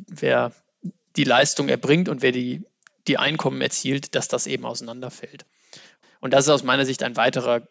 wer 0.06 0.52
die 1.16 1.24
Leistung 1.24 1.68
erbringt 1.68 2.08
und 2.08 2.22
wer 2.22 2.32
die, 2.32 2.62
die 3.10 3.18
Einkommen 3.18 3.60
erzielt, 3.60 4.14
dass 4.14 4.28
das 4.28 4.46
eben 4.46 4.64
auseinanderfällt. 4.64 5.44
Und 6.20 6.32
das 6.32 6.44
ist 6.44 6.50
aus 6.50 6.62
meiner 6.62 6.86
Sicht 6.86 7.02
ein 7.02 7.16
weiterer 7.16 7.66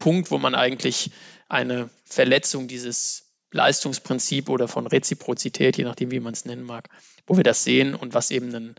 Punkt, 0.00 0.32
wo 0.32 0.38
man 0.38 0.56
eigentlich 0.56 1.12
eine 1.48 1.88
Verletzung 2.04 2.66
dieses 2.66 3.32
Leistungsprinzip 3.52 4.48
oder 4.48 4.66
von 4.66 4.88
Reziprozität, 4.88 5.76
je 5.76 5.84
nachdem, 5.84 6.10
wie 6.10 6.18
man 6.18 6.32
es 6.32 6.46
nennen 6.46 6.64
mag, 6.64 6.88
wo 7.28 7.36
wir 7.36 7.44
das 7.44 7.62
sehen 7.62 7.94
und 7.94 8.12
was 8.12 8.32
eben 8.32 8.52
ein, 8.52 8.74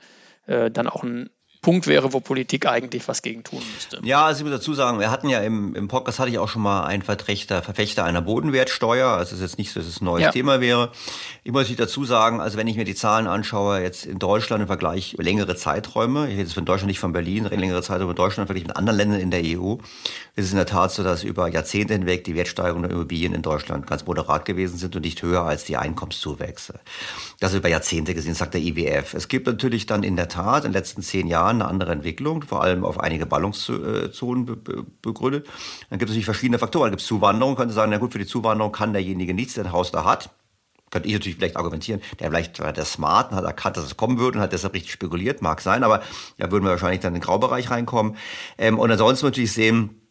äh, 0.46 0.70
dann 0.70 0.90
auch 0.90 1.04
ein 1.04 1.30
Punkt 1.64 1.88
wäre, 1.88 2.14
wo 2.14 2.20
Politik 2.20 2.68
eigentlich 2.68 3.08
was 3.08 3.22
gegen 3.22 3.44
tun 3.44 3.64
müsste. 3.74 4.00
Ja, 4.04 4.26
also 4.26 4.40
ich 4.40 4.44
muss 4.44 4.60
dazu 4.60 4.74
sagen, 4.76 5.00
wir 5.00 5.10
hatten 5.10 5.30
ja 5.30 5.40
im, 5.40 5.74
im 5.76 5.88
Podcast 5.88 6.20
hatte 6.20 6.30
ich 6.30 6.38
auch 6.38 6.50
schon 6.50 6.62
mal 6.62 6.86
einen 6.86 7.02
Vertreter, 7.02 7.64
Verfechter 7.64 8.04
einer 8.04 8.22
Bodenwertsteuer. 8.22 9.08
Also 9.08 9.34
es 9.34 9.42
ist 9.42 9.52
jetzt 9.52 9.58
nicht 9.58 9.72
so, 9.72 9.80
dass 9.80 9.88
es 9.88 10.02
ein 10.02 10.06
neues 10.06 10.26
ja. 10.26 10.32
Thema 10.32 10.62
wäre. 10.62 10.92
Ich 11.44 11.52
muss 11.52 11.74
dazu 11.76 12.06
sagen, 12.06 12.42
also 12.42 12.58
wenn 12.58 12.68
ich 12.68 12.76
mir 12.76 12.84
die 12.84 12.96
Zahlen 12.96 13.28
anschaue, 13.28 13.82
jetzt 13.82 14.06
in 14.06 14.20
Deutschland 14.20 14.62
im 14.62 14.68
Vergleich 14.68 15.16
längere 15.18 15.56
Zeiträume, 15.56 16.26
ich 16.28 16.34
rede 16.34 16.42
jetzt 16.42 16.54
von 16.54 16.66
Deutschland 16.66 16.90
nicht 16.90 17.00
von 17.00 17.14
Berlin, 17.14 17.46
längere 17.46 17.82
Zeiträume 17.82 18.12
in 18.12 18.18
Deutschland 18.18 18.48
verglichen 18.48 18.68
mit 18.68 18.78
anderen 18.78 18.98
Ländern 18.98 19.20
in 19.22 19.32
der 19.32 19.42
EU, 19.44 19.76
ist 20.36 20.46
es 20.46 20.52
in 20.52 20.58
der 20.58 20.66
Tat 20.66 20.92
so, 20.92 21.02
dass 21.02 21.24
über 21.24 21.48
Jahrzehnte 21.48 21.94
hinweg 21.94 22.26
die 22.26 22.36
Wertsteigerungen 22.36 22.84
der 22.84 22.92
Immobilien 22.92 23.34
in 23.34 23.42
Deutschland 23.42 23.88
ganz 23.88 24.06
moderat 24.06 24.46
gewesen 24.46 24.78
sind 24.78 24.96
und 24.96 25.04
nicht 25.04 25.22
höher 25.22 25.44
als 25.44 25.64
die 25.64 25.78
Einkommenszuwächse. 25.78 26.80
Das 27.40 27.52
ist 27.52 27.60
über 27.60 27.70
Jahrzehnte 27.70 28.14
gesehen, 28.14 28.34
sagt 28.34 28.54
der 28.54 28.62
IWF. 28.62 29.14
Es 29.14 29.28
gibt 29.28 29.48
natürlich 29.48 29.86
dann 29.86 30.04
in 30.04 30.16
der 30.16 30.28
Tat 30.28 30.66
in 30.66 30.72
den 30.72 30.74
letzten 30.74 31.02
zehn 31.02 31.28
Jahren 31.28 31.53
eine 31.62 31.70
andere 31.70 31.92
Entwicklung, 31.92 32.44
vor 32.44 32.64
allem 32.64 32.84
auf 32.86 33.00
einige 33.00 33.26
Ballungszonen 33.26 34.46
begründet. 35.02 35.48
Dann 35.90 36.00
gibt 36.00 36.10
es 36.10 36.14
natürlich 36.14 36.26
verschiedene 36.26 36.60
Faktoren. 36.60 36.86
Dann 36.86 36.92
gibt 36.92 37.02
es 37.02 37.08
Zuwanderung, 37.08 37.56
könnte 37.56 37.74
sagen, 37.74 37.92
na 37.92 37.98
gut, 37.98 38.12
für 38.12 38.20
die 38.20 38.26
Zuwanderung 38.26 38.72
kann 38.72 38.94
derjenige 38.94 39.34
nichts, 39.34 39.54
der 39.56 39.66
ein 39.66 39.72
Haus 39.72 39.92
da 39.92 40.06
hat. 40.06 40.30
Könnte 40.92 41.08
ich 41.08 41.14
natürlich 41.16 41.38
vielleicht 41.38 41.58
argumentieren, 41.58 42.02
der 42.20 42.30
vielleicht 42.30 42.60
war 42.60 42.72
der 42.72 42.86
smart 42.86 43.32
und 43.32 43.38
hat 43.38 43.46
erkannt, 43.46 43.78
dass 43.78 43.86
es 43.86 43.98
kommen 43.98 44.20
würde 44.20 44.38
und 44.38 44.44
hat 44.44 44.54
deshalb 44.54 44.76
richtig 44.76 44.92
spekuliert, 44.92 45.42
mag 45.42 45.60
sein, 45.60 45.84
aber 45.84 46.04
da 46.38 46.52
würden 46.52 46.66
wir 46.66 46.70
wahrscheinlich 46.70 47.00
dann 47.00 47.16
in 47.16 47.20
den 47.20 47.26
Graubereich 47.26 47.72
reinkommen. 47.72 48.16
Ähm, 48.60 48.78
und 48.78 48.92
ansonsten 48.92 49.26
natürlich 49.26 49.54
sehen, 49.54 50.03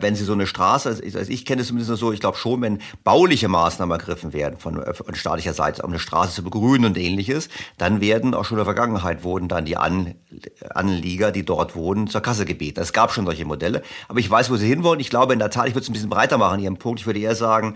wenn 0.00 0.14
Sie 0.14 0.24
so 0.24 0.32
eine 0.32 0.46
Straße, 0.46 0.88
also 0.88 1.02
ich, 1.02 1.16
also 1.16 1.32
kenne 1.44 1.62
es 1.62 1.68
zumindest 1.68 1.98
so, 1.98 2.12
ich 2.12 2.20
glaube 2.20 2.38
schon, 2.38 2.62
wenn 2.62 2.78
bauliche 3.02 3.48
Maßnahmen 3.48 3.98
ergriffen 3.98 4.32
werden 4.32 4.56
von, 4.56 4.80
äh, 4.80 4.94
von 4.94 5.14
staatlicher 5.16 5.54
Seite, 5.54 5.82
um 5.82 5.90
eine 5.90 5.98
Straße 5.98 6.34
zu 6.34 6.44
begrünen 6.44 6.84
und 6.84 6.96
ähnliches, 6.96 7.48
dann 7.78 8.00
werden 8.00 8.32
auch 8.32 8.44
schon 8.44 8.56
in 8.56 8.60
der 8.60 8.64
Vergangenheit 8.64 9.24
wurden 9.24 9.48
dann 9.48 9.64
die 9.64 9.76
An, 9.76 10.14
Anlieger, 10.70 11.32
die 11.32 11.44
dort 11.44 11.74
wohnen, 11.74 12.06
zur 12.06 12.20
Kasse 12.20 12.44
gebeten. 12.44 12.80
Es 12.80 12.92
gab 12.92 13.12
schon 13.12 13.26
solche 13.26 13.44
Modelle. 13.44 13.82
Aber 14.06 14.20
ich 14.20 14.30
weiß, 14.30 14.50
wo 14.50 14.56
Sie 14.56 14.68
hinwollen. 14.68 15.00
Ich 15.00 15.10
glaube 15.10 15.32
in 15.32 15.40
der 15.40 15.50
Tat, 15.50 15.66
ich 15.66 15.74
würde 15.74 15.82
es 15.82 15.90
ein 15.90 15.94
bisschen 15.94 16.10
breiter 16.10 16.38
machen, 16.38 16.60
Ihren 16.60 16.78
Punkt. 16.78 17.00
Ich 17.00 17.06
würde 17.06 17.18
eher 17.18 17.34
sagen, 17.34 17.74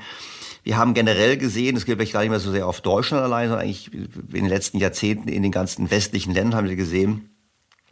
wir 0.62 0.76
haben 0.76 0.94
generell 0.94 1.36
gesehen, 1.36 1.76
es 1.76 1.84
gilt 1.84 1.98
vielleicht 1.98 2.12
gar 2.12 2.20
nicht 2.20 2.30
mehr 2.30 2.38
so 2.38 2.52
sehr 2.52 2.68
auf 2.68 2.80
Deutschland 2.80 3.24
allein, 3.24 3.48
sondern 3.48 3.64
eigentlich 3.64 3.92
in 3.92 4.30
den 4.32 4.46
letzten 4.46 4.78
Jahrzehnten 4.78 5.28
in 5.28 5.42
den 5.42 5.50
ganzen 5.50 5.90
westlichen 5.90 6.32
Ländern 6.32 6.58
haben 6.58 6.68
wir 6.68 6.76
gesehen, 6.76 7.31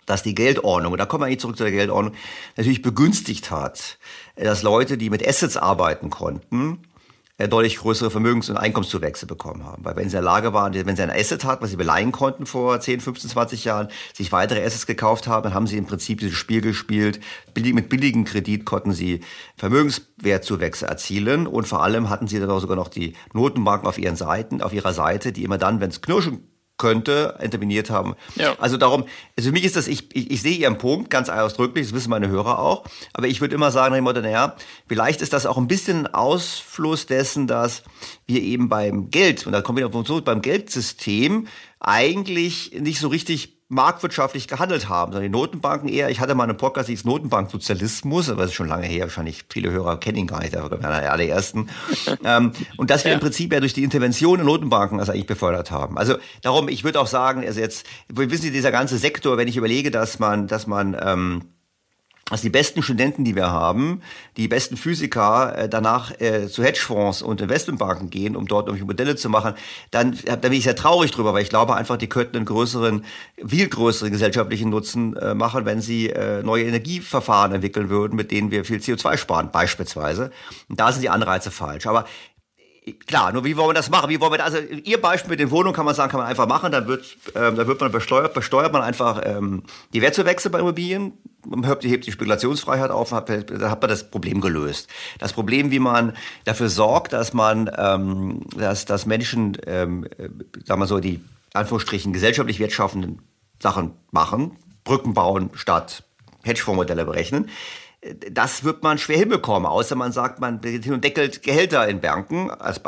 dass 0.06 0.22
die 0.22 0.34
Geldordnung, 0.34 0.92
und 0.92 0.98
da 0.98 1.06
kommen 1.06 1.22
wir 1.22 1.26
eigentlich 1.26 1.40
zurück 1.40 1.56
zu 1.56 1.64
der 1.64 1.72
Geldordnung, 1.72 2.14
natürlich 2.56 2.82
begünstigt 2.82 3.50
hat, 3.50 3.98
dass 4.36 4.62
Leute, 4.62 4.98
die 4.98 5.10
mit 5.10 5.26
Assets 5.26 5.56
arbeiten 5.56 6.10
konnten, 6.10 6.80
äh, 7.40 7.48
deutlich 7.48 7.78
größere 7.78 8.10
Vermögens- 8.10 8.50
und 8.50 8.58
Einkommenszuwächse 8.58 9.24
bekommen 9.24 9.64
haben. 9.64 9.82
Weil 9.82 9.96
wenn 9.96 10.10
sie 10.10 10.16
in 10.16 10.22
der 10.22 10.30
Lage 10.30 10.52
waren, 10.52 10.74
wenn 10.74 10.94
sie 10.94 11.02
ein 11.02 11.10
Asset 11.10 11.42
hatten, 11.46 11.62
was 11.62 11.70
sie 11.70 11.76
beleihen 11.76 12.12
konnten 12.12 12.44
vor 12.44 12.78
10, 12.78 13.00
15, 13.00 13.30
20 13.30 13.64
Jahren, 13.64 13.88
sich 14.12 14.30
weitere 14.30 14.62
Assets 14.62 14.86
gekauft 14.86 15.26
haben, 15.26 15.44
dann 15.44 15.54
haben 15.54 15.66
sie 15.66 15.78
im 15.78 15.86
Prinzip 15.86 16.20
dieses 16.20 16.36
Spiel 16.36 16.60
gespielt. 16.60 17.18
Mit 17.56 17.88
billigem 17.88 18.24
Kredit 18.26 18.66
konnten 18.66 18.92
sie 18.92 19.20
Vermögenswertzuwächse 19.56 20.86
erzielen 20.86 21.46
und 21.46 21.66
vor 21.66 21.82
allem 21.82 22.10
hatten 22.10 22.28
sie 22.28 22.38
dann 22.38 22.50
auch 22.50 22.60
sogar 22.60 22.76
noch 22.76 22.88
die 22.88 23.14
Notenbanken 23.32 23.88
auf 23.88 23.96
ihren 23.96 24.16
Seiten, 24.16 24.60
auf 24.60 24.74
ihrer 24.74 24.92
Seite, 24.92 25.32
die 25.32 25.42
immer 25.42 25.56
dann, 25.56 25.80
wenn 25.80 25.88
es 25.88 26.02
knirschen 26.02 26.49
könnte, 26.80 27.38
interveniert 27.40 27.90
haben. 27.90 28.16
Ja. 28.34 28.56
Also 28.58 28.78
darum, 28.78 29.04
also 29.36 29.50
für 29.50 29.52
mich 29.52 29.64
ist 29.64 29.76
das, 29.76 29.86
ich, 29.86 30.16
ich, 30.16 30.30
ich 30.30 30.42
sehe 30.42 30.56
Ihren 30.56 30.78
Punkt 30.78 31.10
ganz 31.10 31.28
ausdrücklich, 31.28 31.86
das 31.86 31.94
wissen 31.94 32.10
meine 32.10 32.28
Hörer 32.28 32.58
auch, 32.58 32.84
aber 33.12 33.28
ich 33.28 33.40
würde 33.40 33.54
immer 33.54 33.70
sagen, 33.70 34.02
naja, 34.02 34.56
vielleicht 34.88 35.20
ist 35.20 35.32
das 35.32 35.46
auch 35.46 35.58
ein 35.58 35.68
bisschen 35.68 36.06
Ausfluss 36.08 37.06
dessen, 37.06 37.46
dass 37.46 37.82
wir 38.26 38.40
eben 38.40 38.68
beim 38.68 39.10
Geld, 39.10 39.46
und 39.46 39.52
da 39.52 39.60
kommen 39.60 39.78
wir 39.78 39.86
auf 39.86 39.94
uns 39.94 40.08
zurück, 40.08 40.24
beim 40.24 40.42
Geldsystem 40.42 41.46
eigentlich 41.78 42.72
nicht 42.80 42.98
so 42.98 43.08
richtig 43.08 43.59
marktwirtschaftlich 43.70 44.48
gehandelt 44.48 44.88
haben, 44.88 45.12
sondern 45.12 45.30
die 45.30 45.38
Notenbanken 45.38 45.88
eher, 45.88 46.10
ich 46.10 46.18
hatte 46.18 46.34
mal 46.34 46.42
einen 46.42 46.56
Podcast, 46.56 46.88
die 46.88 46.92
ist 46.92 47.06
Notenbanksozialismus, 47.06 48.28
aber 48.28 48.42
das 48.42 48.50
ist 48.50 48.56
schon 48.56 48.66
lange 48.66 48.86
her, 48.86 49.04
wahrscheinlich 49.04 49.44
viele 49.48 49.70
Hörer 49.70 49.98
kennen 50.00 50.18
ihn 50.18 50.26
gar 50.26 50.40
nicht, 50.40 50.52
der 50.54 50.62
war 50.62 50.72
einer 50.72 51.00
der 51.00 51.12
allerersten. 51.12 51.70
ähm, 52.24 52.52
und 52.76 52.90
dass 52.90 53.04
wir 53.04 53.12
ja. 53.12 53.14
im 53.14 53.20
Prinzip 53.20 53.52
ja 53.52 53.60
durch 53.60 53.72
die 53.72 53.84
Intervention 53.84 54.38
der 54.38 54.44
Notenbanken 54.44 54.98
das 54.98 55.08
eigentlich 55.08 55.28
befördert 55.28 55.70
haben. 55.70 55.98
Also 55.98 56.16
darum, 56.42 56.68
ich 56.68 56.82
würde 56.82 57.00
auch 57.00 57.06
sagen, 57.06 57.46
also 57.46 57.60
jetzt, 57.60 57.86
wissen 58.08 58.42
Sie, 58.42 58.50
dieser 58.50 58.72
ganze 58.72 58.98
Sektor, 58.98 59.38
wenn 59.38 59.46
ich 59.46 59.56
überlege, 59.56 59.92
dass 59.92 60.18
man, 60.18 60.48
dass 60.48 60.66
man 60.66 60.96
ähm, 61.00 61.44
dass 62.30 62.40
die 62.40 62.48
besten 62.48 62.82
Studenten, 62.82 63.24
die 63.24 63.34
wir 63.34 63.50
haben, 63.50 64.00
die 64.36 64.48
besten 64.48 64.76
Physiker 64.76 65.58
äh, 65.58 65.68
danach 65.68 66.18
äh, 66.20 66.48
zu 66.48 66.62
Hedgefonds 66.62 67.22
und 67.22 67.40
Investmentbanken 67.40 68.08
gehen, 68.08 68.36
um 68.36 68.46
dort 68.46 68.66
irgendwelche 68.66 68.86
Modelle 68.86 69.16
zu 69.16 69.28
machen, 69.28 69.54
dann, 69.90 70.18
dann 70.24 70.40
bin 70.40 70.52
ich 70.52 70.64
sehr 70.64 70.76
traurig 70.76 71.10
drüber, 71.10 71.34
weil 71.34 71.42
ich 71.42 71.50
glaube 71.50 71.74
einfach, 71.74 71.96
die 71.96 72.08
könnten 72.08 72.36
einen 72.36 72.46
größeren, 72.46 73.04
viel 73.44 73.68
größeren 73.68 74.10
gesellschaftlichen 74.10 74.70
Nutzen 74.70 75.16
äh, 75.16 75.34
machen, 75.34 75.66
wenn 75.66 75.80
sie 75.80 76.08
äh, 76.10 76.42
neue 76.42 76.64
Energieverfahren 76.64 77.52
entwickeln 77.52 77.90
würden, 77.90 78.14
mit 78.16 78.30
denen 78.30 78.50
wir 78.50 78.64
viel 78.64 78.78
CO2 78.78 79.16
sparen, 79.16 79.50
beispielsweise. 79.50 80.30
Und 80.68 80.78
da 80.78 80.92
sind 80.92 81.02
die 81.02 81.10
Anreize 81.10 81.50
falsch. 81.50 81.86
Aber 81.86 82.06
Klar, 82.92 83.32
nur 83.32 83.44
wie 83.44 83.56
wollen 83.56 83.70
wir 83.70 83.74
das 83.74 83.90
machen? 83.90 84.10
Wie 84.10 84.20
wollen 84.20 84.32
wir 84.32 84.38
das? 84.38 84.54
Also 84.54 84.66
Ihr 84.84 85.00
Beispiel 85.00 85.30
mit 85.30 85.40
den 85.40 85.50
Wohnungen 85.50 85.74
kann 85.74 85.84
man 85.84 85.94
sagen, 85.94 86.10
kann 86.10 86.20
man 86.20 86.28
einfach 86.28 86.46
machen. 86.46 86.72
Dann 86.72 86.86
wird, 86.86 87.04
ähm, 87.34 87.56
dann 87.56 87.66
wird 87.66 87.80
man 87.80 87.92
besteuert, 87.92 88.34
besteuert 88.34 88.72
man 88.72 88.82
einfach 88.82 89.20
ähm, 89.24 89.62
die 89.92 90.02
Wertzuwächse 90.02 90.50
bei 90.50 90.60
Immobilien, 90.60 91.12
man 91.46 91.64
hebt, 91.64 91.84
hebt 91.84 92.06
die 92.06 92.12
Spekulationsfreiheit 92.12 92.90
auf, 92.90 93.12
hat, 93.12 93.28
da 93.28 93.70
hat 93.70 93.80
man 93.80 93.88
das 93.88 94.10
Problem 94.10 94.40
gelöst. 94.40 94.88
Das 95.18 95.32
Problem, 95.32 95.70
wie 95.70 95.78
man 95.78 96.14
dafür 96.44 96.68
sorgt, 96.68 97.12
dass 97.12 97.32
man, 97.32 97.70
ähm, 97.76 98.42
dass, 98.56 98.84
dass 98.84 99.06
Menschen, 99.06 99.56
ähm, 99.66 100.04
äh, 100.18 100.28
sagen 100.64 100.80
wir 100.80 100.86
so, 100.86 100.98
die 100.98 101.20
Anführungsstrichen 101.54 102.12
gesellschaftlich 102.12 102.60
wertschaffenden 102.60 103.22
Sachen 103.58 103.92
machen, 104.10 104.52
Brücken 104.84 105.14
bauen 105.14 105.50
statt 105.54 106.04
Hedgefondsmodelle 106.42 107.04
berechnen, 107.04 107.48
das 108.02 108.64
wird 108.64 108.82
man 108.82 108.96
schwer 108.96 109.18
hinbekommen, 109.18 109.66
außer 109.66 109.94
man 109.94 110.10
sagt, 110.10 110.40
man 110.40 110.62
deckelt 110.62 111.42
Gehälter 111.42 111.86
in 111.86 112.00
Banken. 112.00 112.50
Also, 112.50 112.80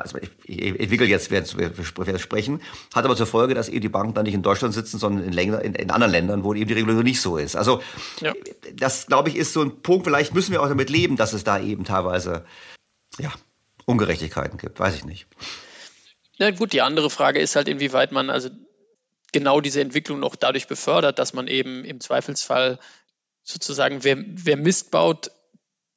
ich 0.44 0.80
entwickle 0.80 1.06
jetzt, 1.06 1.30
während 1.30 1.54
wir 1.58 2.18
sprechen, 2.18 2.62
hat 2.94 3.04
aber 3.04 3.14
zur 3.14 3.26
Folge, 3.26 3.52
dass 3.52 3.68
eben 3.68 3.82
die 3.82 3.90
Banken 3.90 4.14
dann 4.14 4.24
nicht 4.24 4.34
in 4.34 4.42
Deutschland 4.42 4.72
sitzen, 4.72 4.98
sondern 4.98 5.24
in, 5.24 5.32
Länder, 5.32 5.62
in, 5.62 5.74
in 5.74 5.90
anderen 5.90 6.12
Ländern, 6.12 6.44
wo 6.44 6.54
eben 6.54 6.66
die 6.66 6.74
Regulierung 6.74 7.04
nicht 7.04 7.20
so 7.20 7.36
ist. 7.36 7.56
Also 7.56 7.82
ja. 8.20 8.32
das, 8.74 9.06
glaube 9.06 9.28
ich, 9.28 9.36
ist 9.36 9.52
so 9.52 9.60
ein 9.60 9.82
Punkt, 9.82 10.06
vielleicht 10.06 10.32
müssen 10.32 10.52
wir 10.52 10.62
auch 10.62 10.68
damit 10.68 10.88
leben, 10.88 11.16
dass 11.16 11.34
es 11.34 11.44
da 11.44 11.60
eben 11.60 11.84
teilweise 11.84 12.46
ja, 13.18 13.30
Ungerechtigkeiten 13.84 14.56
gibt, 14.56 14.80
weiß 14.80 14.94
ich 14.94 15.04
nicht. 15.04 15.26
Na 16.38 16.50
gut, 16.52 16.72
die 16.72 16.80
andere 16.80 17.10
Frage 17.10 17.38
ist 17.38 17.54
halt, 17.54 17.68
inwieweit 17.68 18.12
man, 18.12 18.30
also 18.30 18.48
genau 19.32 19.60
diese 19.60 19.82
Entwicklung 19.82 20.20
noch 20.20 20.36
dadurch 20.36 20.68
befördert, 20.68 21.18
dass 21.18 21.34
man 21.34 21.48
eben 21.48 21.84
im 21.84 22.00
Zweifelsfall 22.00 22.78
sozusagen, 23.42 24.04
wer, 24.04 24.18
wer 24.18 24.56
Mist 24.56 24.90
baut, 24.90 25.30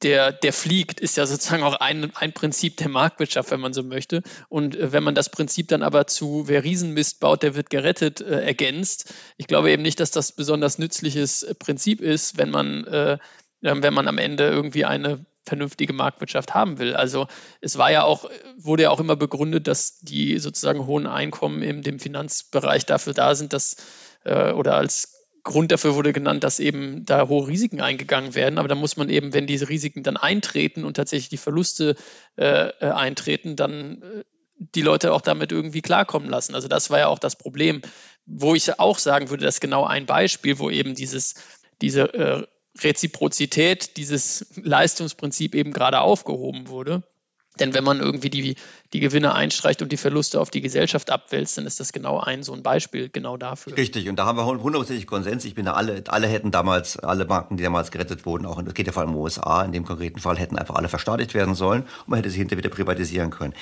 der, 0.02 0.30
der 0.32 0.52
fliegt, 0.52 1.00
ist 1.00 1.16
ja 1.16 1.26
sozusagen 1.26 1.62
auch 1.62 1.74
ein, 1.74 2.14
ein 2.16 2.32
Prinzip 2.32 2.76
der 2.76 2.88
Marktwirtschaft, 2.88 3.50
wenn 3.50 3.60
man 3.60 3.72
so 3.72 3.82
möchte. 3.82 4.22
Und 4.48 4.76
äh, 4.76 4.92
wenn 4.92 5.02
man 5.02 5.14
das 5.14 5.30
Prinzip 5.30 5.68
dann 5.68 5.82
aber 5.82 6.06
zu, 6.06 6.48
wer 6.48 6.64
Riesenmist 6.64 7.20
baut, 7.20 7.42
der 7.42 7.54
wird 7.54 7.70
gerettet, 7.70 8.20
äh, 8.20 8.44
ergänzt. 8.44 9.14
Ich 9.38 9.46
glaube 9.46 9.70
eben 9.70 9.82
nicht, 9.82 9.98
dass 10.00 10.10
das 10.10 10.32
besonders 10.32 10.78
nützliches 10.78 11.42
äh, 11.42 11.54
Prinzip 11.54 12.02
ist, 12.02 12.36
wenn 12.36 12.50
man, 12.50 12.84
äh, 12.84 13.18
wenn 13.62 13.94
man 13.94 14.06
am 14.06 14.18
Ende 14.18 14.48
irgendwie 14.48 14.84
eine 14.84 15.24
vernünftige 15.46 15.92
Marktwirtschaft 15.92 16.54
haben 16.54 16.78
will. 16.78 16.94
Also 16.94 17.28
es 17.60 17.78
war 17.78 17.90
ja 17.90 18.02
auch, 18.02 18.28
wurde 18.58 18.84
ja 18.84 18.90
auch 18.90 19.00
immer 19.00 19.16
begründet, 19.16 19.66
dass 19.66 20.00
die 20.00 20.38
sozusagen 20.38 20.86
hohen 20.86 21.06
Einkommen 21.06 21.62
in 21.62 21.82
dem 21.82 22.00
Finanzbereich 22.00 22.84
dafür 22.84 23.14
da 23.14 23.34
sind, 23.34 23.52
dass 23.52 23.76
äh, 24.24 24.52
oder 24.52 24.74
als 24.74 25.15
Grund 25.46 25.70
dafür 25.72 25.94
wurde 25.94 26.12
genannt, 26.12 26.44
dass 26.44 26.58
eben 26.58 27.06
da 27.06 27.28
hohe 27.28 27.46
Risiken 27.46 27.80
eingegangen 27.80 28.34
werden. 28.34 28.58
Aber 28.58 28.68
da 28.68 28.74
muss 28.74 28.96
man 28.96 29.08
eben, 29.08 29.32
wenn 29.32 29.46
diese 29.46 29.68
Risiken 29.68 30.02
dann 30.02 30.16
eintreten 30.16 30.84
und 30.84 30.94
tatsächlich 30.94 31.30
die 31.30 31.36
Verluste 31.36 31.94
äh, 32.36 32.68
äh, 32.68 32.90
eintreten, 32.90 33.54
dann 33.54 34.02
äh, 34.02 34.24
die 34.58 34.82
Leute 34.82 35.12
auch 35.12 35.20
damit 35.20 35.52
irgendwie 35.52 35.82
klarkommen 35.82 36.28
lassen. 36.28 36.54
Also 36.54 36.66
das 36.66 36.90
war 36.90 36.98
ja 36.98 37.06
auch 37.06 37.20
das 37.20 37.36
Problem, 37.36 37.80
wo 38.26 38.54
ich 38.54 38.78
auch 38.80 38.98
sagen 38.98 39.30
würde, 39.30 39.44
das 39.44 39.56
ist 39.56 39.60
genau 39.60 39.84
ein 39.84 40.04
Beispiel, 40.04 40.58
wo 40.58 40.68
eben 40.68 40.94
dieses, 40.94 41.34
diese 41.80 42.12
äh, 42.12 42.46
Reziprozität, 42.82 43.96
dieses 43.96 44.46
Leistungsprinzip 44.56 45.54
eben 45.54 45.72
gerade 45.72 46.00
aufgehoben 46.00 46.68
wurde. 46.68 47.04
Denn 47.60 47.74
wenn 47.74 47.84
man 47.84 48.00
irgendwie 48.00 48.30
die, 48.30 48.56
die 48.92 49.00
Gewinne 49.00 49.34
einstreicht 49.34 49.82
und 49.82 49.90
die 49.92 49.96
Verluste 49.96 50.40
auf 50.40 50.50
die 50.50 50.60
Gesellschaft 50.60 51.10
abwälzt, 51.10 51.58
dann 51.58 51.66
ist 51.66 51.80
das 51.80 51.92
genau 51.92 52.20
ein 52.20 52.42
so 52.42 52.52
ein 52.52 52.62
Beispiel 52.62 53.08
genau 53.08 53.36
dafür. 53.36 53.76
Richtig, 53.76 54.08
und 54.08 54.16
da 54.16 54.26
haben 54.26 54.38
wir 54.38 54.46
hundertprozentig 54.46 55.06
Konsens. 55.06 55.44
Ich 55.44 55.54
bin 55.54 55.64
da 55.64 55.72
alle, 55.72 56.04
alle 56.08 56.26
hätten 56.26 56.50
damals, 56.50 56.98
alle 56.98 57.24
Banken, 57.24 57.56
die 57.56 57.62
damals 57.62 57.90
gerettet 57.90 58.26
wurden, 58.26 58.46
auch 58.46 58.58
in, 58.58 58.64
das 58.64 58.74
geht 58.74 58.86
ja 58.86 58.92
vor 58.92 59.02
allem 59.02 59.12
in 59.12 59.16
USA, 59.16 59.62
in 59.62 59.72
dem 59.72 59.84
konkreten 59.84 60.20
Fall 60.20 60.36
hätten 60.38 60.58
einfach 60.58 60.74
alle 60.74 60.88
verstaatlicht 60.88 61.34
werden 61.34 61.54
sollen 61.54 61.82
und 61.82 62.08
man 62.08 62.18
hätte 62.18 62.30
sie 62.30 62.38
hinterher 62.38 62.58
wieder 62.64 62.74
privatisieren 62.74 63.30
können. 63.30 63.54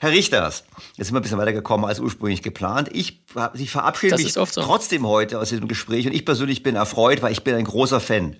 Herr 0.00 0.10
Richters, 0.10 0.64
jetzt 0.96 1.06
sind 1.06 1.14
wir 1.14 1.20
ein 1.20 1.22
bisschen 1.22 1.38
weiter 1.38 1.52
gekommen 1.52 1.84
als 1.84 2.00
ursprünglich 2.00 2.42
geplant. 2.42 2.90
Ich, 2.92 3.20
ich 3.54 3.70
verabschiede 3.70 4.12
das 4.12 4.22
mich 4.22 4.32
so. 4.32 4.44
trotzdem 4.44 5.06
heute 5.06 5.38
aus 5.38 5.48
diesem 5.48 5.68
Gespräch 5.68 6.06
und 6.06 6.12
ich 6.12 6.24
persönlich 6.24 6.62
bin 6.62 6.76
erfreut, 6.76 7.22
weil 7.22 7.32
ich 7.32 7.44
bin 7.44 7.54
ein 7.54 7.64
großer 7.64 8.00
Fan 8.00 8.36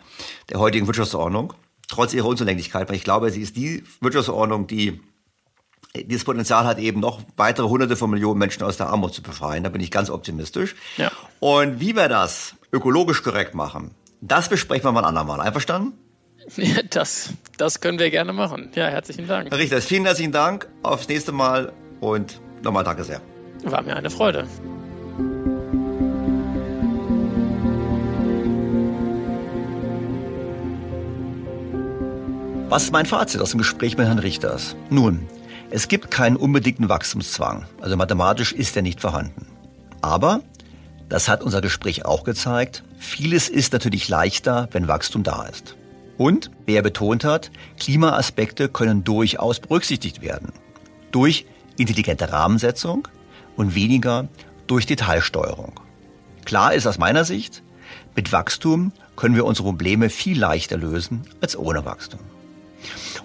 der 0.50 0.58
heutigen 0.60 0.86
Wirtschaftsordnung 0.86 1.54
trotz 1.88 2.14
ihrer 2.14 2.26
Unzulänglichkeit, 2.26 2.88
weil 2.88 2.96
ich 2.96 3.04
glaube, 3.04 3.30
sie 3.30 3.42
ist 3.42 3.56
die 3.56 3.82
Wirtschaftsordnung, 4.00 4.66
die 4.66 5.00
dieses 5.96 6.24
Potenzial 6.24 6.64
hat, 6.64 6.78
eben 6.78 7.00
noch 7.00 7.20
weitere 7.36 7.66
hunderte 7.66 7.96
von 7.96 8.10
Millionen 8.10 8.38
Menschen 8.38 8.62
aus 8.62 8.76
der 8.76 8.88
Armut 8.88 9.14
zu 9.14 9.22
befreien. 9.22 9.64
Da 9.64 9.70
bin 9.70 9.80
ich 9.80 9.90
ganz 9.90 10.10
optimistisch. 10.10 10.76
Ja. 10.96 11.10
Und 11.40 11.80
wie 11.80 11.96
wir 11.96 12.08
das 12.08 12.54
ökologisch 12.72 13.22
korrekt 13.22 13.54
machen, 13.54 13.92
das 14.20 14.48
besprechen 14.48 14.84
wir 14.84 14.92
mal 14.92 15.00
ein 15.00 15.06
andermal. 15.06 15.40
Einverstanden? 15.40 15.92
Ja, 16.56 16.82
das, 16.82 17.30
das 17.56 17.80
können 17.80 17.98
wir 17.98 18.10
gerne 18.10 18.32
machen. 18.32 18.70
Ja, 18.74 18.86
herzlichen 18.86 19.26
Dank. 19.26 19.50
Herr 19.50 19.58
Richter, 19.58 19.82
vielen 19.82 20.04
herzlichen 20.04 20.32
Dank. 20.32 20.68
Aufs 20.82 21.08
nächste 21.08 21.32
Mal 21.32 21.72
und 22.00 22.40
nochmal 22.62 22.84
danke 22.84 23.04
sehr. 23.04 23.20
War 23.64 23.82
mir 23.82 23.96
eine 23.96 24.10
Freude. 24.10 24.46
Was 32.70 32.84
ist 32.84 32.92
mein 32.92 33.06
Fazit 33.06 33.40
aus 33.40 33.52
dem 33.52 33.58
Gespräch 33.58 33.96
mit 33.96 34.06
Herrn 34.06 34.18
Richters? 34.18 34.76
Nun, 34.90 35.26
es 35.70 35.88
gibt 35.88 36.10
keinen 36.10 36.36
unbedingten 36.36 36.90
Wachstumszwang, 36.90 37.64
also 37.80 37.96
mathematisch 37.96 38.52
ist 38.52 38.76
er 38.76 38.82
nicht 38.82 39.00
vorhanden. 39.00 39.46
Aber, 40.02 40.42
das 41.08 41.30
hat 41.30 41.42
unser 41.42 41.62
Gespräch 41.62 42.04
auch 42.04 42.24
gezeigt, 42.24 42.84
vieles 42.98 43.48
ist 43.48 43.72
natürlich 43.72 44.10
leichter, 44.10 44.68
wenn 44.72 44.86
Wachstum 44.86 45.22
da 45.22 45.46
ist. 45.46 45.76
Und, 46.18 46.50
wie 46.66 46.74
er 46.74 46.82
betont 46.82 47.24
hat, 47.24 47.50
Klimaaspekte 47.80 48.68
können 48.68 49.02
durchaus 49.02 49.60
berücksichtigt 49.60 50.20
werden. 50.20 50.52
Durch 51.10 51.46
intelligente 51.78 52.30
Rahmensetzung 52.30 53.08
und 53.56 53.74
weniger 53.76 54.28
durch 54.66 54.84
Detailsteuerung. 54.84 55.80
Klar 56.44 56.74
ist 56.74 56.86
aus 56.86 56.98
meiner 56.98 57.24
Sicht, 57.24 57.62
mit 58.14 58.30
Wachstum 58.30 58.92
können 59.16 59.36
wir 59.36 59.46
unsere 59.46 59.68
Probleme 59.68 60.10
viel 60.10 60.38
leichter 60.38 60.76
lösen 60.76 61.22
als 61.40 61.56
ohne 61.56 61.86
Wachstum. 61.86 62.20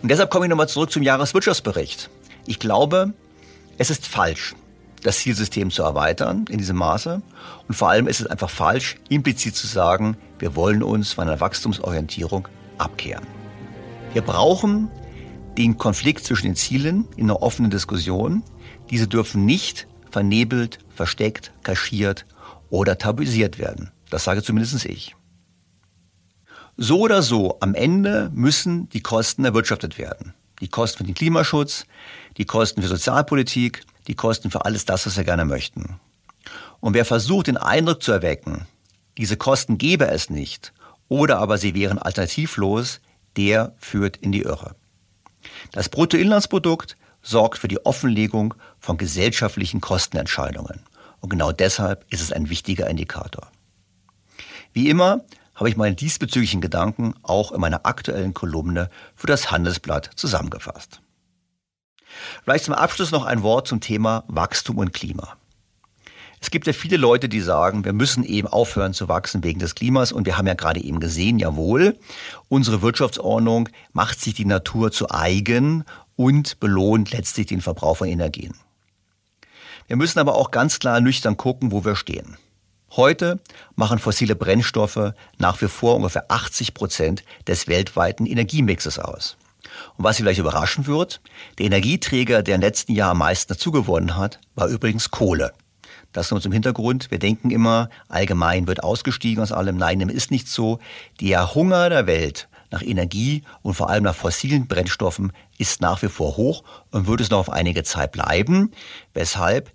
Und 0.01 0.09
deshalb 0.09 0.29
komme 0.29 0.45
ich 0.45 0.49
nochmal 0.49 0.69
zurück 0.69 0.91
zum 0.91 1.03
Jahreswirtschaftsbericht. 1.03 2.09
Ich 2.45 2.59
glaube, 2.59 3.13
es 3.77 3.89
ist 3.89 4.07
falsch, 4.07 4.55
das 5.03 5.19
Zielsystem 5.19 5.71
zu 5.71 5.83
erweitern 5.83 6.45
in 6.49 6.57
diesem 6.57 6.77
Maße. 6.77 7.21
Und 7.67 7.75
vor 7.75 7.89
allem 7.89 8.07
ist 8.07 8.21
es 8.21 8.27
einfach 8.27 8.49
falsch, 8.49 8.97
implizit 9.09 9.55
zu 9.55 9.67
sagen, 9.67 10.17
wir 10.39 10.55
wollen 10.55 10.83
uns 10.83 11.13
von 11.13 11.27
einer 11.27 11.39
Wachstumsorientierung 11.39 12.47
abkehren. 12.77 13.25
Wir 14.13 14.21
brauchen 14.21 14.89
den 15.57 15.77
Konflikt 15.77 16.25
zwischen 16.25 16.47
den 16.47 16.55
Zielen 16.55 17.07
in 17.15 17.25
einer 17.25 17.41
offenen 17.41 17.71
Diskussion. 17.71 18.43
Diese 18.89 19.07
dürfen 19.07 19.45
nicht 19.45 19.87
vernebelt, 20.11 20.79
versteckt, 20.95 21.51
kaschiert 21.63 22.25
oder 22.69 22.97
tabuisiert 22.97 23.59
werden. 23.59 23.91
Das 24.09 24.23
sage 24.23 24.43
zumindest 24.43 24.85
ich. 24.85 25.15
So 26.77 26.99
oder 27.01 27.21
so, 27.21 27.57
am 27.59 27.75
Ende 27.75 28.31
müssen 28.33 28.89
die 28.89 29.01
Kosten 29.01 29.45
erwirtschaftet 29.45 29.97
werden. 29.97 30.33
Die 30.59 30.67
Kosten 30.67 30.99
für 30.99 31.03
den 31.03 31.13
Klimaschutz, 31.13 31.85
die 32.37 32.45
Kosten 32.45 32.81
für 32.81 32.87
Sozialpolitik, 32.87 33.85
die 34.07 34.15
Kosten 34.15 34.49
für 34.49 34.65
alles 34.65 34.85
das, 34.85 35.05
was 35.05 35.15
wir 35.15 35.23
gerne 35.23 35.45
möchten. 35.45 35.99
Und 36.79 36.95
wer 36.95 37.05
versucht, 37.05 37.47
den 37.47 37.57
Eindruck 37.57 38.01
zu 38.01 38.11
erwecken, 38.11 38.65
diese 39.17 39.37
Kosten 39.37 39.77
gäbe 39.77 40.07
es 40.07 40.29
nicht, 40.29 40.73
oder 41.09 41.37
aber 41.37 41.59
sie 41.59 41.75
wären 41.75 41.99
alternativlos, 41.99 43.01
der 43.37 43.75
führt 43.77 44.17
in 44.17 44.31
die 44.31 44.41
Irre. 44.41 44.75
Das 45.71 45.89
Bruttoinlandsprodukt 45.89 46.97
sorgt 47.21 47.59
für 47.59 47.67
die 47.67 47.85
Offenlegung 47.85 48.55
von 48.79 48.97
gesellschaftlichen 48.97 49.79
Kostenentscheidungen. 49.79 50.81
Und 51.19 51.29
genau 51.29 51.51
deshalb 51.51 52.05
ist 52.11 52.21
es 52.21 52.31
ein 52.31 52.49
wichtiger 52.49 52.89
Indikator. 52.89 53.51
Wie 54.73 54.89
immer 54.89 55.23
habe 55.55 55.69
ich 55.69 55.77
meine 55.77 55.95
diesbezüglichen 55.95 56.61
Gedanken 56.61 57.13
auch 57.21 57.51
in 57.51 57.61
meiner 57.61 57.85
aktuellen 57.85 58.33
Kolumne 58.33 58.89
für 59.15 59.27
das 59.27 59.51
Handelsblatt 59.51 60.09
zusammengefasst. 60.15 61.01
Vielleicht 62.43 62.65
zum 62.65 62.73
Abschluss 62.73 63.11
noch 63.11 63.25
ein 63.25 63.43
Wort 63.43 63.67
zum 63.67 63.81
Thema 63.81 64.23
Wachstum 64.27 64.77
und 64.77 64.93
Klima. 64.93 65.37
Es 66.43 66.51
gibt 66.51 66.67
ja 66.67 66.73
viele 66.73 66.97
Leute, 66.97 67.29
die 67.29 67.39
sagen, 67.39 67.85
wir 67.85 67.93
müssen 67.93 68.25
eben 68.25 68.49
aufhören 68.49 68.93
zu 68.93 69.07
wachsen 69.07 69.45
wegen 69.45 69.59
des 69.59 69.75
Klimas. 69.75 70.11
Und 70.11 70.25
wir 70.25 70.37
haben 70.37 70.45
ja 70.45 70.55
gerade 70.55 70.83
eben 70.83 70.99
gesehen, 70.99 71.39
jawohl, 71.39 71.97
unsere 72.49 72.81
Wirtschaftsordnung 72.81 73.69
macht 73.93 74.19
sich 74.19 74.33
die 74.33 74.43
Natur 74.43 74.91
zu 74.91 75.09
eigen 75.09 75.85
und 76.17 76.59
belohnt 76.59 77.11
letztlich 77.11 77.47
den 77.47 77.61
Verbrauch 77.61 77.95
von 77.95 78.09
Energien. 78.09 78.55
Wir 79.87 79.95
müssen 79.95 80.19
aber 80.19 80.35
auch 80.35 80.51
ganz 80.51 80.79
klar 80.79 80.99
nüchtern 80.99 81.37
gucken, 81.37 81.71
wo 81.71 81.85
wir 81.85 81.95
stehen. 81.95 82.37
Heute 82.95 83.39
machen 83.75 83.97
fossile 83.97 84.35
Brennstoffe 84.35 85.13
nach 85.39 85.61
wie 85.61 85.67
vor 85.67 85.95
ungefähr 85.95 86.25
80 86.29 86.75
Prozent 86.75 87.23
des 87.47 87.67
weltweiten 87.67 88.27
Energiemixes 88.27 88.99
aus. 88.99 89.35
Und 89.97 90.03
was 90.03 90.17
Sie 90.17 90.23
vielleicht 90.23 90.39
überraschen 90.39 90.85
wird, 90.85 91.19
der 91.57 91.65
Energieträger, 91.65 92.43
der 92.43 92.55
im 92.55 92.61
letzten 92.61 92.93
Jahr 92.93 93.11
am 93.11 93.17
meisten 93.17 93.51
dazugewonnen 93.51 94.15
hat, 94.15 94.39
war 94.53 94.67
übrigens 94.67 95.09
Kohle. 95.09 95.53
Das 96.11 96.29
nur 96.29 96.41
zum 96.41 96.51
Hintergrund. 96.51 97.09
Wir 97.09 97.17
denken 97.17 97.49
immer, 97.49 97.89
allgemein 98.09 98.67
wird 98.67 98.83
ausgestiegen 98.83 99.41
aus 99.41 99.51
allem. 99.51 99.77
Nein, 99.77 99.97
dem 99.97 100.09
ist 100.09 100.29
nicht 100.29 100.47
so. 100.47 100.77
Der 101.19 101.55
Hunger 101.55 101.89
der 101.89 102.05
Welt 102.05 102.47
nach 102.69 102.83
Energie 102.83 103.43
und 103.63 103.73
vor 103.73 103.89
allem 103.89 104.03
nach 104.03 104.15
fossilen 104.15 104.67
Brennstoffen 104.67 105.33
ist 105.57 105.81
nach 105.81 106.03
wie 106.03 106.09
vor 106.09 106.37
hoch 106.37 106.63
und 106.91 107.07
wird 107.07 107.21
es 107.21 107.31
noch 107.31 107.39
auf 107.39 107.49
einige 107.49 107.83
Zeit 107.83 108.11
bleiben, 108.11 108.71
weshalb 109.15 109.71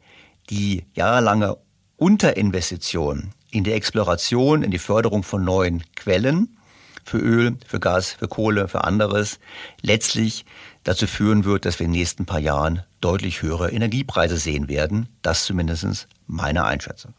die 0.51 0.85
jahrelange 0.95 1.57
Unterinvestition 1.99 3.33
in 3.51 3.65
die 3.65 3.73
Exploration, 3.73 4.63
in 4.63 4.71
die 4.71 4.79
Förderung 4.79 5.25
von 5.25 5.45
neuen 5.45 5.83
Quellen 5.97 6.57
für 7.05 7.19
Öl, 7.19 7.57
für 7.67 7.81
Gas, 7.81 8.13
für 8.13 8.29
Kohle, 8.29 8.69
für 8.69 8.85
anderes 8.85 9.41
letztlich 9.83 10.45
dazu 10.85 11.09
führen 11.09 11.45
wird, 11.45 11.65
dass 11.65 11.81
wir 11.81 11.87
in 11.87 11.93
den 11.93 11.99
nächsten 11.99 12.25
paar 12.25 12.39
Jahren 12.39 12.85
deutlich 13.01 13.43
höhere 13.43 13.73
Energiepreise 13.73 14.37
sehen 14.37 14.69
werden. 14.69 15.09
Das 15.23 15.45
zumindest 15.45 16.07
meine 16.29 16.65
Einschätzung. 16.65 17.15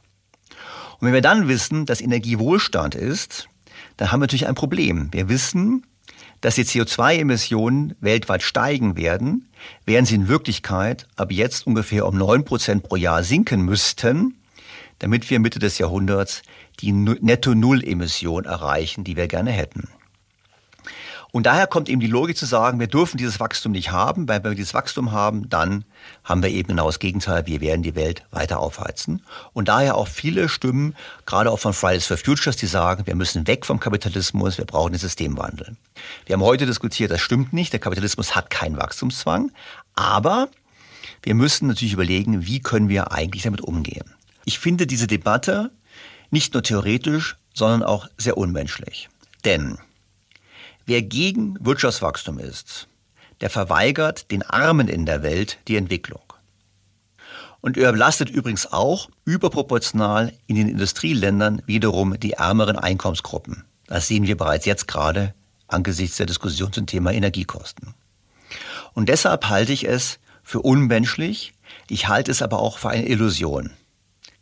Und 0.99 1.07
wenn 1.07 1.13
wir 1.13 1.21
dann 1.21 1.49
wissen, 1.49 1.86
dass 1.86 1.99
Energiewohlstand 1.99 2.95
ist, 2.95 3.49
dann 3.97 4.13
haben 4.13 4.21
wir 4.21 4.27
natürlich 4.27 4.47
ein 4.47 4.55
Problem. 4.55 5.09
Wir 5.11 5.27
wissen, 5.27 5.86
dass 6.39 6.55
die 6.55 6.63
CO2-Emissionen 6.63 7.95
weltweit 7.99 8.43
steigen 8.43 8.95
werden, 8.95 9.49
während 9.86 10.07
sie 10.07 10.15
in 10.15 10.30
Wirklichkeit 10.30 11.05
ab 11.17 11.34
jetzt 11.34 11.67
ungefähr 11.67 12.07
um 12.07 12.17
neun 12.17 12.45
Prozent 12.45 12.84
pro 12.84 12.95
Jahr 12.95 13.23
sinken 13.23 13.61
müssten, 13.61 14.39
damit 15.00 15.30
wir 15.30 15.39
Mitte 15.39 15.60
des 15.60 15.78
Jahrhunderts 15.78 16.41
die 16.80 16.91
Netto-Null-Emission 16.91 18.45
erreichen, 18.45 19.04
die 19.04 19.16
wir 19.16 19.28
gerne 19.28 19.52
hätten. 19.52 19.89
Und 21.32 21.45
daher 21.45 21.68
kommt 21.68 21.89
eben 21.89 22.00
die 22.00 22.08
Logik 22.08 22.38
zu 22.38 22.47
sagen, 22.47 22.80
wir 22.80 22.88
dürfen 22.88 23.18
dieses 23.18 23.39
Wachstum 23.39 23.72
nicht 23.72 23.91
haben, 23.91 24.28
weil 24.28 24.43
wenn 24.43 24.52
wir 24.52 24.56
dieses 24.56 24.74
Wachstum 24.74 25.12
haben, 25.12 25.47
dann 25.47 25.86
haben 26.24 26.41
wir 26.41 26.50
eben 26.50 26.70
genau 26.70 26.88
das 26.88 26.97
Gegenteil, 26.97 27.45
wir 27.45 27.62
werden 27.62 27.84
die 27.84 27.93
Welt 27.93 28.24
weiter 28.32 28.60
aufheizen. 28.60 29.24
Und 29.54 29.68
daher 29.68 29.95
auch 29.95 30.08
viele 30.08 30.50
Stimmen, 30.50 30.95
gerade 31.28 31.52
auch 31.52 31.60
von 31.60 31.74
Fridays 31.74 32.08
for 32.08 32.18
Futures, 32.18 32.58
die 32.58 32.66
sagen, 32.66 33.06
wir 33.06 33.16
müssen 33.16 33.45
weg 33.45 33.68
vom 33.68 33.80
Kapitalismus, 33.80 34.58
wir 34.58 34.66
brauchen 34.66 34.93
den 34.93 35.00
Systemwandel. 35.00 35.78
Wir 36.26 36.34
haben 36.34 36.41
heute 36.41 36.66
diskutiert, 36.66 37.12
das 37.12 37.22
stimmt 37.22 37.54
nicht, 37.54 37.74
der 37.74 37.80
Kapitalismus 37.80 38.36
hat 38.36 38.50
keinen 38.50 38.78
Wachstumszwang, 38.78 39.52
aber 39.93 40.50
wir 41.22 41.36
müssen 41.36 41.68
natürlich 41.68 41.93
überlegen, 41.93 42.47
wie 42.47 42.60
können 42.60 42.89
wir 42.89 43.12
eigentlich 43.12 43.43
damit 43.43 43.62
umgehen. 43.62 44.16
Ich 44.50 44.58
finde 44.58 44.88
diese 44.88 45.06
Debatte 45.06 45.70
nicht 46.32 46.56
nur 46.56 46.64
theoretisch, 46.64 47.38
sondern 47.54 47.84
auch 47.84 48.08
sehr 48.18 48.36
unmenschlich. 48.36 49.08
Denn 49.45 49.78
Wer 50.89 51.04
gegen 51.04 51.56
Wirtschaftswachstum 51.64 52.39
ist, 52.39 52.88
der 53.41 53.52
verweigert 53.52 54.32
den 54.32 54.41
Armen 54.41 54.88
in 54.88 55.06
der 55.06 55.22
Welt 55.22 55.60
die 55.68 55.76
Entwicklung. 55.76 56.24
Und 57.62 57.78
er 57.78 57.91
belastet 57.91 58.32
übrigens 58.32 58.74
auch 58.74 59.12
überproportional 59.24 60.34
in 60.47 60.56
den 60.56 60.68
Industrieländern 60.68 61.62
wiederum 61.68 62.20
die 62.20 62.34
ärmeren 62.34 62.76
Einkommensgruppen. 62.76 63.66
Das 63.86 64.08
sehen 64.08 64.26
wir 64.26 64.36
bereits 64.36 64.66
jetzt 64.66 64.88
gerade 64.88 65.36
angesichts 65.68 66.18
der 66.18 66.26
Diskussion 66.26 66.74
zum 66.74 66.88
Thema 66.88 67.12
Energiekosten. 67.12 67.93
Und 68.95 69.10
deshalb 69.10 69.47
halte 69.47 69.74
ich 69.74 69.88
es 69.88 70.18
für 70.41 70.62
unmenschlich, 70.62 71.54
ich 71.88 72.08
halte 72.08 72.32
es 72.32 72.41
aber 72.41 72.58
auch 72.58 72.80
für 72.80 72.89
eine 72.89 73.08
Illusion. 73.08 73.70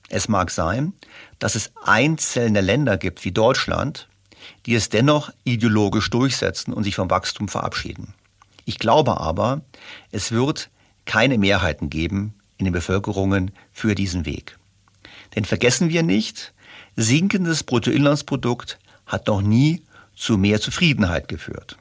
Es 0.10 0.28
mag 0.28 0.51
sein, 0.51 0.93
dass 1.39 1.55
es 1.55 1.72
einzelne 1.84 2.62
Länder 2.62 2.97
gibt 2.97 3.26
wie 3.26 3.32
Deutschland, 3.32 4.08
die 4.66 4.76
es 4.76 4.89
dennoch 4.89 5.32
ideologisch 5.43 6.10
durchsetzen 6.10 6.74
und 6.74 6.84
sich 6.84 6.95
vom 6.95 7.10
Wachstum 7.10 7.47
verabschieden. 7.47 8.14
Ich 8.66 8.80
glaube 8.80 9.20
aber, 9.20 9.62
es 10.12 10.32
wird 10.32 10.70
keine 11.05 11.38
Mehrheiten 11.38 11.89
geben 11.89 12.34
in 12.58 12.66
den 12.66 12.74
Bevölkerungen 12.74 13.51
für 13.72 13.95
diesen 13.95 14.26
Weg. 14.26 14.58
Denn 15.36 15.45
vergessen 15.45 15.89
wir 15.89 16.03
nicht, 16.03 16.53
sinkendes 16.95 17.64
Bruttoinlandsprodukt 17.64 18.80
hat 19.05 19.28
noch 19.28 19.41
nie 19.41 19.84
zu 20.16 20.38
mehr 20.38 20.60
Zufriedenheit 20.60 21.28
geführt. 21.28 21.78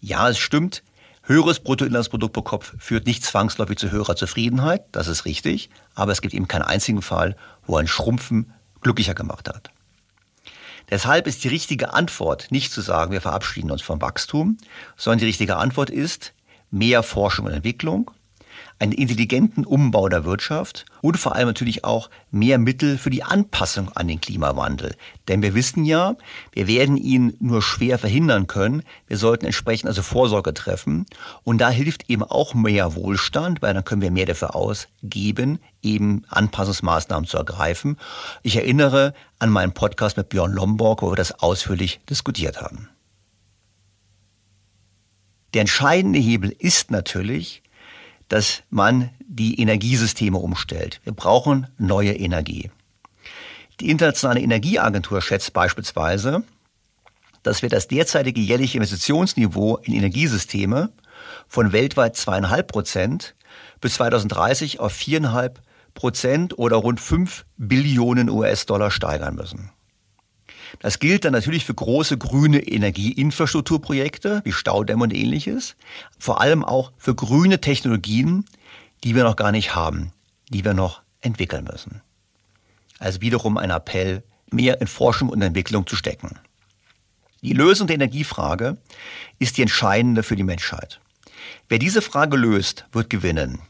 Ja, 0.00 0.28
es 0.28 0.38
stimmt, 0.38 0.82
höheres 1.28 1.60
Bruttoinlandsprodukt 1.60 2.32
pro 2.32 2.42
Kopf 2.42 2.74
führt 2.78 3.06
nicht 3.06 3.24
zwangsläufig 3.24 3.78
zu 3.78 3.90
höherer 3.90 4.16
Zufriedenheit, 4.16 4.84
das 4.92 5.08
ist 5.08 5.24
richtig, 5.24 5.70
aber 5.94 6.12
es 6.12 6.22
gibt 6.22 6.34
eben 6.34 6.48
keinen 6.48 6.62
einzigen 6.62 7.02
Fall, 7.02 7.36
wo 7.66 7.76
ein 7.76 7.86
Schrumpfen 7.86 8.52
glücklicher 8.80 9.14
gemacht 9.14 9.48
hat. 9.48 9.70
Deshalb 10.90 11.26
ist 11.26 11.44
die 11.44 11.48
richtige 11.48 11.92
Antwort 11.92 12.50
nicht 12.50 12.72
zu 12.72 12.80
sagen, 12.80 13.12
wir 13.12 13.20
verabschieden 13.20 13.70
uns 13.70 13.82
vom 13.82 14.00
Wachstum, 14.00 14.56
sondern 14.96 15.18
die 15.18 15.26
richtige 15.26 15.56
Antwort 15.56 15.90
ist 15.90 16.32
mehr 16.70 17.02
Forschung 17.02 17.44
und 17.46 17.52
Entwicklung, 17.52 18.10
einen 18.78 18.92
intelligenten 18.92 19.64
Umbau 19.64 20.08
der 20.08 20.24
Wirtschaft 20.24 20.86
und 21.00 21.16
vor 21.16 21.34
allem 21.34 21.48
natürlich 21.48 21.84
auch 21.84 22.10
mehr 22.30 22.58
Mittel 22.58 22.96
für 22.96 23.10
die 23.10 23.24
Anpassung 23.24 23.90
an 23.92 24.06
den 24.06 24.20
Klimawandel. 24.20 24.94
Denn 25.26 25.42
wir 25.42 25.54
wissen 25.54 25.84
ja, 25.84 26.16
wir 26.52 26.68
werden 26.68 26.96
ihn 26.96 27.34
nur 27.40 27.60
schwer 27.60 27.98
verhindern 27.98 28.46
können. 28.46 28.82
Wir 29.06 29.16
sollten 29.16 29.46
entsprechend 29.46 29.88
also 29.88 30.02
Vorsorge 30.02 30.54
treffen. 30.54 31.06
Und 31.42 31.58
da 31.58 31.70
hilft 31.70 32.08
eben 32.08 32.22
auch 32.22 32.54
mehr 32.54 32.94
Wohlstand, 32.94 33.62
weil 33.62 33.74
dann 33.74 33.84
können 33.84 34.02
wir 34.02 34.12
mehr 34.12 34.26
dafür 34.26 34.54
ausgeben, 34.54 35.58
eben 35.82 36.22
Anpassungsmaßnahmen 36.28 37.28
zu 37.28 37.36
ergreifen. 37.36 37.96
Ich 38.42 38.56
erinnere 38.56 39.12
an 39.38 39.50
meinen 39.50 39.72
Podcast 39.72 40.16
mit 40.16 40.28
Björn 40.28 40.52
Lomborg, 40.52 41.02
wo 41.02 41.10
wir 41.10 41.16
das 41.16 41.40
ausführlich 41.40 42.00
diskutiert 42.08 42.60
haben. 42.60 42.88
Der 45.54 45.62
entscheidende 45.62 46.18
Hebel 46.18 46.54
ist 46.58 46.90
natürlich, 46.90 47.62
dass 48.28 48.62
man 48.70 49.10
die 49.20 49.60
Energiesysteme 49.60 50.38
umstellt. 50.38 51.00
Wir 51.04 51.12
brauchen 51.12 51.66
neue 51.78 52.12
Energie. 52.12 52.70
Die 53.80 53.90
Internationale 53.90 54.40
Energieagentur 54.40 55.22
schätzt 55.22 55.52
beispielsweise, 55.52 56.42
dass 57.42 57.62
wir 57.62 57.68
das 57.68 57.88
derzeitige 57.88 58.40
jährliche 58.40 58.78
Investitionsniveau 58.78 59.76
in 59.78 59.94
Energiesysteme 59.94 60.90
von 61.46 61.72
weltweit 61.72 62.16
zweieinhalb 62.16 62.68
Prozent 62.68 63.34
bis 63.80 63.94
2030 63.94 64.80
auf 64.80 64.92
viereinhalb 64.92 65.62
Prozent 65.94 66.58
oder 66.58 66.76
rund 66.76 67.00
fünf 67.00 67.44
Billionen 67.56 68.28
US-Dollar 68.28 68.90
steigern 68.90 69.34
müssen. 69.34 69.70
Das 70.80 70.98
gilt 70.98 71.24
dann 71.24 71.32
natürlich 71.32 71.64
für 71.64 71.74
große 71.74 72.18
grüne 72.18 72.60
Energieinfrastrukturprojekte 72.60 74.42
wie 74.44 74.52
Staudämme 74.52 75.04
und 75.04 75.14
ähnliches, 75.14 75.76
vor 76.18 76.40
allem 76.40 76.64
auch 76.64 76.92
für 76.98 77.14
grüne 77.14 77.60
Technologien, 77.60 78.44
die 79.04 79.14
wir 79.14 79.24
noch 79.24 79.36
gar 79.36 79.52
nicht 79.52 79.74
haben, 79.74 80.12
die 80.48 80.64
wir 80.64 80.74
noch 80.74 81.02
entwickeln 81.20 81.64
müssen. 81.64 82.00
Also 82.98 83.20
wiederum 83.20 83.56
ein 83.56 83.70
Appell, 83.70 84.22
mehr 84.50 84.80
in 84.80 84.86
Forschung 84.86 85.28
und 85.28 85.42
Entwicklung 85.42 85.86
zu 85.86 85.96
stecken. 85.96 86.38
Die 87.42 87.52
Lösung 87.52 87.86
der 87.86 87.94
Energiefrage 87.94 88.78
ist 89.38 89.56
die 89.56 89.62
entscheidende 89.62 90.22
für 90.22 90.36
die 90.36 90.42
Menschheit. 90.42 91.00
Wer 91.68 91.78
diese 91.78 92.02
Frage 92.02 92.36
löst, 92.36 92.86
wird 92.92 93.10
gewinnen. 93.10 93.60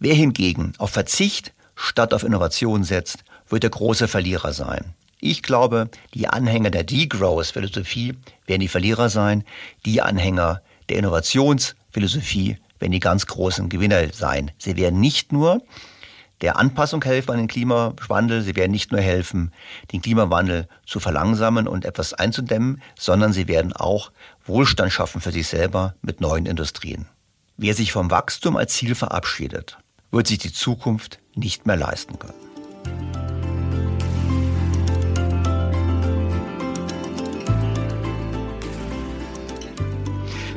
Wer 0.00 0.14
hingegen 0.14 0.72
auf 0.78 0.90
Verzicht 0.90 1.52
statt 1.76 2.12
auf 2.12 2.24
Innovation 2.24 2.82
setzt, 2.82 3.24
wird 3.48 3.62
der 3.62 3.70
große 3.70 4.08
Verlierer 4.08 4.52
sein. 4.52 4.94
Ich 5.24 5.44
glaube, 5.44 5.88
die 6.14 6.26
Anhänger 6.26 6.70
der 6.70 6.82
Degrowth-Philosophie 6.82 8.16
werden 8.48 8.60
die 8.60 8.66
Verlierer 8.66 9.08
sein, 9.08 9.44
die 9.86 10.02
Anhänger 10.02 10.62
der 10.88 10.96
Innovationsphilosophie 10.96 12.56
werden 12.80 12.90
die 12.90 12.98
ganz 12.98 13.28
großen 13.28 13.68
Gewinner 13.68 14.12
sein. 14.12 14.50
Sie 14.58 14.76
werden 14.76 14.98
nicht 14.98 15.30
nur 15.30 15.62
der 16.40 16.56
Anpassung 16.56 17.04
helfen 17.04 17.30
an 17.30 17.36
den 17.36 17.46
Klimawandel, 17.46 18.42
sie 18.42 18.56
werden 18.56 18.72
nicht 18.72 18.90
nur 18.90 19.00
helfen, 19.00 19.52
den 19.92 20.02
Klimawandel 20.02 20.66
zu 20.84 20.98
verlangsamen 20.98 21.68
und 21.68 21.84
etwas 21.84 22.14
einzudämmen, 22.14 22.82
sondern 22.98 23.32
sie 23.32 23.46
werden 23.46 23.72
auch 23.72 24.10
Wohlstand 24.44 24.92
schaffen 24.92 25.20
für 25.20 25.30
sich 25.30 25.46
selber 25.46 25.94
mit 26.02 26.20
neuen 26.20 26.46
Industrien. 26.46 27.06
Wer 27.56 27.74
sich 27.74 27.92
vom 27.92 28.10
Wachstum 28.10 28.56
als 28.56 28.74
Ziel 28.74 28.96
verabschiedet, 28.96 29.78
wird 30.10 30.26
sich 30.26 30.38
die 30.38 30.52
Zukunft 30.52 31.20
nicht 31.36 31.64
mehr 31.64 31.76
leisten 31.76 32.18
können. 32.18 32.34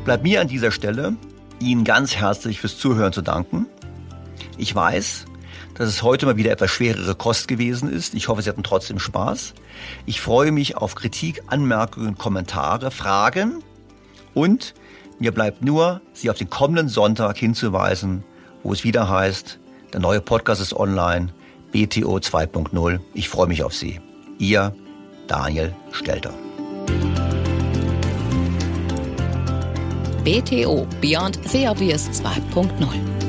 Bleibt 0.06 0.22
mir 0.22 0.40
an 0.40 0.48
dieser 0.48 0.70
Stelle, 0.70 1.16
Ihnen 1.60 1.84
ganz 1.84 2.16
herzlich 2.16 2.60
fürs 2.60 2.78
Zuhören 2.78 3.12
zu 3.12 3.24
danken. 3.24 3.66
Ich 4.56 4.74
weiß, 4.74 5.26
dass 5.74 5.90
es 5.90 6.04
heute 6.04 6.28
mal 6.28 6.38
wieder 6.38 6.52
etwas 6.52 6.70
schwerere 6.70 7.16
Kost 7.16 7.48
gewesen 7.48 7.92
ist. 7.92 8.14
Ich 8.14 8.28
hoffe, 8.28 8.44
Sie 8.44 8.50
hatten 8.50 8.62
trotzdem 8.62 9.00
Spaß. 9.00 9.56
Ich 10.06 10.22
freue 10.22 10.52
mich 10.52 10.78
auf 10.78 10.94
Kritik, 10.94 11.42
Anmerkungen, 11.48 12.20
Kommentare, 12.20 12.92
Fragen 12.92 13.64
und 14.36 14.76
mir 15.18 15.32
bleibt 15.32 15.64
nur, 15.64 16.02
Sie 16.14 16.30
auf 16.30 16.38
den 16.38 16.52
kommenden 16.52 16.88
Sonntag 16.88 17.38
hinzuweisen, 17.38 18.24
wo 18.62 18.74
es 18.74 18.84
wieder 18.84 19.10
heißt, 19.10 19.60
der 19.92 20.02
neue 20.02 20.22
Podcast 20.22 20.62
ist 20.62 20.76
online, 20.76 21.34
BTO 21.72 22.18
2.0. 22.18 23.00
Ich 23.16 23.28
freue 23.28 23.48
mich 23.48 23.64
auf 23.64 23.74
Sie. 23.74 24.00
Ihr 24.38 24.76
Daniel 25.28 25.74
Stelter. 25.92 26.34
BTO 30.26 31.00
Beyond 31.02 31.36
the 31.36 31.68
Obvious 31.68 32.08
2.0. 32.08 33.26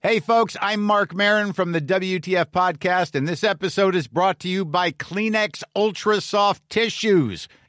Hey, 0.00 0.20
folks, 0.20 0.56
I'm 0.60 0.80
Mark 0.80 1.12
Marin 1.12 1.52
from 1.52 1.72
the 1.72 1.80
WTF 1.80 2.46
Podcast, 2.46 3.16
and 3.16 3.26
this 3.26 3.42
episode 3.42 3.96
is 3.96 4.06
brought 4.06 4.38
to 4.40 4.48
you 4.48 4.64
by 4.64 4.92
Kleenex 4.92 5.64
Ultra 5.74 6.20
Soft 6.20 6.62
Tissues 6.70 7.48